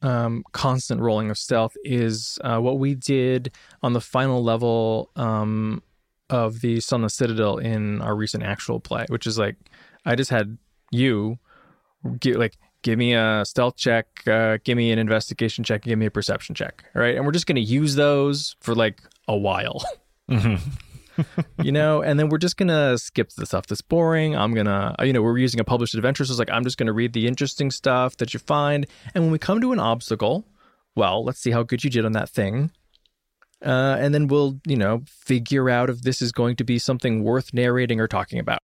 um, 0.01 0.43
constant 0.51 1.01
rolling 1.01 1.29
of 1.29 1.37
stealth 1.37 1.75
is 1.83 2.39
uh, 2.43 2.59
what 2.59 2.79
we 2.79 2.95
did 2.95 3.51
on 3.83 3.93
the 3.93 4.01
final 4.01 4.43
level 4.43 5.11
um, 5.15 5.81
of 6.29 6.61
the 6.61 6.79
Sunless 6.79 7.13
Citadel 7.13 7.57
in 7.57 8.01
our 8.01 8.15
recent 8.15 8.43
actual 8.43 8.79
play, 8.79 9.05
which 9.09 9.27
is 9.27 9.37
like 9.37 9.55
I 10.05 10.15
just 10.15 10.31
had 10.31 10.57
you 10.91 11.37
get 12.19 12.37
like 12.37 12.57
give 12.81 12.97
me 12.97 13.13
a 13.13 13.43
stealth 13.45 13.75
check, 13.75 14.07
uh, 14.27 14.57
give 14.63 14.75
me 14.75 14.91
an 14.91 14.99
investigation 14.99 15.63
check, 15.63 15.83
give 15.83 15.99
me 15.99 16.07
a 16.07 16.11
perception 16.11 16.55
check, 16.55 16.83
right? 16.95 17.15
And 17.15 17.25
we're 17.25 17.31
just 17.31 17.45
going 17.45 17.55
to 17.57 17.61
use 17.61 17.95
those 17.95 18.55
for 18.59 18.73
like 18.73 19.01
a 19.27 19.37
while. 19.37 19.83
you 21.63 21.71
know, 21.71 22.01
and 22.01 22.19
then 22.19 22.29
we're 22.29 22.37
just 22.37 22.57
gonna 22.57 22.97
skip 22.97 23.29
the 23.31 23.45
stuff 23.45 23.67
that's 23.67 23.81
boring. 23.81 24.35
I'm 24.35 24.53
gonna, 24.53 24.95
uh, 24.99 25.03
you 25.03 25.13
know, 25.13 25.21
we're 25.21 25.37
using 25.37 25.59
a 25.59 25.63
published 25.63 25.93
adventure, 25.95 26.25
so 26.25 26.31
it's 26.31 26.39
like 26.39 26.51
I'm 26.51 26.63
just 26.63 26.77
gonna 26.77 26.93
read 26.93 27.13
the 27.13 27.27
interesting 27.27 27.71
stuff 27.71 28.17
that 28.17 28.33
you 28.33 28.39
find. 28.39 28.85
And 29.13 29.23
when 29.23 29.31
we 29.31 29.39
come 29.39 29.61
to 29.61 29.71
an 29.71 29.79
obstacle, 29.79 30.45
well, 30.95 31.23
let's 31.23 31.39
see 31.39 31.51
how 31.51 31.63
good 31.63 31.83
you 31.83 31.89
did 31.89 32.05
on 32.05 32.11
that 32.13 32.29
thing. 32.29 32.71
Uh, 33.63 33.95
and 33.99 34.13
then 34.13 34.27
we'll, 34.27 34.59
you 34.65 34.75
know, 34.75 35.03
figure 35.05 35.69
out 35.69 35.89
if 35.89 36.01
this 36.01 36.21
is 36.21 36.31
going 36.31 36.55
to 36.55 36.63
be 36.63 36.79
something 36.79 37.23
worth 37.23 37.53
narrating 37.53 37.99
or 37.99 38.07
talking 38.07 38.39
about. 38.39 38.59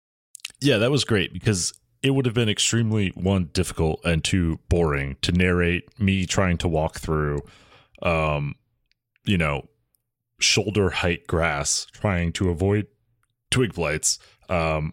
Yeah, 0.60 0.78
that 0.78 0.90
was 0.90 1.04
great 1.04 1.32
because 1.32 1.72
it 2.02 2.10
would 2.10 2.26
have 2.26 2.34
been 2.34 2.48
extremely 2.48 3.10
one 3.10 3.50
difficult 3.52 4.00
and 4.04 4.24
two 4.24 4.58
boring 4.68 5.16
to 5.22 5.32
narrate 5.32 5.88
me 6.00 6.26
trying 6.26 6.56
to 6.58 6.68
walk 6.68 6.98
through 6.98 7.40
um 8.02 8.54
you 9.24 9.36
know 9.36 9.68
shoulder 10.38 10.90
height 10.90 11.26
grass 11.26 11.86
trying 11.92 12.32
to 12.32 12.48
avoid 12.48 12.86
twig 13.50 13.74
blights 13.74 14.18
um 14.48 14.92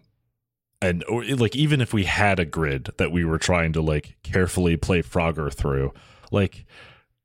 and 0.82 1.04
or, 1.04 1.24
like 1.24 1.56
even 1.56 1.80
if 1.80 1.92
we 1.92 2.04
had 2.04 2.38
a 2.38 2.44
grid 2.44 2.90
that 2.98 3.10
we 3.10 3.24
were 3.24 3.38
trying 3.38 3.72
to 3.72 3.80
like 3.80 4.16
carefully 4.22 4.76
play 4.76 5.02
Frogger 5.02 5.52
through, 5.52 5.92
like 6.30 6.66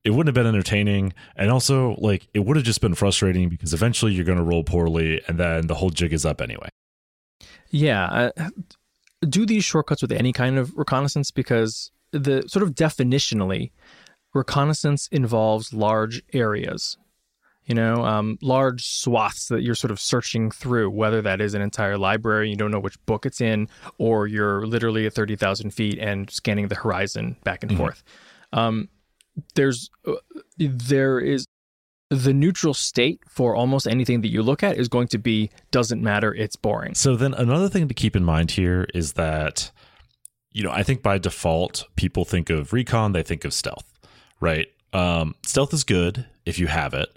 it 0.03 0.11
wouldn't 0.11 0.35
have 0.35 0.43
been 0.43 0.51
entertaining 0.51 1.13
and 1.35 1.51
also 1.51 1.95
like 1.99 2.27
it 2.33 2.39
would 2.39 2.55
have 2.55 2.65
just 2.65 2.81
been 2.81 2.95
frustrating 2.95 3.49
because 3.49 3.73
eventually 3.73 4.13
you're 4.13 4.25
going 4.25 4.37
to 4.37 4.43
roll 4.43 4.63
poorly 4.63 5.21
and 5.27 5.37
then 5.37 5.67
the 5.67 5.75
whole 5.75 5.89
jig 5.89 6.13
is 6.13 6.25
up 6.25 6.41
anyway 6.41 6.69
Yeah. 7.69 8.31
Do 9.21 9.45
these 9.45 9.63
shortcuts 9.63 10.01
with 10.01 10.11
any 10.11 10.33
kind 10.33 10.57
of 10.57 10.75
reconnaissance 10.75 11.29
because 11.29 11.91
the 12.11 12.43
sort 12.47 12.63
of 12.63 12.71
definitionally, 12.71 13.71
reconnaissance 14.33 15.07
involves 15.11 15.73
large 15.73 16.23
areas. 16.33 16.97
You 17.71 17.75
know, 17.75 18.03
um, 18.03 18.37
large 18.41 18.85
swaths 18.85 19.47
that 19.47 19.61
you're 19.61 19.75
sort 19.75 19.91
of 19.91 19.99
searching 20.01 20.51
through, 20.51 20.89
whether 20.89 21.21
that 21.21 21.39
is 21.39 21.53
an 21.53 21.61
entire 21.61 21.97
library, 21.97 22.49
you 22.49 22.57
don't 22.57 22.69
know 22.69 22.81
which 22.81 22.97
book 23.05 23.25
it's 23.25 23.39
in, 23.39 23.69
or 23.97 24.27
you're 24.27 24.67
literally 24.67 25.05
at 25.05 25.13
30,000 25.13 25.71
feet 25.71 25.97
and 25.97 26.29
scanning 26.29 26.67
the 26.67 26.75
horizon 26.75 27.37
back 27.45 27.63
and 27.63 27.71
Mhm. 27.71 27.77
forth. 27.77 28.03
Um, 28.51 28.89
there's, 29.55 29.89
uh, 30.05 30.15
there 30.57 31.17
is 31.21 31.45
the 32.09 32.33
neutral 32.33 32.73
state 32.73 33.21
for 33.29 33.55
almost 33.55 33.87
anything 33.87 34.19
that 34.19 34.31
you 34.31 34.43
look 34.43 34.63
at 34.63 34.75
is 34.77 34.89
going 34.89 35.07
to 35.07 35.17
be 35.17 35.49
doesn't 35.71 36.03
matter, 36.03 36.33
it's 36.35 36.57
boring. 36.57 36.93
So 36.93 37.15
then 37.15 37.33
another 37.35 37.69
thing 37.69 37.87
to 37.87 37.93
keep 37.93 38.17
in 38.17 38.25
mind 38.25 38.51
here 38.51 38.85
is 38.93 39.13
that 39.13 39.71
you 40.51 40.61
know, 40.61 40.71
I 40.71 40.83
think 40.83 41.01
by 41.01 41.17
default 41.19 41.85
people 41.95 42.25
think 42.25 42.49
of 42.49 42.73
recon, 42.73 43.13
they 43.13 43.23
think 43.23 43.45
of 43.45 43.53
stealth, 43.53 43.85
right? 44.41 44.67
Um, 44.91 45.35
stealth 45.45 45.73
is 45.73 45.85
good 45.85 46.25
if 46.45 46.59
you 46.59 46.67
have 46.67 46.93
it, 46.93 47.07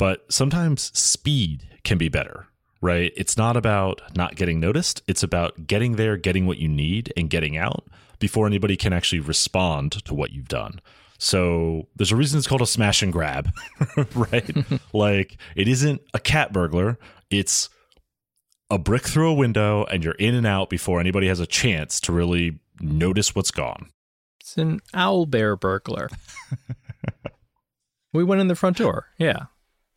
but 0.00 0.24
sometimes 0.32 0.98
speed 0.98 1.68
can 1.84 1.98
be 1.98 2.08
better, 2.08 2.46
right? 2.80 3.12
It's 3.18 3.36
not 3.36 3.54
about 3.54 4.00
not 4.16 4.34
getting 4.34 4.58
noticed, 4.58 5.02
it's 5.06 5.22
about 5.22 5.66
getting 5.66 5.96
there, 5.96 6.16
getting 6.16 6.46
what 6.46 6.56
you 6.56 6.68
need 6.68 7.12
and 7.18 7.28
getting 7.28 7.58
out 7.58 7.84
before 8.18 8.46
anybody 8.46 8.78
can 8.78 8.94
actually 8.94 9.20
respond 9.20 9.92
to 10.06 10.14
what 10.14 10.32
you've 10.32 10.48
done. 10.48 10.80
So 11.18 11.86
there's 11.96 12.12
a 12.12 12.16
reason 12.16 12.38
it's 12.38 12.46
called 12.46 12.62
a 12.62 12.66
smash 12.66 13.02
and 13.02 13.12
grab, 13.12 13.50
right? 14.14 14.50
like 14.94 15.36
it 15.54 15.68
isn't 15.68 16.00
a 16.14 16.18
cat 16.18 16.50
burglar, 16.50 16.98
it's 17.28 17.68
a 18.70 18.78
brick 18.78 19.06
through 19.06 19.28
a 19.28 19.34
window 19.34 19.84
and 19.84 20.02
you're 20.02 20.14
in 20.14 20.34
and 20.34 20.46
out 20.46 20.70
before 20.70 20.98
anybody 20.98 21.28
has 21.28 21.40
a 21.40 21.46
chance 21.46 22.00
to 22.00 22.12
really 22.12 22.58
notice 22.80 23.34
what's 23.34 23.50
gone. 23.50 23.90
It's 24.40 24.56
an 24.56 24.80
owl 24.94 25.26
bear 25.26 25.56
burglar. 25.56 26.08
we 28.14 28.24
went 28.24 28.40
in 28.40 28.48
the 28.48 28.56
front 28.56 28.78
door. 28.78 29.08
Yeah. 29.18 29.44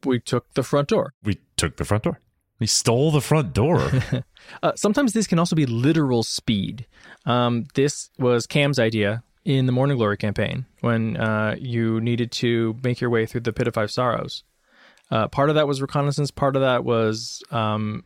We 0.05 0.19
took 0.19 0.53
the 0.53 0.63
front 0.63 0.89
door. 0.89 1.13
We 1.23 1.39
took 1.57 1.77
the 1.77 1.85
front 1.85 2.03
door. 2.03 2.19
We 2.59 2.67
stole 2.67 3.11
the 3.11 3.21
front 3.21 3.53
door. 3.53 3.91
Uh, 4.61 4.73
sometimes 4.75 5.13
this 5.13 5.25
can 5.25 5.39
also 5.39 5.55
be 5.55 5.65
literal 5.65 6.21
speed. 6.21 6.85
Um, 7.25 7.63
this 7.75 8.09
was 8.19 8.45
Cam's 8.45 8.77
idea 8.77 9.23
in 9.45 9.67
the 9.67 9.71
Morning 9.71 9.95
Glory 9.95 10.17
campaign 10.17 10.65
when 10.81 11.15
uh, 11.15 11.55
you 11.57 12.01
needed 12.01 12.29
to 12.33 12.77
make 12.83 12.99
your 12.99 13.09
way 13.09 13.25
through 13.25 13.41
the 13.41 13.53
Pit 13.53 13.67
of 13.67 13.73
Five 13.73 13.89
Sorrows. 13.89 14.43
Uh, 15.09 15.27
part 15.29 15.49
of 15.49 15.55
that 15.55 15.67
was 15.67 15.81
reconnaissance. 15.81 16.31
Part 16.31 16.55
of 16.55 16.61
that 16.61 16.83
was 16.83 17.41
um, 17.51 18.03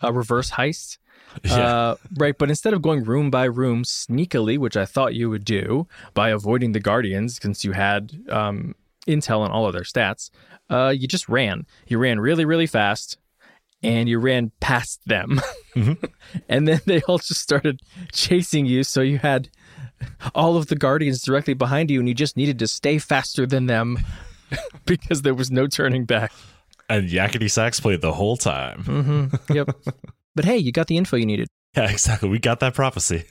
a 0.00 0.12
reverse 0.12 0.50
heist. 0.50 0.98
Uh, 1.48 1.94
right, 2.18 2.36
but 2.36 2.48
instead 2.48 2.74
of 2.74 2.82
going 2.82 3.04
room 3.04 3.30
by 3.30 3.44
room 3.44 3.84
sneakily, 3.84 4.58
which 4.58 4.76
I 4.76 4.84
thought 4.84 5.14
you 5.14 5.30
would 5.30 5.44
do 5.44 5.86
by 6.12 6.30
avoiding 6.30 6.72
the 6.72 6.80
Guardians, 6.80 7.38
since 7.40 7.64
you 7.64 7.70
had 7.70 8.20
um, 8.28 8.74
intel 9.06 9.40
on 9.40 9.50
all 9.50 9.66
of 9.66 9.72
their 9.72 9.82
stats, 9.82 10.30
uh, 10.70 10.88
you 10.96 11.06
just 11.08 11.28
ran. 11.28 11.66
You 11.86 11.98
ran 11.98 12.20
really, 12.20 12.44
really 12.44 12.66
fast, 12.66 13.18
and 13.82 14.08
you 14.08 14.18
ran 14.18 14.52
past 14.60 15.00
them, 15.06 15.40
and 16.48 16.68
then 16.68 16.80
they 16.86 17.00
all 17.02 17.18
just 17.18 17.40
started 17.40 17.80
chasing 18.12 18.66
you. 18.66 18.84
So 18.84 19.00
you 19.00 19.18
had 19.18 19.48
all 20.34 20.56
of 20.56 20.66
the 20.68 20.76
Guardians 20.76 21.22
directly 21.22 21.54
behind 21.54 21.90
you, 21.90 21.98
and 21.98 22.08
you 22.08 22.14
just 22.14 22.36
needed 22.36 22.58
to 22.60 22.66
stay 22.68 22.98
faster 22.98 23.46
than 23.46 23.66
them 23.66 23.98
because 24.84 25.22
there 25.22 25.34
was 25.34 25.50
no 25.50 25.66
turning 25.66 26.04
back. 26.04 26.32
and 26.88 27.08
Yakety 27.08 27.50
Sax 27.50 27.80
played 27.80 28.00
the 28.00 28.12
whole 28.12 28.36
time. 28.36 28.82
hmm 28.84 29.52
Yep. 29.54 29.68
but 30.34 30.44
hey, 30.44 30.56
you 30.56 30.72
got 30.72 30.86
the 30.86 30.96
info 30.96 31.16
you 31.16 31.26
needed. 31.26 31.48
Yeah, 31.76 31.90
exactly. 31.90 32.28
We 32.28 32.38
got 32.38 32.60
that 32.60 32.74
prophecy. 32.74 33.24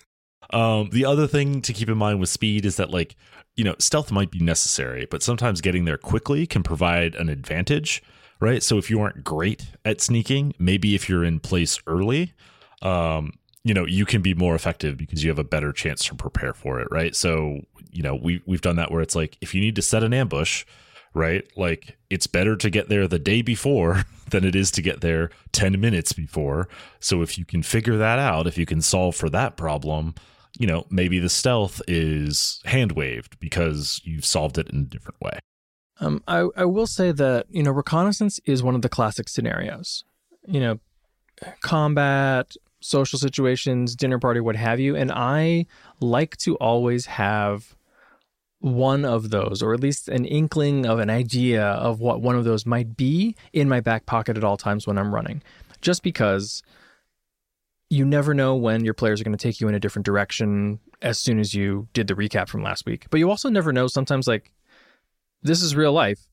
Um, 0.52 0.90
the 0.92 1.06
other 1.06 1.28
thing 1.28 1.62
to 1.64 1.74
keep 1.74 1.90
in 1.90 1.98
mind 1.98 2.20
with 2.20 2.30
speed 2.30 2.66
is 2.66 2.78
that, 2.78 2.90
like, 2.90 3.16
you 3.60 3.66
know, 3.66 3.76
stealth 3.78 4.10
might 4.10 4.32
be 4.32 4.40
necessary, 4.40 5.06
but 5.12 5.22
sometimes 5.22 5.60
getting 5.60 5.84
there 5.84 5.98
quickly 5.98 6.48
can 6.48 6.64
provide 6.64 7.14
an 7.16 7.28
advantage, 7.28 8.02
right? 8.40 8.64
So 8.64 8.78
if 8.78 8.90
you 8.90 9.02
aren't 9.02 9.26
great 9.26 9.68
at 9.84 10.00
sneaking, 10.00 10.54
maybe 10.58 10.96
if 10.96 11.10
you're 11.10 11.26
in 11.26 11.42
place 11.42 11.78
early, 11.86 12.32
um, 12.82 13.34
you 13.66 13.74
know, 13.74 13.86
you 13.86 14.06
can 14.06 14.22
be 14.22 14.34
more 14.34 14.56
effective 14.56 14.96
because 14.96 15.26
you 15.26 15.30
have 15.30 15.40
a 15.40 15.44
better 15.44 15.74
chance 15.74 16.06
to 16.06 16.16
prepare 16.16 16.54
for 16.54 16.80
it, 16.80 16.88
right? 16.90 17.14
So, 17.14 17.60
you 17.92 18.02
know, 18.02 18.16
we 18.16 18.42
we've 18.46 18.62
done 18.62 18.78
that 18.78 18.92
where 18.92 19.02
it's 19.02 19.14
like 19.14 19.38
if 19.42 19.54
you 19.54 19.60
need 19.60 19.76
to 19.76 19.82
set 19.82 20.06
an 20.06 20.14
ambush, 20.14 20.64
right? 21.14 21.46
Like 21.58 21.98
it's 22.10 22.28
better 22.28 22.56
to 22.56 22.70
get 22.70 22.88
there 22.88 23.10
the 23.10 23.20
day 23.20 23.42
before 23.42 24.06
than 24.30 24.46
it 24.46 24.56
is 24.56 24.72
to 24.72 24.82
get 24.82 25.02
there 25.02 25.32
10 25.52 25.82
minutes 25.82 26.14
before. 26.14 26.70
So 27.02 27.22
if 27.22 27.38
you 27.38 27.44
can 27.44 27.62
figure 27.62 27.98
that 27.98 28.20
out, 28.20 28.48
if 28.48 28.58
you 28.58 28.66
can 28.66 28.82
solve 28.82 29.18
for 29.18 29.30
that 29.32 29.58
problem, 29.58 30.16
you 30.58 30.68
know, 30.68 30.86
maybe 30.90 31.20
the 31.20 31.30
stealth 31.30 31.82
is 31.88 32.62
hand 32.66 32.94
waved 32.94 33.40
because 33.40 34.02
you've 34.04 34.26
solved 34.26 34.58
it 34.58 34.70
in 34.70 34.80
a 34.82 34.86
different 34.86 35.20
way. 35.22 35.40
Um, 36.00 36.24
I, 36.28 36.48
I 36.56 36.66
will 36.66 36.88
say 36.88 37.12
that, 37.12 37.48
you 37.50 37.62
know, 37.62 37.72
reconnaissance 37.72 38.40
is 38.46 38.64
one 38.64 38.76
of 38.76 38.82
the 38.82 38.90
classic 38.90 39.28
scenarios. 39.28 40.04
You 40.48 40.60
know, 40.60 40.80
combat, 41.62 42.56
social 42.80 43.20
situations, 43.20 43.96
dinner 43.96 44.20
party, 44.20 44.40
what 44.40 44.56
have 44.56 44.80
you. 44.80 44.96
And 44.96 45.12
I 45.12 45.66
like 46.00 46.38
to 46.38 46.56
always 46.56 47.06
have 47.08 47.76
one 48.60 49.06
of 49.06 49.30
those, 49.30 49.62
or 49.62 49.74
at 49.74 49.80
least 49.80 50.10
an 50.10 50.26
inkling 50.26 50.86
of 50.86 51.00
an 51.00 51.10
idea 51.10 51.64
of 51.64 52.00
what 52.00 52.22
one 52.22 52.36
of 52.36 52.44
those 52.44 52.66
might 52.66 52.98
be 52.98 53.36
in 53.54 53.70
my 53.70 53.80
back 53.80 54.06
pocket 54.06 54.38
at 54.38 54.44
all 54.44 54.58
times 54.58 54.88
when 54.88 54.98
I'm 54.98 55.14
running. 55.14 55.42
Just 55.82 56.04
because 56.04 56.62
you 57.90 58.06
never 58.06 58.34
know 58.34 58.56
when 58.56 58.86
your 58.86 58.94
players 58.94 59.20
are 59.20 59.24
going 59.24 59.36
to 59.36 59.42
take 59.42 59.60
you 59.60 59.68
in 59.68 59.76
a 59.76 59.80
different 59.80 60.06
direction 60.06 60.80
as 61.02 61.18
soon 61.18 61.40
as 61.40 61.54
you 61.54 61.88
did 61.94 62.08
the 62.08 62.14
recap 62.14 62.48
from 62.48 62.62
last 62.62 62.86
week. 62.86 63.08
But 63.10 63.20
you 63.20 63.30
also 63.30 63.50
never 63.50 63.74
know 63.74 63.88
sometimes, 63.88 64.28
like, 64.28 64.52
this 65.42 65.62
is 65.62 65.76
real 65.76 65.94
life. 65.94 66.28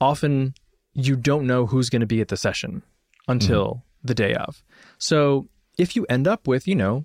Often 0.00 0.54
you 0.94 1.14
don't 1.16 1.46
know 1.46 1.66
who's 1.66 1.90
going 1.90 2.00
to 2.00 2.06
be 2.06 2.20
at 2.20 2.28
the 2.28 2.36
session 2.36 2.82
until 3.28 3.66
mm-hmm. 3.66 4.06
the 4.06 4.14
day 4.14 4.34
of. 4.34 4.62
So 4.98 5.48
if 5.78 5.94
you 5.94 6.06
end 6.08 6.26
up 6.26 6.48
with, 6.48 6.66
you 6.66 6.74
know, 6.74 7.04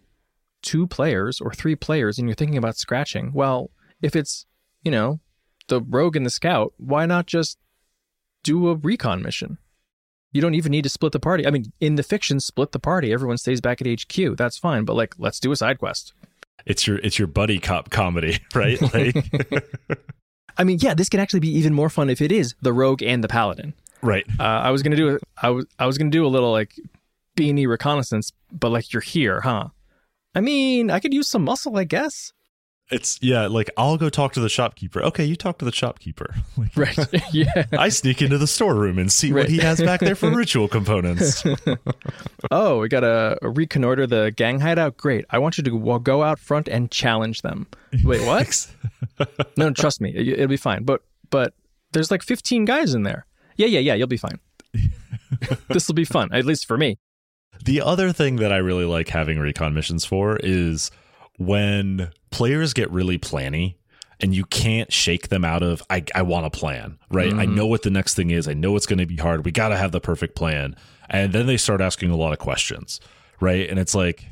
two 0.61 0.87
players 0.87 1.39
or 1.41 1.51
three 1.53 1.75
players 1.75 2.17
and 2.17 2.27
you're 2.27 2.35
thinking 2.35 2.57
about 2.57 2.77
scratching, 2.77 3.33
well, 3.33 3.69
if 4.01 4.15
it's, 4.15 4.45
you 4.83 4.91
know, 4.91 5.19
the 5.67 5.81
rogue 5.81 6.15
and 6.15 6.25
the 6.25 6.29
scout, 6.31 6.73
why 6.77 7.05
not 7.05 7.27
just 7.27 7.57
do 8.43 8.69
a 8.69 8.75
recon 8.75 9.21
mission? 9.21 9.57
You 10.33 10.41
don't 10.41 10.55
even 10.55 10.71
need 10.71 10.83
to 10.83 10.89
split 10.89 11.11
the 11.11 11.19
party. 11.19 11.45
I 11.45 11.51
mean, 11.51 11.71
in 11.81 11.95
the 11.95 12.03
fiction, 12.03 12.39
split 12.39 12.71
the 12.71 12.79
party. 12.79 13.11
Everyone 13.11 13.37
stays 13.37 13.59
back 13.59 13.81
at 13.81 13.87
HQ. 13.87 14.37
That's 14.37 14.57
fine. 14.57 14.85
But 14.85 14.95
like, 14.95 15.15
let's 15.19 15.39
do 15.39 15.51
a 15.51 15.55
side 15.55 15.79
quest. 15.79 16.13
It's 16.65 16.85
your 16.87 16.97
it's 16.99 17.17
your 17.19 17.27
buddy 17.27 17.59
cop 17.59 17.89
comedy, 17.89 18.39
right? 18.55 18.79
Like 18.93 19.15
I 20.57 20.63
mean, 20.63 20.79
yeah, 20.81 20.93
this 20.93 21.09
can 21.09 21.19
actually 21.19 21.39
be 21.39 21.57
even 21.57 21.73
more 21.73 21.89
fun 21.89 22.09
if 22.09 22.21
it 22.21 22.31
is 22.31 22.55
the 22.61 22.73
rogue 22.73 23.01
and 23.01 23.23
the 23.23 23.27
paladin. 23.27 23.73
right. 24.01 24.25
Uh, 24.39 24.43
I 24.43 24.69
was 24.71 24.83
gonna 24.83 24.95
do 24.97 25.15
a, 25.15 25.19
I 25.41 25.49
was 25.49 25.65
I 25.79 25.85
was 25.85 25.97
gonna 25.97 26.11
do 26.11 26.25
a 26.25 26.27
little 26.27 26.51
like 26.51 26.75
beanie 27.37 27.67
reconnaissance, 27.67 28.31
but 28.51 28.69
like 28.69 28.91
you're 28.93 29.01
here, 29.01 29.41
huh? 29.41 29.69
I 30.35 30.41
mean, 30.41 30.91
I 30.91 30.99
could 30.99 31.13
use 31.13 31.27
some 31.27 31.43
muscle, 31.43 31.77
I 31.77 31.83
guess. 31.85 32.31
It's 32.91 33.17
yeah, 33.21 33.47
like 33.47 33.69
I'll 33.77 33.97
go 33.97 34.09
talk 34.09 34.33
to 34.33 34.39
the 34.41 34.49
shopkeeper. 34.49 35.01
Okay, 35.03 35.23
you 35.23 35.35
talk 35.35 35.57
to 35.59 35.65
the 35.65 35.71
shopkeeper. 35.71 36.35
Like, 36.57 36.75
Right? 36.75 36.97
yeah. 37.33 37.65
I 37.71 37.89
sneak 37.89 38.21
into 38.21 38.37
the 38.37 38.47
storeroom 38.47 38.99
and 38.99 39.11
see 39.11 39.31
Right. 39.31 39.43
what 39.43 39.49
he 39.49 39.57
has 39.59 39.81
back 39.81 40.01
there 40.01 40.15
for 40.15 40.29
ritual 40.29 40.67
components. 40.67 41.43
Oh, 42.51 42.79
we 42.79 42.89
gotta 42.89 43.37
reconnoiter 43.41 44.05
the 44.07 44.31
gang 44.35 44.59
hideout. 44.59 44.97
Great. 44.97 45.25
I 45.29 45.39
want 45.39 45.57
you 45.57 45.63
to 45.63 45.69
go- 45.71 45.99
go 45.99 46.23
out 46.23 46.39
front 46.39 46.67
and 46.67 46.91
challenge 46.91 47.41
them. 47.41 47.67
Wait, 48.03 48.21
what? 48.25 48.67
no, 49.57 49.71
trust 49.71 50.01
me, 50.01 50.11
it- 50.13 50.27
it'll 50.27 50.47
be 50.47 50.57
fine. 50.57 50.83
But 50.83 51.01
but 51.29 51.53
there's 51.93 52.11
like 52.11 52.23
15 52.23 52.65
guys 52.65 52.93
in 52.93 53.03
there. 53.03 53.25
Yeah, 53.57 53.67
yeah, 53.67 53.79
yeah. 53.79 53.93
You'll 53.93 54.07
be 54.07 54.17
fine. 54.17 54.39
this 55.69 55.87
will 55.87 55.95
be 55.95 56.05
fun, 56.05 56.29
at 56.33 56.45
least 56.45 56.65
for 56.65 56.77
me. 56.77 56.97
The 57.63 57.81
other 57.81 58.11
thing 58.11 58.37
that 58.37 58.51
I 58.51 58.57
really 58.57 58.85
like 58.85 59.09
having 59.09 59.39
recon 59.39 59.73
missions 59.73 60.03
for 60.05 60.37
is 60.43 60.89
when 61.45 62.11
players 62.29 62.73
get 62.73 62.89
really 62.91 63.17
planny 63.17 63.75
and 64.19 64.35
you 64.35 64.45
can't 64.45 64.91
shake 64.93 65.29
them 65.29 65.43
out 65.43 65.63
of 65.63 65.81
I, 65.89 66.03
I 66.13 66.21
want 66.21 66.45
a 66.45 66.49
plan, 66.51 66.99
right? 67.09 67.33
I 67.33 67.45
know 67.45 67.65
what 67.65 67.81
the 67.81 67.89
next 67.89 68.13
thing 68.15 68.29
is. 68.29 68.47
I 68.47 68.53
know 68.53 68.75
it's 68.75 68.85
going 68.85 68.99
to 68.99 69.05
be 69.07 69.15
hard. 69.17 69.45
We 69.45 69.51
got 69.51 69.69
to 69.69 69.77
have 69.77 69.91
the 69.91 69.99
perfect 70.01 70.35
plan. 70.35 70.75
And 71.09 71.33
then 71.33 71.47
they 71.47 71.57
start 71.57 71.81
asking 71.81 72.11
a 72.11 72.15
lot 72.15 72.31
of 72.31 72.39
questions, 72.39 72.99
right? 73.39 73.67
And 73.69 73.79
it's 73.79 73.95
like, 73.95 74.25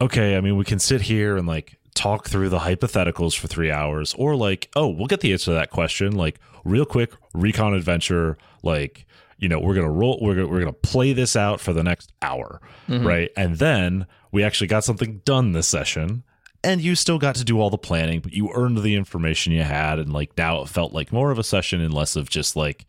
okay, 0.00 0.36
I 0.36 0.40
mean, 0.40 0.56
we 0.56 0.64
can 0.64 0.78
sit 0.78 1.02
here 1.02 1.36
and 1.36 1.46
like 1.46 1.78
talk 1.94 2.26
through 2.28 2.48
the 2.48 2.60
hypotheticals 2.60 3.36
for 3.38 3.48
three 3.48 3.70
hours, 3.70 4.14
or 4.14 4.34
like, 4.34 4.70
oh, 4.76 4.88
we'll 4.88 5.06
get 5.08 5.20
the 5.20 5.32
answer 5.32 5.46
to 5.46 5.54
that 5.54 5.70
question, 5.70 6.12
like 6.16 6.38
real 6.64 6.86
quick 6.86 7.12
recon 7.34 7.74
adventure, 7.74 8.38
like 8.62 9.04
you 9.40 9.48
know, 9.48 9.60
we're 9.60 9.74
gonna 9.74 9.90
roll, 9.90 10.18
we're 10.20 10.34
gonna, 10.34 10.48
we're 10.48 10.58
gonna 10.58 10.72
play 10.72 11.12
this 11.12 11.36
out 11.36 11.60
for 11.60 11.72
the 11.72 11.82
next 11.84 12.12
hour, 12.22 12.60
Mhm. 12.88 13.04
right? 13.04 13.30
And 13.36 13.56
then 13.58 14.06
we 14.32 14.42
actually 14.42 14.66
got 14.66 14.82
something 14.84 15.20
done 15.24 15.52
this 15.52 15.68
session, 15.68 16.24
and 16.64 16.80
you 16.80 16.94
still 16.94 17.18
got 17.18 17.36
to 17.36 17.44
do 17.44 17.60
all 17.60 17.70
the 17.70 17.78
planning, 17.78 18.20
but 18.20 18.32
you 18.32 18.50
earned 18.54 18.78
the 18.78 18.94
information 18.94 19.52
you 19.52 19.62
had, 19.62 19.98
and 19.98 20.12
like 20.12 20.36
now 20.36 20.60
it 20.62 20.68
felt 20.68 20.92
like 20.92 21.12
more 21.12 21.30
of 21.30 21.38
a 21.38 21.44
session 21.44 21.80
and 21.80 21.94
less 21.94 22.16
of 22.16 22.28
just 22.28 22.56
like 22.56 22.86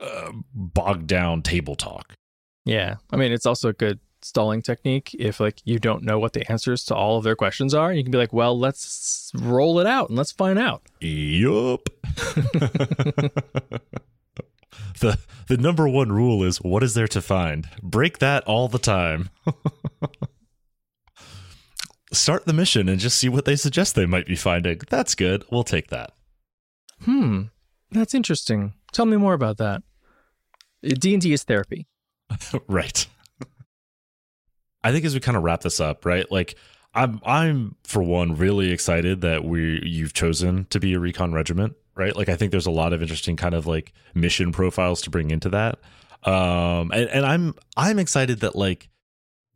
uh, 0.00 0.32
bogged 0.54 1.06
down 1.06 1.42
table 1.42 1.74
talk. 1.76 2.14
Yeah. 2.64 2.96
I 3.10 3.16
mean, 3.16 3.32
it's 3.32 3.46
also 3.46 3.68
a 3.68 3.72
good 3.72 4.00
stalling 4.24 4.62
technique 4.62 5.14
if 5.18 5.40
like 5.40 5.60
you 5.64 5.78
don't 5.78 6.04
know 6.04 6.18
what 6.18 6.32
the 6.32 6.50
answers 6.50 6.84
to 6.84 6.94
all 6.94 7.18
of 7.18 7.24
their 7.24 7.36
questions 7.36 7.74
are. 7.74 7.92
You 7.92 8.02
can 8.02 8.12
be 8.12 8.18
like, 8.18 8.32
well, 8.32 8.58
let's 8.58 9.30
roll 9.34 9.78
it 9.80 9.86
out 9.86 10.08
and 10.08 10.18
let's 10.18 10.32
find 10.32 10.58
out. 10.58 10.82
Yup. 11.00 11.88
the 15.00 15.18
the 15.48 15.56
number 15.56 15.88
one 15.88 16.12
rule 16.12 16.42
is 16.44 16.58
what 16.58 16.82
is 16.82 16.94
there 16.94 17.08
to 17.08 17.20
find? 17.20 17.68
Break 17.82 18.18
that 18.18 18.44
all 18.44 18.68
the 18.68 18.78
time. 18.78 19.30
Start 22.12 22.44
the 22.44 22.52
mission 22.52 22.88
and 22.88 23.00
just 23.00 23.18
see 23.18 23.28
what 23.28 23.44
they 23.44 23.56
suggest 23.56 23.94
they 23.94 24.06
might 24.06 24.26
be 24.26 24.36
finding. 24.36 24.80
That's 24.88 25.14
good. 25.14 25.44
We'll 25.50 25.64
take 25.64 25.88
that. 25.88 26.12
Hmm. 27.04 27.44
That's 27.90 28.14
interesting. 28.14 28.74
Tell 28.92 29.06
me 29.06 29.16
more 29.16 29.34
about 29.34 29.58
that. 29.58 29.82
D&D 30.82 31.32
is 31.32 31.44
therapy. 31.44 31.86
right. 32.66 33.06
I 34.84 34.92
think 34.92 35.04
as 35.04 35.14
we 35.14 35.20
kind 35.20 35.36
of 35.36 35.42
wrap 35.42 35.60
this 35.60 35.80
up, 35.80 36.04
right? 36.04 36.30
Like 36.30 36.56
I'm 36.94 37.20
I'm 37.24 37.76
for 37.84 38.02
one 38.02 38.36
really 38.36 38.70
excited 38.72 39.20
that 39.22 39.44
we 39.44 39.80
you've 39.84 40.12
chosen 40.12 40.66
to 40.70 40.80
be 40.80 40.94
a 40.94 40.98
recon 40.98 41.32
regiment, 41.32 41.74
right? 41.94 42.14
Like 42.16 42.28
I 42.28 42.36
think 42.36 42.50
there's 42.50 42.66
a 42.66 42.72
lot 42.72 42.92
of 42.92 43.00
interesting 43.00 43.36
kind 43.36 43.54
of 43.54 43.66
like 43.66 43.92
mission 44.14 44.52
profiles 44.52 45.00
to 45.02 45.10
bring 45.10 45.30
into 45.30 45.48
that. 45.50 45.78
Um 46.24 46.90
and, 46.92 47.08
and 47.10 47.26
I'm 47.26 47.54
I'm 47.76 47.98
excited 47.98 48.40
that 48.40 48.56
like 48.56 48.88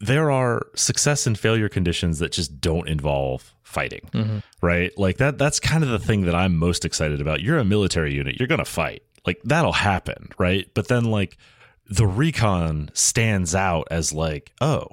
there 0.00 0.30
are 0.30 0.62
success 0.74 1.26
and 1.26 1.38
failure 1.38 1.68
conditions 1.68 2.18
that 2.18 2.32
just 2.32 2.60
don't 2.60 2.88
involve 2.88 3.54
fighting, 3.62 4.08
Mhm. 4.12 4.42
right? 4.62 4.90
Like 4.98 5.16
that 5.18 5.38
that's 5.38 5.58
kind 5.60 5.82
of 5.82 5.90
the 5.90 5.98
thing 5.98 6.22
that 6.26 6.34
I'm 6.34 6.56
most 6.56 6.84
excited 6.84 7.20
about. 7.20 7.40
You're 7.40 7.58
a 7.58 7.64
military 7.64 8.14
unit, 8.14 8.36
you're 8.38 8.46
to 8.48 8.64
fight. 8.64 9.02
Like 9.26 9.40
that'll 9.44 9.72
happen, 9.72 10.28
right? 10.38 10.68
But 10.74 10.88
then 10.88 11.04
like 11.04 11.36
the 11.88 12.06
recon 12.06 12.90
stands 12.94 13.54
out 13.54 13.88
as 13.90 14.12
like, 14.12 14.52
oh, 14.60 14.88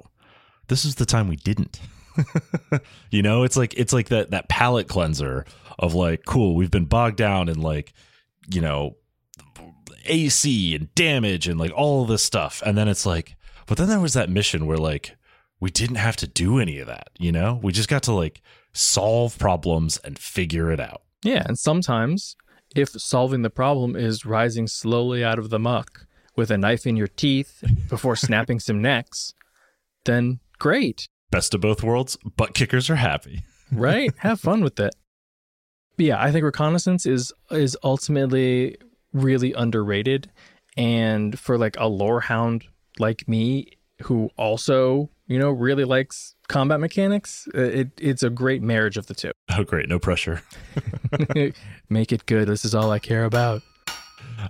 this 0.68 0.84
is 0.84 0.94
the 0.96 1.06
time 1.06 1.28
we 1.28 1.36
didn't. 1.36 1.80
you 3.10 3.22
know, 3.22 3.42
it's 3.42 3.56
like 3.56 3.74
it's 3.76 3.92
like 3.92 4.08
that 4.08 4.30
that 4.30 4.48
palate 4.48 4.88
cleanser 4.88 5.44
of 5.78 5.94
like, 5.94 6.24
cool, 6.24 6.54
we've 6.54 6.70
been 6.70 6.84
bogged 6.86 7.16
down 7.16 7.48
in 7.48 7.60
like, 7.60 7.92
you 8.50 8.60
know, 8.60 8.96
AC 10.06 10.74
and 10.74 10.94
damage 10.94 11.48
and 11.48 11.58
like 11.58 11.72
all 11.74 12.02
of 12.02 12.08
this 12.08 12.22
stuff. 12.22 12.62
And 12.64 12.76
then 12.76 12.88
it's 12.88 13.06
like, 13.06 13.36
but 13.66 13.78
then 13.78 13.88
there 13.88 14.00
was 14.00 14.14
that 14.14 14.30
mission 14.30 14.66
where 14.66 14.78
like 14.78 15.16
we 15.60 15.70
didn't 15.70 15.96
have 15.96 16.16
to 16.16 16.26
do 16.26 16.58
any 16.58 16.78
of 16.78 16.86
that, 16.86 17.10
you 17.18 17.32
know? 17.32 17.60
We 17.62 17.72
just 17.72 17.88
got 17.88 18.02
to 18.04 18.12
like 18.12 18.42
solve 18.72 19.38
problems 19.38 19.98
and 19.98 20.18
figure 20.18 20.70
it 20.70 20.80
out. 20.80 21.02
Yeah, 21.22 21.42
and 21.46 21.58
sometimes 21.58 22.36
if 22.74 22.90
solving 22.90 23.42
the 23.42 23.50
problem 23.50 23.96
is 23.96 24.26
rising 24.26 24.66
slowly 24.66 25.24
out 25.24 25.38
of 25.38 25.50
the 25.50 25.58
muck 25.58 26.06
with 26.36 26.50
a 26.50 26.58
knife 26.58 26.86
in 26.86 26.96
your 26.96 27.06
teeth 27.06 27.62
before 27.88 28.16
snapping 28.16 28.60
some 28.60 28.82
necks, 28.82 29.32
then 30.04 30.40
great, 30.58 31.08
Best 31.34 31.52
of 31.52 31.60
both 31.60 31.82
worlds, 31.82 32.16
butt 32.36 32.54
kickers 32.54 32.88
are 32.88 32.94
happy. 32.94 33.42
right? 33.72 34.12
Have 34.18 34.38
fun 34.38 34.62
with 34.62 34.78
it. 34.78 34.94
But 35.96 36.06
yeah, 36.06 36.22
I 36.22 36.30
think 36.30 36.44
reconnaissance 36.44 37.06
is 37.06 37.32
is 37.50 37.76
ultimately 37.82 38.76
really 39.12 39.52
underrated 39.52 40.30
and 40.76 41.36
for 41.36 41.58
like 41.58 41.76
a 41.76 41.88
lore 41.88 42.20
hound 42.20 42.66
like 42.98 43.28
me 43.28 43.78
who 44.02 44.30
also, 44.36 45.10
you 45.26 45.38
know, 45.38 45.50
really 45.50 45.84
likes 45.84 46.34
combat 46.48 46.80
mechanics, 46.80 47.48
uh, 47.54 47.60
it 47.60 47.90
it's 48.00 48.22
a 48.22 48.30
great 48.30 48.62
marriage 48.62 48.96
of 48.96 49.06
the 49.06 49.14
two. 49.14 49.32
Oh, 49.56 49.64
great. 49.64 49.88
No 49.88 49.98
pressure. 49.98 50.42
Make 51.88 52.12
it 52.12 52.26
good. 52.26 52.48
This 52.48 52.64
is 52.64 52.74
all 52.74 52.90
I 52.90 52.98
care 52.98 53.24
about. 53.24 53.62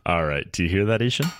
All 0.06 0.24
right. 0.24 0.50
Do 0.50 0.62
you 0.62 0.68
hear 0.68 0.84
that, 0.86 1.02
I-Hsien? 1.02 1.30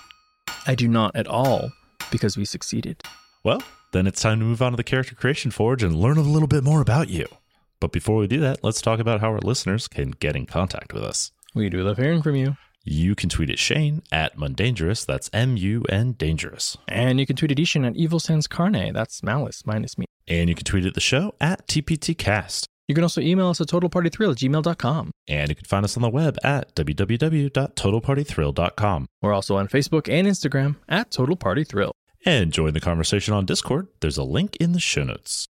I 0.67 0.75
do 0.75 0.87
not 0.87 1.15
at 1.15 1.27
all 1.27 1.71
because 2.11 2.37
we 2.37 2.45
succeeded. 2.45 3.01
Well, 3.43 3.61
then 3.91 4.07
it's 4.07 4.21
time 4.21 4.39
to 4.39 4.45
move 4.45 4.61
on 4.61 4.71
to 4.71 4.77
the 4.77 4.83
Character 4.83 5.15
Creation 5.15 5.51
Forge 5.51 5.83
and 5.83 5.95
learn 5.95 6.17
a 6.17 6.21
little 6.21 6.47
bit 6.47 6.63
more 6.63 6.81
about 6.81 7.09
you. 7.09 7.27
But 7.79 7.91
before 7.91 8.17
we 8.17 8.27
do 8.27 8.39
that, 8.39 8.63
let's 8.63 8.81
talk 8.81 8.99
about 8.99 9.19
how 9.21 9.29
our 9.31 9.39
listeners 9.39 9.87
can 9.87 10.11
get 10.11 10.35
in 10.35 10.45
contact 10.45 10.93
with 10.93 11.03
us. 11.03 11.31
We 11.53 11.69
do 11.69 11.83
love 11.83 11.97
hearing 11.97 12.21
from 12.21 12.35
you. 12.35 12.57
You 12.87 13.15
can 13.15 13.29
tweet 13.29 13.49
at 13.49 13.57
Shane 13.57 14.03
at 14.11 14.37
Mundangerous. 14.37 15.07
That's 15.07 15.27
M 15.33 15.57
U 15.57 15.83
N 15.89 16.11
Dangerous. 16.11 16.77
And 16.87 17.19
you 17.19 17.25
can 17.25 17.35
tweet 17.35 17.51
I-Hsien 17.51 17.83
at 17.83 17.95
Evil 17.95 18.19
Sans 18.19 18.45
Carne. 18.45 18.93
That's 18.93 19.23
malice 19.23 19.63
minus 19.65 19.97
me. 19.97 20.05
And 20.27 20.49
you 20.49 20.55
can 20.55 20.65
tweet 20.65 20.85
at 20.85 20.93
the 20.93 21.01
show 21.01 21.33
at 21.41 21.67
TPTcast. 21.67 22.65
You 22.87 22.93
can 22.93 23.03
also 23.03 23.21
email 23.21 23.49
us 23.49 23.59
at 23.59 23.65
totalpartythrill 23.67 24.33
at 24.33 24.37
gmail.com. 24.37 25.09
And 25.27 25.49
you 25.49 25.55
can 25.55 25.65
find 25.65 25.83
us 25.83 25.97
on 25.97 26.03
the 26.03 26.09
web 26.09 26.37
at 26.43 26.75
www.totalpartythrill.com. 26.75 29.05
We're 29.23 29.33
also 29.33 29.57
on 29.57 29.67
Facebook 29.67 30.07
and 30.07 30.27
Instagram 30.27 30.75
at 30.87 31.09
Total 31.09 31.35
Party 31.35 31.63
Thrill. 31.63 31.91
And 32.23 32.53
join 32.53 32.73
the 32.73 32.79
conversation 32.79 33.33
on 33.33 33.47
Discord. 33.47 33.87
There's 34.01 34.17
a 34.17 34.23
link 34.23 34.57
in 34.57 34.73
the 34.73 34.79
show 34.79 35.03
notes. 35.03 35.47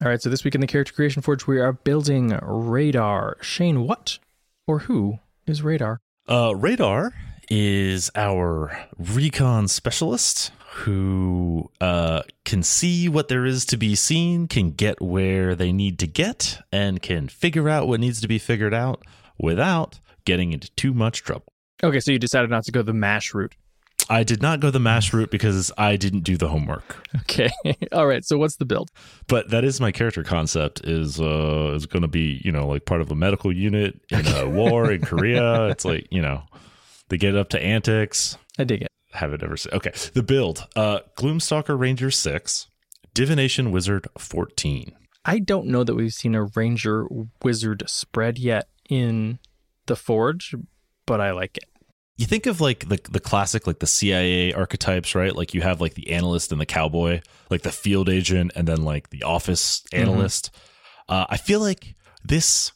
All 0.00 0.08
right, 0.08 0.22
so 0.22 0.30
this 0.30 0.44
week 0.44 0.54
in 0.54 0.60
the 0.60 0.68
Character 0.68 0.92
Creation 0.92 1.22
Forge, 1.22 1.48
we 1.48 1.58
are 1.58 1.72
building 1.72 2.38
Radar. 2.40 3.36
Shane, 3.40 3.84
what 3.84 4.20
or 4.68 4.78
who 4.80 5.18
is 5.44 5.62
Radar? 5.62 5.98
Uh, 6.28 6.54
Radar 6.54 7.14
is 7.48 8.10
our 8.14 8.78
recon 8.98 9.66
specialist 9.66 10.52
who 10.72 11.70
uh, 11.80 12.20
can 12.44 12.62
see 12.62 13.08
what 13.08 13.28
there 13.28 13.46
is 13.46 13.64
to 13.64 13.78
be 13.78 13.94
seen, 13.94 14.46
can 14.46 14.72
get 14.72 15.00
where 15.00 15.54
they 15.54 15.72
need 15.72 15.98
to 16.00 16.06
get, 16.06 16.60
and 16.70 17.00
can 17.00 17.28
figure 17.28 17.70
out 17.70 17.88
what 17.88 17.98
needs 17.98 18.20
to 18.20 18.28
be 18.28 18.38
figured 18.38 18.74
out 18.74 19.02
without 19.38 20.00
getting 20.26 20.52
into 20.52 20.70
too 20.72 20.92
much 20.92 21.22
trouble. 21.22 21.50
Okay, 21.82 21.98
so 21.98 22.12
you 22.12 22.18
decided 22.18 22.50
not 22.50 22.64
to 22.64 22.72
go 22.72 22.82
the 22.82 22.92
MASH 22.92 23.32
route. 23.32 23.54
I 24.10 24.24
did 24.24 24.40
not 24.40 24.60
go 24.60 24.70
the 24.70 24.78
mash 24.80 25.12
route 25.12 25.30
because 25.30 25.70
I 25.76 25.96
didn't 25.96 26.20
do 26.20 26.36
the 26.36 26.48
homework. 26.48 27.06
Okay. 27.22 27.50
All 27.92 28.06
right, 28.06 28.24
so 28.24 28.38
what's 28.38 28.56
the 28.56 28.64
build? 28.64 28.90
But 29.26 29.50
that 29.50 29.64
is 29.64 29.80
my 29.80 29.92
character 29.92 30.24
concept 30.24 30.80
is 30.84 31.20
uh 31.20 31.72
is 31.74 31.86
going 31.86 32.02
to 32.02 32.08
be, 32.08 32.40
you 32.44 32.52
know, 32.52 32.66
like 32.66 32.84
part 32.86 33.00
of 33.00 33.10
a 33.10 33.14
medical 33.14 33.52
unit 33.52 34.00
in 34.10 34.26
a 34.26 34.48
war 34.48 34.90
in 34.90 35.00
Korea. 35.04 35.66
It's 35.68 35.84
like, 35.84 36.06
you 36.10 36.22
know, 36.22 36.42
they 37.08 37.16
get 37.18 37.36
up 37.36 37.50
to 37.50 37.60
antics. 37.62 38.38
I 38.58 38.64
dig 38.64 38.82
it. 38.82 38.88
haven't 39.12 39.42
ever 39.42 39.56
seen. 39.56 39.72
Okay, 39.74 39.92
the 40.14 40.22
build: 40.22 40.66
uh, 40.74 41.00
Gloomstalker 41.16 41.78
Ranger 41.78 42.10
six, 42.10 42.68
Divination 43.14 43.70
Wizard 43.70 44.06
fourteen. 44.18 44.92
I 45.24 45.38
don't 45.40 45.66
know 45.66 45.84
that 45.84 45.94
we've 45.94 46.12
seen 46.12 46.34
a 46.34 46.44
Ranger 46.44 47.06
Wizard 47.42 47.82
spread 47.86 48.38
yet 48.38 48.68
in 48.88 49.38
the 49.86 49.96
Forge, 49.96 50.54
but 51.06 51.20
I 51.20 51.32
like 51.32 51.58
it. 51.58 51.64
You 52.18 52.26
think 52.26 52.46
of 52.46 52.60
like 52.60 52.88
the 52.88 53.00
the 53.10 53.20
classic 53.20 53.66
like 53.66 53.78
the 53.78 53.86
CIA 53.86 54.52
archetypes, 54.52 55.14
right? 55.14 55.34
Like 55.34 55.54
you 55.54 55.62
have 55.62 55.80
like 55.80 55.94
the 55.94 56.10
analyst 56.10 56.52
and 56.52 56.60
the 56.60 56.66
cowboy, 56.66 57.22
like 57.48 57.62
the 57.62 57.72
field 57.72 58.08
agent, 58.08 58.52
and 58.54 58.68
then 58.68 58.82
like 58.82 59.10
the 59.10 59.22
office 59.22 59.82
analyst. 59.92 60.50
Uh, 61.08 61.26
I 61.30 61.36
feel 61.36 61.60
like 61.60 61.94
this 62.22 62.72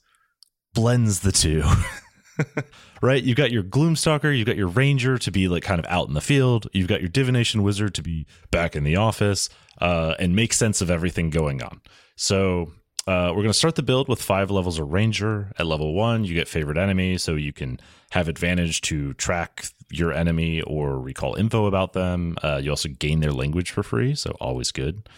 blends 0.75 1.21
the 1.21 1.33
two. 1.33 1.65
right? 3.03 3.23
You've 3.23 3.37
got 3.37 3.51
your 3.51 3.65
Gloomstalker, 3.65 4.37
you've 4.37 4.47
got 4.47 4.57
your 4.57 4.69
Ranger 4.69 5.19
to 5.19 5.31
be 5.31 5.49
like 5.49 5.63
kind 5.63 5.81
of 5.81 5.87
out 5.87 6.09
in 6.09 6.15
the 6.15 6.21
field, 6.21 6.69
you've 6.73 6.89
got 6.89 7.01
your 7.01 7.11
Divination 7.11 7.63
Wizard 7.63 7.95
to 7.97 8.03
be 8.03 8.27
back 8.51 8.75
in 8.77 8.85
the 8.85 8.97
office 8.97 9.51
uh, 9.81 10.15
and 10.19 10.35
make 10.35 10.53
sense 10.53 10.81
of 10.81 10.91
everything 10.91 11.29
going 11.29 11.63
on. 11.63 11.81
So 12.17 12.73
uh, 13.07 13.29
we're 13.31 13.43
going 13.43 13.49
to 13.49 13.55
start 13.55 13.75
the 13.75 13.83
build 13.83 14.09
with 14.09 14.23
five 14.23 14.51
levels 14.51 14.79
of 14.79 14.93
Ranger. 14.93 15.53
At 15.59 15.67
level 15.67 15.93
one, 15.93 16.25
you 16.25 16.35
get 16.35 16.47
favorite 16.47 16.79
enemy, 16.79 17.19
so 17.19 17.35
you 17.35 17.53
can 17.53 17.81
have 18.11 18.29
advantage 18.29 18.81
to 18.83 19.13
track 19.15 19.67
your 19.91 20.13
enemy 20.13 20.63
or 20.63 21.01
recall 21.01 21.35
info 21.35 21.67
about 21.67 21.95
them. 21.95 22.37
Uh, 22.43 22.61
you 22.63 22.71
also 22.71 22.89
gain 22.89 23.21
their 23.21 23.33
language 23.33 23.73
for 23.73 23.83
free, 23.83 24.15
so 24.15 24.37
always 24.41 24.71
good. 24.71 25.09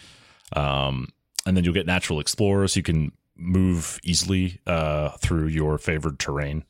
Um, 0.55 1.09
and 1.45 1.55
then 1.55 1.63
you'll 1.63 1.75
get 1.75 1.85
Natural 1.85 2.19
Explorer, 2.19 2.67
so 2.67 2.79
you 2.79 2.83
can 2.83 3.11
move 3.37 3.99
easily 4.03 4.59
uh, 4.65 5.09
through 5.17 5.47
your 5.47 5.77
favored 5.77 6.17
terrain. 6.17 6.63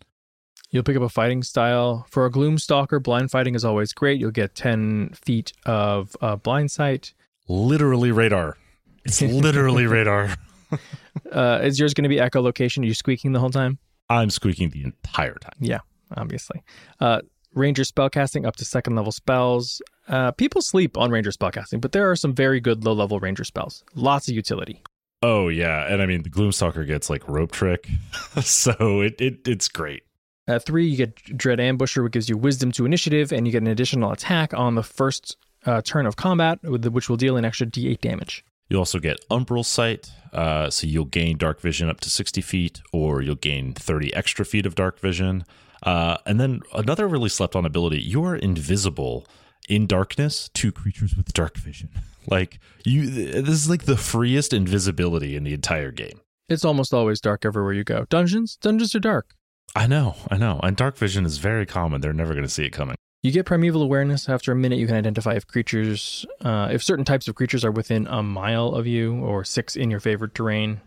You'll 0.72 0.84
pick 0.84 0.98
up 0.98 1.04
a 1.04 1.10
fighting 1.10 1.44
style. 1.44 2.06
For 2.10 2.26
a 2.26 2.32
Gloomstalker, 2.32 3.02
blind 3.02 3.32
fighting 3.32 3.56
is 3.56 3.64
always 3.64 3.94
great. 3.94 4.20
You'll 4.20 4.32
get 4.32 4.56
10 4.56 5.12
feet 5.14 5.54
of 5.66 6.18
uh, 6.20 6.36
blind 6.36 6.72
sight. 6.72 7.14
Literally 7.48 8.12
radar. 8.12 8.58
It's 9.06 9.22
literally 9.22 9.86
radar. 9.88 10.36
Uh, 11.32 11.60
is 11.64 11.80
yours 11.80 11.94
going 11.94 12.04
to 12.04 12.10
be 12.10 12.18
echolocation? 12.18 12.84
Are 12.84 12.86
you 12.86 12.94
squeaking 12.94 13.32
the 13.32 13.40
whole 13.40 13.50
time? 13.50 13.78
I'm 14.10 14.30
squeaking 14.30 14.70
the 14.70 14.84
entire 14.84 15.36
time. 15.36 15.56
Yeah, 15.60 15.80
obviously. 16.16 16.64
Uh, 17.00 17.22
Ranger 17.54 17.84
spellcasting 17.84 18.46
up 18.46 18.58
to 18.58 18.66
second 18.66 18.96
level 18.96 19.12
spells. 19.12 19.82
Uh, 20.08 20.32
people 20.32 20.62
sleep 20.62 20.98
on 20.98 21.10
Ranger 21.10 21.32
spellcasting, 21.32 21.82
but 21.82 21.94
there 21.94 22.10
are 22.12 22.16
some 22.16 22.34
very 22.34 22.60
good 22.60 22.84
low 22.84 22.94
level 22.94 23.20
Ranger 23.20 23.44
spells. 23.44 23.84
Lots 23.96 24.28
of 24.28 24.36
utility. 24.36 24.84
Oh 25.22 25.48
yeah, 25.48 25.88
and 25.92 26.02
I 26.02 26.06
mean 26.06 26.24
the 26.24 26.30
Gloomstalker 26.30 26.86
gets 26.86 27.10
like 27.10 27.28
rope 27.28 27.52
trick, 27.52 27.90
so 28.42 29.02
it, 29.02 29.20
it 29.20 29.48
it's 29.48 29.68
great. 29.68 30.04
At 30.48 30.66
three, 30.66 30.86
you 30.86 30.98
get 30.98 31.16
Dread 31.36 31.58
Ambusher, 31.58 32.04
which 32.04 32.14
gives 32.14 32.30
you 32.30 32.38
wisdom 32.38 32.72
to 32.74 32.86
initiative, 32.86 33.32
and 33.32 33.48
you 33.48 33.52
get 33.52 33.64
an 33.64 33.68
additional 33.68 34.12
attack 34.12 34.54
on 34.54 34.76
the 34.76 34.84
first 34.84 35.38
uh, 35.66 35.82
turn 35.82 36.06
of 36.06 36.16
combat, 36.18 36.60
which 36.62 37.10
will 37.10 37.18
deal 37.18 37.38
an 37.38 37.46
extra 37.46 37.66
d8 37.66 38.00
damage. 38.02 38.46
You 38.70 38.78
also 38.78 39.00
get 39.00 39.18
Umbral 39.30 39.64
Sight, 39.64 40.12
uh, 40.34 40.70
so 40.70 40.88
you'll 40.88 41.06
gain 41.06 41.38
Dark 41.38 41.62
Vision 41.62 41.90
up 41.90 42.00
to 42.02 42.10
60 42.10 42.42
feet, 42.42 42.82
or 42.92 43.22
you'll 43.22 43.36
gain 43.36 43.74
30 43.74 44.14
extra 44.14 44.44
feet 44.44 44.66
of 44.66 44.76
Dark 44.76 45.00
Vision. 45.00 45.46
Uh, 45.84 46.18
and 46.26 46.40
then 46.40 46.62
another 46.74 47.08
really 47.08 47.30
slept 47.30 47.56
on 47.56 47.66
ability 47.66 48.02
you 48.02 48.24
are 48.24 48.36
invisible 48.36 49.28
in 49.70 49.88
darkness 49.88 50.50
to 50.50 50.72
creatures 50.72 51.16
with 51.16 51.34
dark 51.34 51.58
vision. 51.58 51.90
Like 52.28 52.60
you, 52.84 53.08
this 53.08 53.50
is 53.50 53.70
like 53.70 53.84
the 53.84 53.96
freest 53.96 54.52
invisibility 54.52 55.36
in 55.36 55.44
the 55.44 55.54
entire 55.54 55.92
game. 55.92 56.22
It's 56.50 56.66
almost 56.66 56.92
always 56.92 57.22
dark 57.22 57.46
everywhere 57.46 57.74
you 57.74 57.84
go. 57.84 58.08
Dungeons, 58.10 58.58
dungeons 58.60 58.96
are 58.96 59.00
dark. 59.00 59.36
I 59.76 59.86
know, 59.86 60.16
I 60.32 60.38
know. 60.38 60.60
And 60.64 60.76
dark 60.76 60.98
vision 60.98 61.24
is 61.24 61.38
very 61.38 61.68
common. 61.68 62.02
They're 62.02 62.14
never 62.14 62.34
going 62.34 62.44
to 62.44 62.50
see 62.50 62.66
it 62.66 62.72
coming. 62.72 62.96
You 63.26 63.32
get 63.32 63.48
primeval 63.48 63.82
awareness. 63.82 64.30
After 64.30 64.52
a 64.52 64.56
minute, 64.56 64.78
you 64.78 64.86
can 64.86 64.96
identify 64.96 65.34
if 65.34 65.48
creatures, 65.48 66.28
uh, 66.42 66.70
if 66.72 66.84
certain 66.84 67.04
types 67.04 67.28
of 67.28 67.34
creatures 67.34 67.66
are 67.66 67.72
within 67.72 68.06
a 68.06 68.22
mile 68.22 68.68
of 68.68 68.86
you 68.86 69.16
or 69.16 69.44
six 69.44 69.76
in 69.76 69.90
your 69.90 70.00
favorite 70.00 70.36
terrain. 70.36 70.82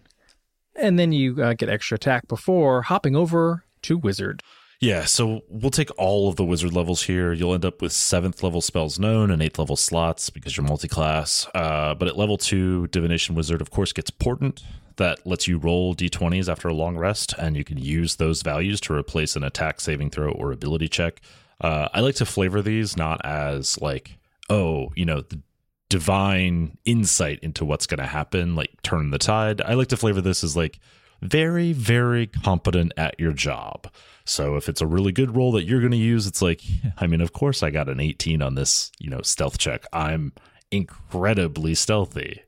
And 0.77 1.01
then 1.01 1.11
you 1.11 1.43
uh, 1.43 1.55
get 1.55 1.69
extra 1.69 1.97
attack 1.97 2.29
before 2.29 2.83
hopping 2.83 3.17
over 3.17 3.65
to 3.83 3.99
wizard. 3.99 4.45
Yeah, 4.79 5.05
so 5.07 5.41
we'll 5.49 5.73
take 5.73 5.91
all 5.99 6.29
of 6.29 6.37
the 6.37 6.45
wizard 6.45 6.73
levels 6.73 7.03
here. 7.03 7.33
You'll 7.33 7.55
end 7.55 7.65
up 7.65 7.83
with 7.83 7.93
seventh 7.93 8.41
level 8.41 8.61
spells 8.61 9.01
known 9.01 9.33
and 9.33 9.43
eighth 9.43 9.59
level 9.59 9.75
slots 9.75 10.31
because 10.31 10.57
you're 10.57 10.65
multi-class. 10.65 11.49
Uh, 11.57 11.97
but 11.97 12.07
at 12.07 12.17
level 12.17 12.39
two, 12.39 12.87
divination 12.87 13.35
wizard, 13.35 13.61
of 13.61 13.73
course, 13.73 13.93
gets 13.93 14.11
portent 14.11 14.63
that 14.95 15.27
lets 15.27 15.49
you 15.49 15.59
roll 15.59 15.93
d20s 15.93 16.49
after 16.49 16.69
a 16.69 16.75
long 16.75 16.97
rest, 16.97 17.35
and 17.37 17.57
you 17.57 17.65
can 17.65 17.79
use 17.79 18.15
those 18.15 18.43
values 18.43 18.81
to 18.83 18.95
replace 18.95 19.35
an 19.35 19.43
attack, 19.43 19.81
saving 19.81 20.11
throw, 20.11 20.31
or 20.31 20.53
ability 20.53 20.87
check. 20.87 21.21
Uh, 21.61 21.89
I 21.93 22.01
like 22.01 22.17
to 22.17 22.27
flavor 22.27 22.63
these 22.63 22.97
not 22.97 23.25
as 23.25 23.81
like, 23.81 24.19
oh, 24.49 24.93
you 24.95 25.05
know, 25.05 25.23
the 25.23 25.41
divine 25.89 26.79
insight 26.85 27.41
into 27.41 27.65
what's 27.65 27.87
going 27.87 27.99
to 27.99 28.07
happen, 28.07 28.55
like 28.55 28.71
turn 28.83 29.11
the 29.11 29.19
tide. 29.19 29.61
I 29.63 29.75
like 29.75 29.89
to 29.89 29.97
flavor 29.97 30.21
this 30.21 30.45
as 30.45 30.57
like 30.57 30.79
very, 31.21 31.73
very 31.73 32.27
competent 32.27 32.93
at 32.97 33.19
your 33.19 33.33
job. 33.33 33.91
So 34.25 34.57
if 34.57 34.69
it's 34.69 34.83
a 34.83 34.87
really 34.87 35.13
good 35.13 35.35
roll 35.35 35.53
that 35.53 35.65
you're 35.65 35.81
going 35.81 35.93
to 35.93 35.97
use, 35.97 36.27
it's 36.27 36.43
like, 36.43 36.63
I 36.99 37.07
mean, 37.07 37.21
of 37.21 37.33
course 37.33 37.63
I 37.63 37.71
got 37.71 37.89
an 37.89 37.99
18 37.99 38.43
on 38.43 38.55
this, 38.55 38.93
you 38.99 39.11
know, 39.11 39.23
stealth 39.23 39.59
check. 39.59 39.87
I'm 39.93 40.33
incredibly 40.71 41.75
stealthy. 41.75 42.43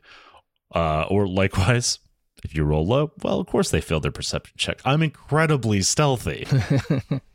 Uh, 0.72 1.04
or 1.08 1.26
likewise, 1.26 1.98
if 2.44 2.54
you 2.54 2.64
roll 2.64 2.86
low, 2.86 3.12
well, 3.22 3.40
of 3.40 3.46
course 3.46 3.70
they 3.70 3.80
failed 3.80 4.02
their 4.02 4.12
perception 4.12 4.54
check. 4.56 4.80
I'm 4.84 5.02
incredibly 5.02 5.82
stealthy. 5.82 6.46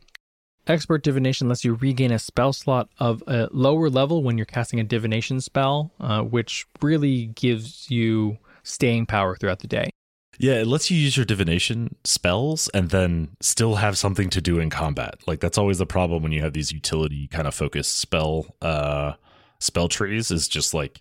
Expert 0.68 1.04
divination 1.04 1.48
lets 1.48 1.64
you 1.64 1.74
regain 1.74 2.10
a 2.10 2.18
spell 2.18 2.52
slot 2.52 2.88
of 2.98 3.22
a 3.28 3.48
lower 3.52 3.88
level 3.88 4.22
when 4.22 4.36
you're 4.36 4.44
casting 4.44 4.80
a 4.80 4.84
divination 4.84 5.40
spell, 5.40 5.92
uh, 6.00 6.22
which 6.22 6.66
really 6.82 7.26
gives 7.26 7.88
you 7.88 8.38
staying 8.64 9.06
power 9.06 9.36
throughout 9.36 9.60
the 9.60 9.68
day. 9.68 9.90
Yeah, 10.38 10.54
it 10.54 10.66
lets 10.66 10.90
you 10.90 10.98
use 10.98 11.16
your 11.16 11.24
divination 11.24 11.94
spells 12.04 12.68
and 12.74 12.90
then 12.90 13.36
still 13.40 13.76
have 13.76 13.96
something 13.96 14.28
to 14.30 14.40
do 14.40 14.58
in 14.58 14.68
combat. 14.68 15.14
Like 15.26 15.40
that's 15.40 15.56
always 15.56 15.78
the 15.78 15.86
problem 15.86 16.22
when 16.22 16.32
you 16.32 16.42
have 16.42 16.52
these 16.52 16.72
utility 16.72 17.28
kind 17.28 17.46
of 17.46 17.54
focused 17.54 17.98
spell 17.98 18.54
uh 18.60 19.12
spell 19.60 19.88
trees 19.88 20.30
is 20.30 20.46
just 20.46 20.74
like 20.74 21.00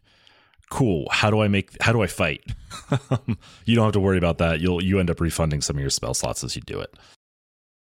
cool, 0.69 1.07
how 1.11 1.29
do 1.29 1.41
I 1.41 1.47
make 1.47 1.75
how 1.81 1.91
do 1.91 2.01
I 2.01 2.07
fight? 2.07 2.43
you 3.65 3.75
don't 3.75 3.85
have 3.85 3.93
to 3.93 3.99
worry 3.99 4.17
about 4.17 4.37
that. 4.37 4.61
You'll 4.61 4.81
you 4.81 4.99
end 4.99 5.09
up 5.09 5.19
refunding 5.19 5.61
some 5.61 5.75
of 5.75 5.81
your 5.81 5.89
spell 5.89 6.13
slots 6.13 6.43
as 6.43 6.55
you 6.55 6.61
do 6.61 6.79
it. 6.79 6.95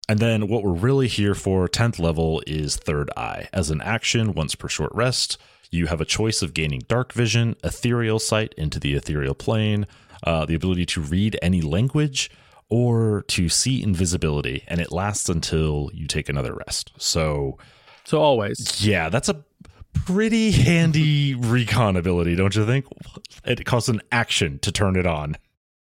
And 0.10 0.20
then 0.20 0.48
what 0.48 0.64
we're 0.64 0.72
really 0.72 1.08
here 1.08 1.36
for 1.36 1.68
10th 1.68 2.00
level 2.00 2.42
is 2.48 2.78
third 2.78 3.10
eye. 3.18 3.50
As 3.52 3.70
an 3.70 3.82
action 3.82 4.34
once 4.34 4.56
per 4.56 4.70
short 4.70 4.92
rest, 4.94 5.38
you 5.70 5.88
have 5.88 6.00
a 6.00 6.06
choice 6.06 6.42
of 6.42 6.54
gaining 6.54 6.84
dark 6.88 7.12
vision, 7.12 7.56
ethereal 7.64 8.20
sight 8.20 8.54
into 8.58 8.80
the 8.80 8.94
ethereal 8.94 9.36
plane, 9.36 9.86
uh, 10.24 10.46
the 10.46 10.56
ability 10.56 10.86
to 10.86 11.02
read 11.02 11.38
any 11.42 11.62
language 11.62 12.32
or 12.70 13.24
to 13.28 13.50
see 13.50 13.82
invisibility, 13.82 14.64
and 14.68 14.82
it 14.82 14.92
lasts 14.92 15.30
until 15.30 15.90
you 15.94 16.08
take 16.08 16.30
another 16.30 16.54
rest. 16.54 16.92
So, 16.98 17.58
so 18.04 18.20
always, 18.22 18.86
yeah, 18.86 19.10
that's 19.10 19.30
a 19.30 19.44
pretty 19.94 20.52
handy 20.52 21.36
recon 21.38 21.96
ability, 21.96 22.36
don't 22.36 22.56
you 22.56 22.66
think? 22.66 22.86
It 23.46 23.66
costs 23.66 23.90
an 23.90 24.02
action 24.12 24.60
to 24.60 24.72
turn 24.72 24.96
it 24.96 25.06
on. 25.06 25.36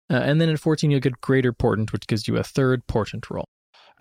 Uh, 0.09 0.15
and 0.15 0.41
then 0.41 0.49
at 0.49 0.59
14, 0.59 0.91
you'll 0.91 0.99
get 0.99 1.21
Greater 1.21 1.53
Portent, 1.53 1.93
which 1.93 2.07
gives 2.07 2.27
you 2.27 2.37
a 2.37 2.43
third 2.43 2.85
portent 2.87 3.29
roll. 3.29 3.45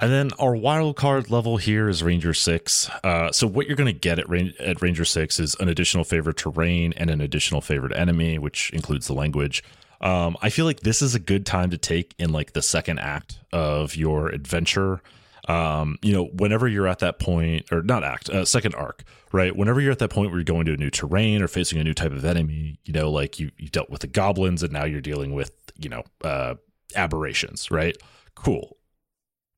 And 0.01 0.11
then 0.11 0.30
our 0.38 0.57
wild 0.57 0.96
card 0.96 1.30
level 1.30 1.59
here 1.59 1.86
is 1.86 2.03
Ranger 2.03 2.32
Six. 2.32 2.88
Uh, 3.05 3.30
so 3.32 3.46
what 3.46 3.66
you're 3.66 3.76
going 3.76 3.92
to 3.92 3.98
get 3.98 4.18
at, 4.18 4.32
at 4.59 4.80
Ranger 4.80 5.05
Six 5.05 5.38
is 5.38 5.55
an 5.61 5.68
additional 5.68 6.05
favorite 6.05 6.38
terrain 6.38 6.94
and 6.96 7.11
an 7.11 7.20
additional 7.20 7.61
favorite 7.61 7.94
enemy, 7.94 8.38
which 8.38 8.70
includes 8.70 9.09
the 9.09 9.12
language. 9.12 9.62
Um, 10.01 10.38
I 10.40 10.48
feel 10.48 10.64
like 10.64 10.80
this 10.80 11.03
is 11.03 11.14
a 11.14 11.18
good 11.18 11.44
time 11.44 11.68
to 11.68 11.76
take 11.76 12.14
in 12.18 12.32
like 12.32 12.55
the 12.55 12.62
second 12.62 12.98
act 12.98 13.40
of 13.53 13.94
your 13.94 14.30
adventure. 14.30 15.03
Um, 15.46 15.98
you 16.01 16.14
know, 16.14 16.24
whenever 16.24 16.66
you're 16.66 16.86
at 16.88 17.01
that 17.01 17.18
point, 17.18 17.70
or 17.70 17.82
not 17.82 18.03
act, 18.03 18.30
uh, 18.30 18.46
second 18.46 18.74
arc, 18.76 19.05
right? 19.32 19.55
Whenever 19.55 19.82
you're 19.82 19.92
at 19.92 19.98
that 19.98 20.11
point 20.11 20.30
where 20.30 20.38
you're 20.38 20.44
going 20.44 20.64
to 20.64 20.72
a 20.72 20.78
new 20.78 20.88
terrain 20.88 21.42
or 21.42 21.48
facing 21.48 21.78
a 21.78 21.84
new 21.84 21.92
type 21.92 22.12
of 22.12 22.24
enemy, 22.24 22.78
you 22.86 22.94
know, 22.94 23.11
like 23.11 23.38
you 23.38 23.51
you 23.59 23.68
dealt 23.68 23.90
with 23.90 24.01
the 24.01 24.07
goblins 24.07 24.62
and 24.62 24.72
now 24.72 24.84
you're 24.84 25.03
dealing 25.03 25.34
with 25.34 25.53
you 25.76 25.90
know 25.90 26.05
uh, 26.24 26.55
aberrations, 26.96 27.70
right? 27.70 27.96
Cool. 28.34 28.78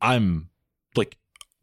I'm 0.02 0.50
like 0.96 1.16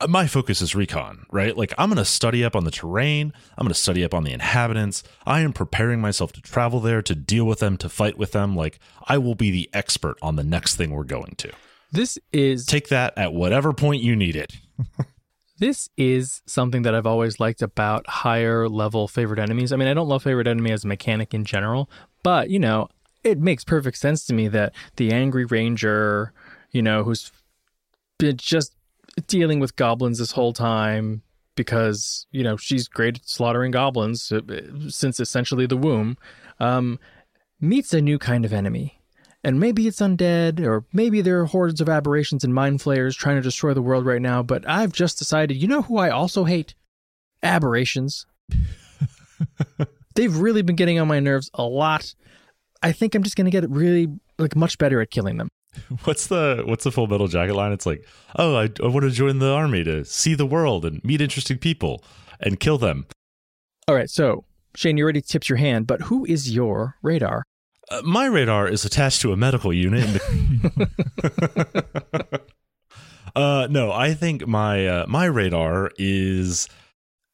my 0.07 0.27
focus 0.27 0.61
is 0.61 0.75
recon, 0.75 1.25
right? 1.29 1.55
Like 1.57 1.73
I'm 1.77 1.89
going 1.89 1.97
to 1.97 2.05
study 2.05 2.43
up 2.43 2.55
on 2.55 2.63
the 2.63 2.71
terrain, 2.71 3.33
I'm 3.57 3.65
going 3.65 3.73
to 3.73 3.79
study 3.79 4.03
up 4.03 4.13
on 4.13 4.23
the 4.23 4.31
inhabitants. 4.31 5.03
I 5.25 5.41
am 5.41 5.53
preparing 5.53 5.99
myself 5.99 6.31
to 6.33 6.41
travel 6.41 6.79
there, 6.79 7.01
to 7.01 7.13
deal 7.13 7.45
with 7.45 7.59
them, 7.59 7.77
to 7.77 7.89
fight 7.89 8.17
with 8.17 8.31
them. 8.31 8.55
Like 8.55 8.79
I 9.05 9.17
will 9.17 9.35
be 9.35 9.51
the 9.51 9.69
expert 9.73 10.17
on 10.21 10.37
the 10.37 10.43
next 10.43 10.77
thing 10.77 10.91
we're 10.91 11.03
going 11.03 11.35
to. 11.37 11.51
This 11.91 12.17
is 12.31 12.65
Take 12.65 12.89
that 12.89 13.13
at 13.17 13.33
whatever 13.33 13.73
point 13.73 14.01
you 14.01 14.15
need 14.15 14.35
it. 14.35 14.53
this 15.57 15.89
is 15.97 16.41
something 16.45 16.83
that 16.83 16.95
I've 16.95 17.07
always 17.07 17.39
liked 17.39 17.61
about 17.61 18.07
higher 18.07 18.69
level 18.69 19.07
favorite 19.07 19.39
enemies. 19.39 19.73
I 19.73 19.75
mean, 19.75 19.87
I 19.87 19.93
don't 19.93 20.07
love 20.07 20.23
favorite 20.23 20.47
enemy 20.47 20.71
as 20.71 20.85
a 20.85 20.87
mechanic 20.87 21.33
in 21.33 21.43
general, 21.43 21.89
but 22.23 22.49
you 22.49 22.59
know, 22.59 22.87
it 23.23 23.39
makes 23.39 23.65
perfect 23.65 23.97
sense 23.97 24.25
to 24.27 24.33
me 24.33 24.47
that 24.47 24.73
the 24.95 25.11
angry 25.11 25.43
ranger, 25.43 26.31
you 26.71 26.81
know, 26.81 27.03
who's 27.03 27.31
been 28.19 28.37
just 28.37 28.75
dealing 29.27 29.59
with 29.59 29.75
goblins 29.75 30.19
this 30.19 30.31
whole 30.31 30.53
time 30.53 31.23
because 31.55 32.27
you 32.31 32.43
know 32.43 32.55
she's 32.55 32.87
great 32.87 33.17
at 33.17 33.27
slaughtering 33.27 33.71
goblins 33.71 34.31
uh, 34.31 34.39
since 34.87 35.19
essentially 35.19 35.65
the 35.65 35.75
womb 35.75 36.17
um, 36.59 36.99
meets 37.59 37.93
a 37.93 38.01
new 38.01 38.19
kind 38.19 38.45
of 38.45 38.53
enemy. 38.53 39.01
And 39.41 39.59
maybe 39.59 39.87
it's 39.87 40.01
undead 40.01 40.59
or 40.59 40.85
maybe 40.91 41.21
there 41.21 41.39
are 41.39 41.45
hordes 41.45 41.79
of 41.79 41.87
aberrations 41.87 42.43
and 42.43 42.53
mind 42.53 42.81
flayers 42.81 43.15
trying 43.15 43.37
to 43.37 43.41
destroy 43.41 43.73
the 43.73 43.81
world 43.81 44.05
right 44.05 44.21
now 44.21 44.43
but 44.43 44.67
i've 44.67 44.91
just 44.91 45.17
decided 45.17 45.55
you 45.55 45.67
know 45.67 45.81
who 45.81 45.97
i 45.97 46.09
also 46.09 46.43
hate? 46.43 46.75
Aberrations. 47.41 48.25
They've 50.15 50.35
really 50.35 50.61
been 50.61 50.75
getting 50.75 50.99
on 50.99 51.07
my 51.07 51.21
nerves 51.21 51.49
a 51.53 51.63
lot. 51.63 52.13
I 52.83 52.91
think 52.91 53.15
i'm 53.15 53.23
just 53.23 53.37
going 53.37 53.45
to 53.45 53.51
get 53.51 53.69
really 53.69 54.07
like 54.37 54.57
much 54.57 54.77
better 54.77 54.99
at 54.99 55.09
killing 55.09 55.37
them 55.37 55.49
What's 56.03 56.27
the 56.27 56.63
what's 56.65 56.83
the 56.83 56.91
full 56.91 57.07
metal 57.07 57.27
jacket 57.27 57.53
line? 57.53 57.71
It's 57.71 57.85
like, 57.85 58.03
oh, 58.37 58.55
I, 58.55 58.69
I 58.83 58.87
want 58.87 59.03
to 59.03 59.11
join 59.11 59.37
the 59.37 59.51
army 59.51 59.83
to 59.83 60.03
see 60.03 60.33
the 60.33 60.45
world 60.45 60.83
and 60.83 61.03
meet 61.03 61.21
interesting 61.21 61.59
people 61.59 62.03
and 62.39 62.59
kill 62.59 62.77
them. 62.77 63.05
All 63.87 63.93
right, 63.95 64.09
so 64.09 64.45
Shane, 64.75 64.97
you 64.97 65.03
already 65.03 65.21
tipped 65.21 65.47
your 65.47 65.57
hand, 65.57 65.85
but 65.85 66.01
who 66.01 66.25
is 66.25 66.53
your 66.53 66.95
radar? 67.03 67.43
Uh, 67.89 68.01
my 68.03 68.25
radar 68.25 68.67
is 68.67 68.83
attached 68.83 69.21
to 69.21 69.31
a 69.31 69.37
medical 69.37 69.71
unit. 69.71 70.19
Uh, 73.35 73.67
no, 73.69 73.91
I 73.91 74.13
think 74.13 74.47
my 74.47 74.87
uh, 74.87 75.05
my 75.07 75.25
radar 75.25 75.91
is 75.97 76.67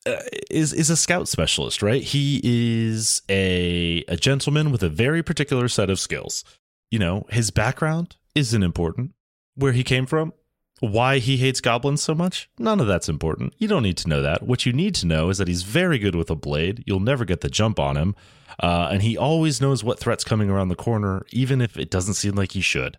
uh, 0.06 0.18
is 0.52 0.74
is 0.74 0.90
a 0.90 0.98
scout 0.98 1.28
specialist, 1.28 1.82
right? 1.82 2.04
He 2.04 2.42
is 2.44 3.22
a 3.30 4.04
a 4.08 4.18
gentleman 4.18 4.72
with 4.72 4.84
a 4.84 4.90
very 4.90 5.24
particular 5.24 5.68
set 5.68 5.90
of 5.90 6.00
skills. 6.00 6.44
You 6.92 7.00
know, 7.00 7.26
his 7.30 7.52
background 7.52 8.16
isn't 8.36 8.64
important. 8.64 9.14
Where 9.56 9.72
he 9.72 9.84
came 9.84 10.06
from, 10.06 10.34
why 10.82 11.20
he 11.20 11.38
hates 11.38 11.62
goblins 11.62 12.04
so 12.04 12.14
much, 12.14 12.50
none 12.60 12.82
of 12.82 12.88
that's 12.88 13.08
important. 13.08 13.54
You 13.58 13.68
don't 13.68 13.84
need 13.84 13.98
to 13.98 14.10
know 14.10 14.22
that. 14.22 14.44
What 14.44 14.66
you 14.66 14.74
need 14.74 14.94
to 14.96 15.08
know 15.08 15.30
is 15.30 15.38
that 15.38 15.48
he's 15.48 15.64
very 15.64 15.98
good 15.98 16.16
with 16.16 16.30
a 16.30 16.36
blade. 16.36 16.84
You'll 16.86 17.00
never 17.00 17.24
get 17.24 17.42
the 17.42 17.50
jump 17.50 17.80
on 17.80 17.96
him. 17.96 18.16
Uh, 18.60 18.90
and 18.92 19.02
he 19.02 19.18
always 19.18 19.62
knows 19.62 19.84
what 19.84 20.00
threat's 20.00 20.24
coming 20.24 20.50
around 20.50 20.68
the 20.68 20.76
corner, 20.76 21.26
even 21.32 21.62
if 21.62 21.78
it 21.78 21.90
doesn't 21.90 22.16
seem 22.16 22.36
like 22.36 22.52
he 22.52 22.62
should. 22.62 22.98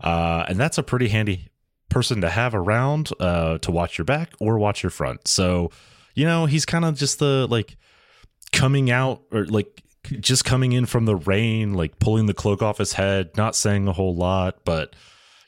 Uh, 0.00 0.44
and 0.48 0.58
that's 0.58 0.78
a 0.78 0.82
pretty 0.82 1.08
handy 1.08 1.48
person 1.88 2.20
to 2.20 2.30
have 2.30 2.54
around 2.54 3.10
uh, 3.20 3.58
to 3.58 3.70
watch 3.70 3.98
your 3.98 4.04
back 4.04 4.32
or 4.40 4.58
watch 4.58 4.82
your 4.82 4.90
front. 4.90 5.26
So, 5.26 5.70
you 6.14 6.24
know, 6.24 6.46
he's 6.46 6.64
kind 6.64 6.84
of 6.84 6.96
just 6.96 7.18
the 7.18 7.46
like 7.50 7.76
coming 8.52 8.90
out 8.90 9.22
or 9.32 9.46
like 9.46 9.82
just 10.20 10.44
coming 10.44 10.72
in 10.72 10.86
from 10.86 11.04
the 11.04 11.16
rain, 11.16 11.74
like 11.74 11.98
pulling 11.98 12.26
the 12.26 12.34
cloak 12.34 12.62
off 12.62 12.78
his 12.78 12.94
head, 12.94 13.36
not 13.36 13.54
saying 13.56 13.88
a 13.88 13.92
whole 13.92 14.14
lot, 14.14 14.64
but 14.64 14.94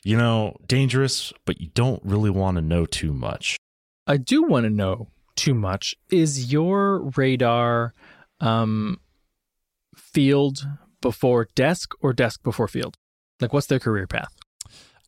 you 0.04 0.16
know, 0.16 0.56
dangerous, 0.66 1.32
but 1.44 1.60
you 1.60 1.68
don't 1.74 2.02
really 2.04 2.30
want 2.30 2.56
to 2.56 2.62
know 2.62 2.86
too 2.86 3.12
much. 3.12 3.56
I 4.06 4.16
do 4.16 4.42
want 4.42 4.64
to 4.64 4.70
know 4.70 5.08
too 5.36 5.54
much. 5.54 5.94
Is 6.10 6.52
your 6.52 7.10
radar 7.16 7.94
um, 8.40 9.00
field 9.94 10.66
before 11.00 11.48
desk 11.54 11.92
or 12.00 12.12
desk 12.12 12.42
before 12.42 12.68
field? 12.68 12.96
Like, 13.40 13.52
what's 13.52 13.66
their 13.66 13.78
career 13.78 14.06
path? 14.06 14.32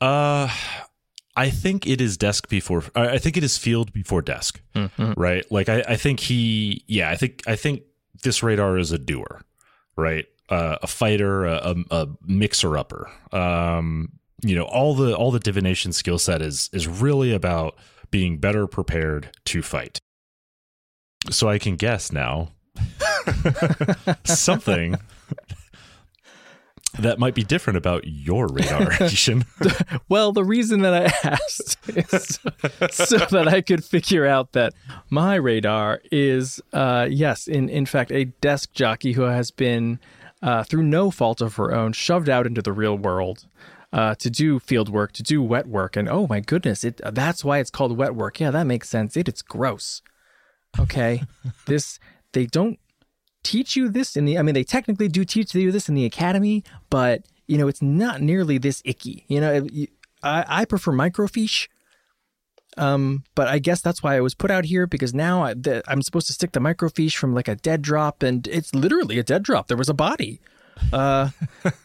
Uh, 0.01 0.49
I 1.37 1.51
think 1.51 1.87
it 1.87 2.01
is 2.01 2.17
desk 2.17 2.49
before. 2.49 2.85
I 2.95 3.19
think 3.19 3.37
it 3.37 3.45
is 3.45 3.57
field 3.57 3.93
before 3.93 4.23
desk. 4.23 4.61
Mm-hmm. 4.75 5.13
Right. 5.17 5.51
Like 5.51 5.69
I, 5.69 5.83
I 5.89 5.97
think 5.97 6.21
he. 6.21 6.85
Yeah. 6.87 7.11
I 7.11 7.17
think. 7.17 7.43
I 7.47 7.57
think 7.57 7.83
this 8.23 8.43
radar 8.43 8.79
is 8.79 8.93
a 8.93 8.99
doer. 8.99 9.43
Right. 9.97 10.27
Uh, 10.49 10.79
a 10.83 10.87
fighter, 10.87 11.45
a, 11.45 11.75
a, 11.91 12.03
a 12.03 12.09
mixer 12.27 12.77
upper. 12.77 13.11
Um, 13.33 14.13
you 14.43 14.57
know, 14.57 14.65
all 14.65 14.95
the 14.95 15.15
all 15.15 15.31
the 15.31 15.39
divination 15.39 15.93
skill 15.93 16.19
set 16.19 16.43
is 16.43 16.71
is 16.73 16.89
really 16.89 17.33
about 17.33 17.77
being 18.11 18.39
better 18.39 18.67
prepared 18.67 19.31
to 19.45 19.63
fight. 19.63 19.99
So 21.31 21.49
I 21.49 21.59
can 21.59 21.77
guess 21.77 22.11
now 22.11 22.53
something 24.25 24.97
that 27.01 27.19
might 27.19 27.35
be 27.35 27.43
different 27.43 27.77
about 27.77 28.05
your 28.07 28.47
radar, 28.49 28.93
I-Hsien. 29.01 29.45
well, 30.09 30.33
the 30.33 30.45
reason 30.45 30.83
that 30.83 30.95
I 30.95 31.29
asked 31.29 31.79
is 31.89 32.39
so 32.91 33.19
that 33.19 33.49
I 33.49 33.61
could 33.61 33.85
figure 33.85 34.27
out 34.27 34.53
that 34.53 34.75
my 35.11 35.35
radar 35.35 36.01
is, 36.11 36.61
uh, 36.73 37.07
yes, 37.11 37.47
in, 37.47 37.69
in 37.69 37.87
fact, 37.87 38.13
a 38.13 38.27
desk 38.27 38.73
jockey 38.73 39.13
who 39.13 39.23
has 39.23 39.51
been, 39.51 39.99
uh, 40.43 40.63
through 40.65 40.85
no 40.85 41.11
fault 41.11 41.41
of 41.41 41.57
her 41.57 41.73
own, 41.75 41.93
shoved 41.93 42.29
out 42.29 42.47
into 42.47 42.63
the 42.63 42.73
real 42.73 42.97
world. 42.97 43.47
Uh, 43.93 44.15
to 44.15 44.31
do 44.31 44.61
field 44.61 44.89
work, 44.89 45.11
to 45.11 45.21
do 45.21 45.43
wet 45.43 45.67
work, 45.67 45.97
and 45.97 46.09
oh 46.09 46.25
my 46.29 46.39
goodness, 46.39 46.85
it 46.85 47.01
that's 47.07 47.45
why 47.45 47.59
it's 47.59 47.73
called 47.73 47.97
wet 47.97 48.15
work. 48.15 48.39
Yeah, 48.39 48.53
that 48.53 48.63
makes 48.63 48.89
sense. 48.89 49.17
It 49.17 49.27
it's 49.27 49.43
gross. 49.43 50.01
Okay, 50.79 51.25
this 51.67 51.99
they 52.33 52.47
don't 52.47 52.79
teach 53.43 53.77
you 53.77 53.89
this 53.89 54.17
in 54.17 54.25
the 54.25 54.39
I 54.39 54.43
mean 54.43 54.55
they 54.55 54.65
technically 54.65 55.09
do 55.09 55.25
teach 55.25 55.55
you 55.55 55.73
this 55.73 55.89
in 55.89 55.95
the 55.95 56.05
academy, 56.05 56.65
but 56.89 57.23
you 57.47 57.59
know 57.59 57.69
it's 57.69 57.83
not 57.83 58.21
nearly 58.21 58.59
this 58.59 58.83
icky. 58.85 59.25
You 59.29 59.41
know, 59.41 59.67
I 60.23 60.45
I 60.49 60.65
prefer 60.65 60.93
microfiche. 60.93 61.69
Um, 62.77 63.25
but 63.35 63.49
I 63.49 63.59
guess 63.59 63.81
that's 63.81 64.01
why 64.01 64.17
I 64.17 64.21
was 64.21 64.35
put 64.35 64.51
out 64.51 64.65
here 64.65 64.87
because 64.87 65.13
now 65.13 65.43
I, 65.43 65.55
I'm 65.89 66.03
supposed 66.03 66.29
to 66.29 66.33
stick 66.33 66.53
the 66.53 66.61
microfiche 66.61 67.17
from 67.17 67.35
like 67.35 67.49
a 67.49 67.57
dead 67.57 67.83
drop, 67.83 68.23
and 68.23 68.47
it's 68.47 68.73
literally 68.73 69.19
a 69.19 69.25
dead 69.25 69.43
drop. 69.43 69.67
There 69.67 69.77
was 69.77 69.89
a 69.89 69.95
body, 69.95 70.41
uh, 70.93 71.31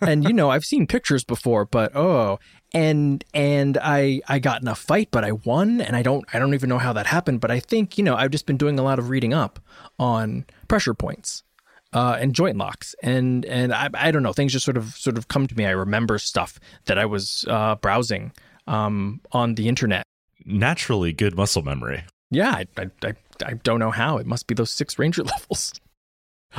and 0.01 0.23
you 0.23 0.31
know 0.31 0.51
I've 0.51 0.63
seen 0.63 0.85
pictures 0.85 1.23
before, 1.23 1.65
but 1.65 1.95
oh, 1.95 2.39
and 2.76 3.23
and 3.34 3.78
I 3.82 4.21
I 4.28 4.39
got 4.39 4.61
in 4.61 4.67
a 4.67 4.76
fight, 4.76 5.07
but 5.09 5.23
I 5.23 5.32
won, 5.32 5.80
and 5.80 5.95
I 5.95 6.03
don't 6.03 6.26
I 6.36 6.39
don't 6.39 6.53
even 6.53 6.69
know 6.69 6.78
how 6.78 6.91
that 6.93 7.07
happened, 7.07 7.39
but 7.39 7.49
I 7.49 7.61
think 7.61 7.97
you 7.97 8.03
know 8.03 8.15
I've 8.15 8.32
just 8.32 8.45
been 8.45 8.57
doing 8.57 8.78
a 8.78 8.84
lot 8.84 8.99
of 8.99 9.09
reading 9.09 9.34
up 9.34 9.59
on 9.97 10.45
pressure 10.67 10.93
points, 10.93 11.43
uh, 11.93 12.17
and 12.19 12.36
joint 12.36 12.57
locks, 12.57 12.93
and 13.01 13.45
and 13.45 13.73
I, 13.73 13.89
I 13.93 14.11
don't 14.11 14.23
know 14.23 14.34
things 14.34 14.51
just 14.51 14.65
sort 14.65 14.76
of 14.76 14.93
sort 14.95 15.17
of 15.17 15.30
come 15.30 15.47
to 15.47 15.55
me. 15.55 15.65
I 15.65 15.71
remember 15.71 16.17
stuff 16.19 16.59
that 16.86 16.99
I 16.99 17.05
was 17.05 17.45
uh, 17.47 17.76
browsing 17.76 18.34
um, 18.67 19.21
on 19.32 19.55
the 19.55 19.69
internet. 19.69 20.03
Naturally, 20.43 21.13
good 21.13 21.36
muscle 21.38 21.63
memory. 21.63 22.03
Yeah, 22.30 22.51
I, 22.51 22.65
I, 22.78 22.88
I, 23.03 23.13
I 23.45 23.53
don't 23.53 23.80
know 23.80 23.91
how. 23.91 24.17
It 24.17 24.26
must 24.26 24.47
be 24.47 24.53
those 24.53 24.69
six 24.69 24.99
ranger 24.99 25.23
levels. 25.34 25.73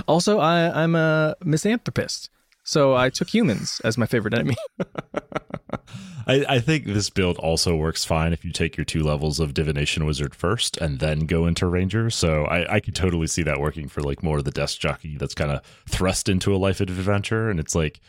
Also, 0.08 0.38
I, 0.38 0.82
I'm 0.82 0.94
a 0.94 1.36
misanthropist, 1.44 2.30
so 2.66 2.94
I 2.94 3.10
took 3.10 3.32
humans 3.32 3.80
as 3.84 3.96
my 3.96 4.06
favorite 4.06 4.34
enemy. 4.34 4.56
I, 6.26 6.44
I, 6.48 6.60
think 6.60 6.84
this 6.84 7.10
build 7.10 7.38
also 7.38 7.76
works 7.76 8.04
fine 8.04 8.32
if 8.32 8.44
you 8.44 8.50
take 8.50 8.76
your 8.76 8.84
two 8.84 9.02
levels 9.02 9.38
of 9.38 9.54
divination 9.54 10.04
wizard 10.04 10.34
first 10.34 10.76
and 10.78 10.98
then 10.98 11.20
go 11.20 11.46
into 11.46 11.66
ranger. 11.66 12.10
So 12.10 12.44
I, 12.44 12.74
I 12.74 12.80
could 12.80 12.96
totally 12.96 13.28
see 13.28 13.44
that 13.44 13.60
working 13.60 13.88
for 13.88 14.00
like 14.00 14.22
more 14.22 14.38
of 14.38 14.44
the 14.44 14.50
desk 14.50 14.80
jockey 14.80 15.16
that's 15.16 15.34
kind 15.34 15.52
of 15.52 15.62
thrust 15.88 16.28
into 16.28 16.54
a 16.54 16.58
life 16.58 16.80
of 16.80 16.88
adventure, 16.88 17.48
and 17.48 17.60
it's 17.60 17.74
like, 17.74 18.00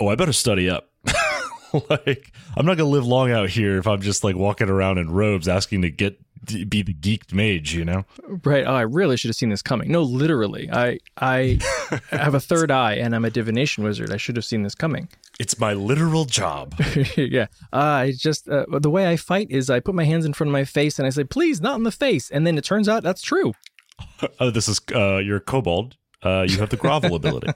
oh, 0.00 0.08
I 0.08 0.14
better 0.14 0.32
study 0.32 0.70
up. 0.70 0.90
like 1.90 2.32
I'm 2.56 2.64
not 2.64 2.78
gonna 2.78 2.88
live 2.88 3.06
long 3.06 3.30
out 3.30 3.50
here 3.50 3.76
if 3.76 3.86
I'm 3.86 4.00
just 4.00 4.24
like 4.24 4.36
walking 4.36 4.70
around 4.70 4.96
in 4.96 5.10
robes 5.10 5.48
asking 5.48 5.82
to 5.82 5.90
get 5.90 6.18
be 6.44 6.82
the 6.82 6.94
geeked 6.94 7.32
mage, 7.32 7.74
you 7.74 7.84
know? 7.84 8.04
Right. 8.44 8.64
Oh, 8.66 8.74
I 8.74 8.82
really 8.82 9.16
should 9.16 9.28
have 9.28 9.36
seen 9.36 9.48
this 9.50 9.62
coming. 9.62 9.90
No, 9.90 10.02
literally. 10.02 10.68
I 10.72 10.98
I 11.16 11.58
have 12.10 12.34
a 12.34 12.40
third 12.40 12.70
eye 12.70 12.94
and 12.94 13.14
I'm 13.14 13.24
a 13.24 13.30
divination 13.30 13.84
wizard. 13.84 14.12
I 14.12 14.16
should 14.16 14.36
have 14.36 14.44
seen 14.44 14.62
this 14.62 14.74
coming. 14.74 15.08
It's 15.38 15.58
my 15.58 15.72
literal 15.72 16.24
job. 16.24 16.74
yeah. 17.16 17.46
Uh, 17.72 17.76
I 17.76 18.12
just 18.16 18.48
uh, 18.48 18.66
the 18.70 18.90
way 18.90 19.08
I 19.08 19.16
fight 19.16 19.50
is 19.50 19.70
I 19.70 19.80
put 19.80 19.94
my 19.94 20.04
hands 20.04 20.24
in 20.24 20.32
front 20.32 20.48
of 20.48 20.52
my 20.52 20.64
face 20.64 20.98
and 20.98 21.06
I 21.06 21.10
say, 21.10 21.24
"Please, 21.24 21.60
not 21.60 21.76
in 21.76 21.84
the 21.84 21.92
face." 21.92 22.30
And 22.30 22.46
then 22.46 22.58
it 22.58 22.64
turns 22.64 22.88
out 22.88 23.02
that's 23.02 23.22
true. 23.22 23.52
oh, 24.40 24.50
this 24.50 24.68
is 24.68 24.80
uh, 24.94 25.18
you're 25.18 25.40
kobold. 25.40 25.96
Uh, 26.22 26.44
you 26.48 26.58
have 26.58 26.70
the 26.70 26.76
grovel 26.76 27.14
ability. 27.14 27.48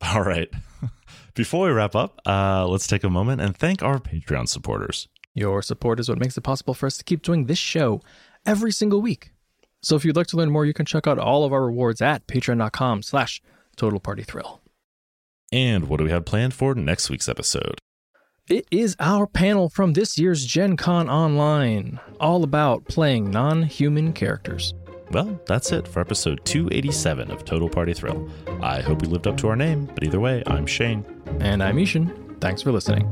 All 0.00 0.22
right. 0.22 0.48
Before 1.34 1.66
we 1.66 1.72
wrap 1.72 1.94
up, 1.94 2.20
uh, 2.26 2.66
let's 2.68 2.86
take 2.86 3.04
a 3.04 3.10
moment 3.10 3.40
and 3.40 3.56
thank 3.56 3.82
our 3.82 3.98
Patreon 3.98 4.48
supporters. 4.48 5.08
Your 5.34 5.62
support 5.62 5.98
is 5.98 6.08
what 6.08 6.18
makes 6.18 6.36
it 6.36 6.42
possible 6.42 6.74
for 6.74 6.86
us 6.86 6.98
to 6.98 7.04
keep 7.04 7.22
doing 7.22 7.46
this 7.46 7.58
show 7.58 8.00
every 8.44 8.72
single 8.72 9.00
week. 9.00 9.32
So 9.80 9.96
if 9.96 10.04
you'd 10.04 10.16
like 10.16 10.26
to 10.28 10.36
learn 10.36 10.50
more, 10.50 10.66
you 10.66 10.74
can 10.74 10.86
check 10.86 11.06
out 11.06 11.18
all 11.18 11.44
of 11.44 11.52
our 11.52 11.64
rewards 11.64 12.00
at 12.00 12.26
patreon.com 12.26 13.02
slash 13.02 13.42
total 13.76 13.98
party 13.98 14.22
thrill. 14.22 14.60
And 15.50 15.88
what 15.88 15.98
do 15.98 16.04
we 16.04 16.10
have 16.10 16.24
planned 16.24 16.54
for 16.54 16.74
next 16.74 17.10
week's 17.10 17.28
episode? 17.28 17.78
It 18.48 18.66
is 18.70 18.96
our 18.98 19.26
panel 19.26 19.68
from 19.68 19.92
this 19.92 20.18
year's 20.18 20.44
Gen 20.44 20.76
Con 20.76 21.08
Online, 21.08 22.00
all 22.20 22.42
about 22.42 22.84
playing 22.86 23.30
non 23.30 23.62
human 23.62 24.12
characters. 24.12 24.74
Well, 25.10 25.40
that's 25.46 25.72
it 25.72 25.86
for 25.86 26.00
episode 26.00 26.44
287 26.44 27.30
of 27.30 27.44
Total 27.44 27.68
Party 27.68 27.92
Thrill. 27.92 28.28
I 28.62 28.80
hope 28.80 29.02
we 29.02 29.08
lived 29.08 29.26
up 29.26 29.36
to 29.38 29.48
our 29.48 29.56
name, 29.56 29.86
but 29.94 30.02
either 30.02 30.20
way, 30.20 30.42
I'm 30.46 30.66
Shane. 30.66 31.04
And 31.40 31.62
I'm 31.62 31.78
I-Hsien. 31.78 32.38
Thanks 32.40 32.62
for 32.62 32.72
listening. 32.72 33.06